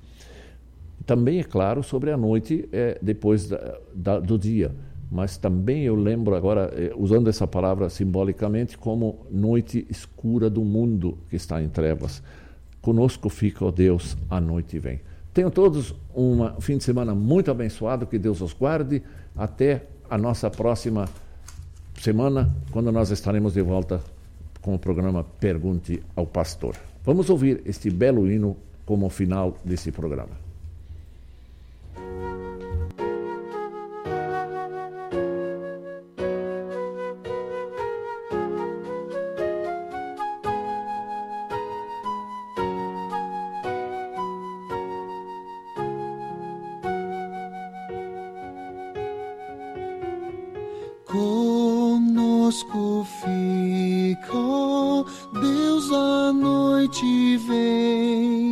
Também 1.05 1.39
é 1.39 1.43
claro 1.43 1.83
sobre 1.83 2.11
a 2.11 2.17
noite 2.17 2.67
é, 2.71 2.97
depois 3.01 3.49
da, 3.49 3.77
da, 3.93 4.19
do 4.19 4.39
dia, 4.39 4.73
mas 5.09 5.37
também 5.37 5.83
eu 5.83 5.95
lembro 5.95 6.35
agora, 6.35 6.71
é, 6.75 6.93
usando 6.95 7.29
essa 7.29 7.47
palavra 7.47 7.89
simbolicamente, 7.89 8.77
como 8.77 9.25
noite 9.31 9.85
escura 9.89 10.49
do 10.49 10.63
mundo 10.63 11.17
que 11.29 11.35
está 11.35 11.61
em 11.61 11.69
trevas. 11.69 12.21
Conosco 12.81 13.29
fica, 13.29 13.65
ó 13.65 13.71
Deus, 13.71 14.17
a 14.29 14.39
noite 14.39 14.77
vem. 14.79 14.99
Tenham 15.33 15.51
todos 15.51 15.93
um 16.15 16.59
fim 16.59 16.77
de 16.77 16.83
semana 16.83 17.13
muito 17.13 17.51
abençoado, 17.51 18.07
que 18.07 18.17
Deus 18.17 18.41
os 18.41 18.53
guarde. 18.53 19.03
Até 19.35 19.83
a 20.09 20.17
nossa 20.17 20.49
próxima 20.49 21.07
semana, 22.01 22.55
quando 22.71 22.91
nós 22.91 23.11
estaremos 23.11 23.53
de 23.53 23.61
volta 23.61 24.01
com 24.61 24.73
o 24.73 24.79
programa 24.79 25.23
Pergunte 25.39 26.01
ao 26.15 26.25
Pastor. 26.25 26.75
Vamos 27.05 27.29
ouvir 27.29 27.61
este 27.65 27.89
belo 27.89 28.29
hino 28.29 28.57
como 28.85 29.09
final 29.09 29.55
desse 29.63 29.91
programa. 29.91 30.46
Conosco 51.17 53.03
fica, 53.21 54.37
ó 54.37 55.03
Deus, 55.33 55.91
a 55.91 56.31
noite 56.31 57.37
vem, 57.37 58.46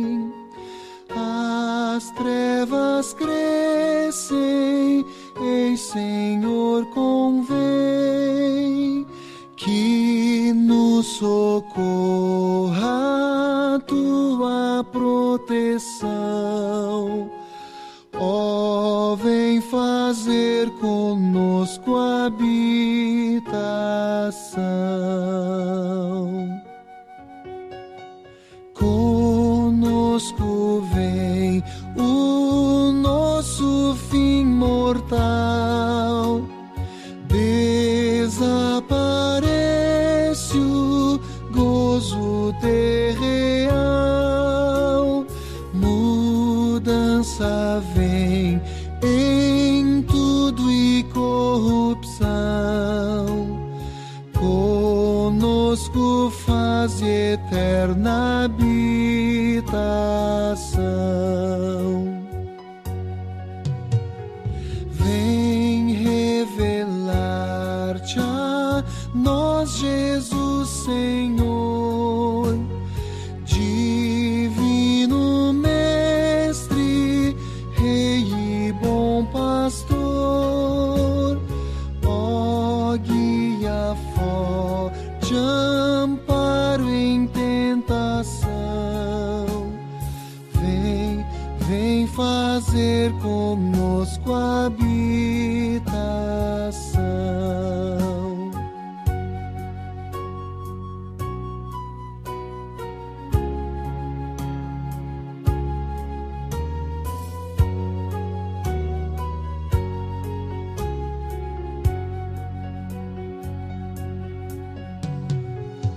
eterna 57.36 58.44
habitação. 58.44 60.15
Conosco 94.06 94.32
habitação. 94.32 94.86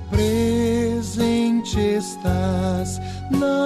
Presente 0.10 1.80
estás 1.80 3.00
nas 3.30 3.59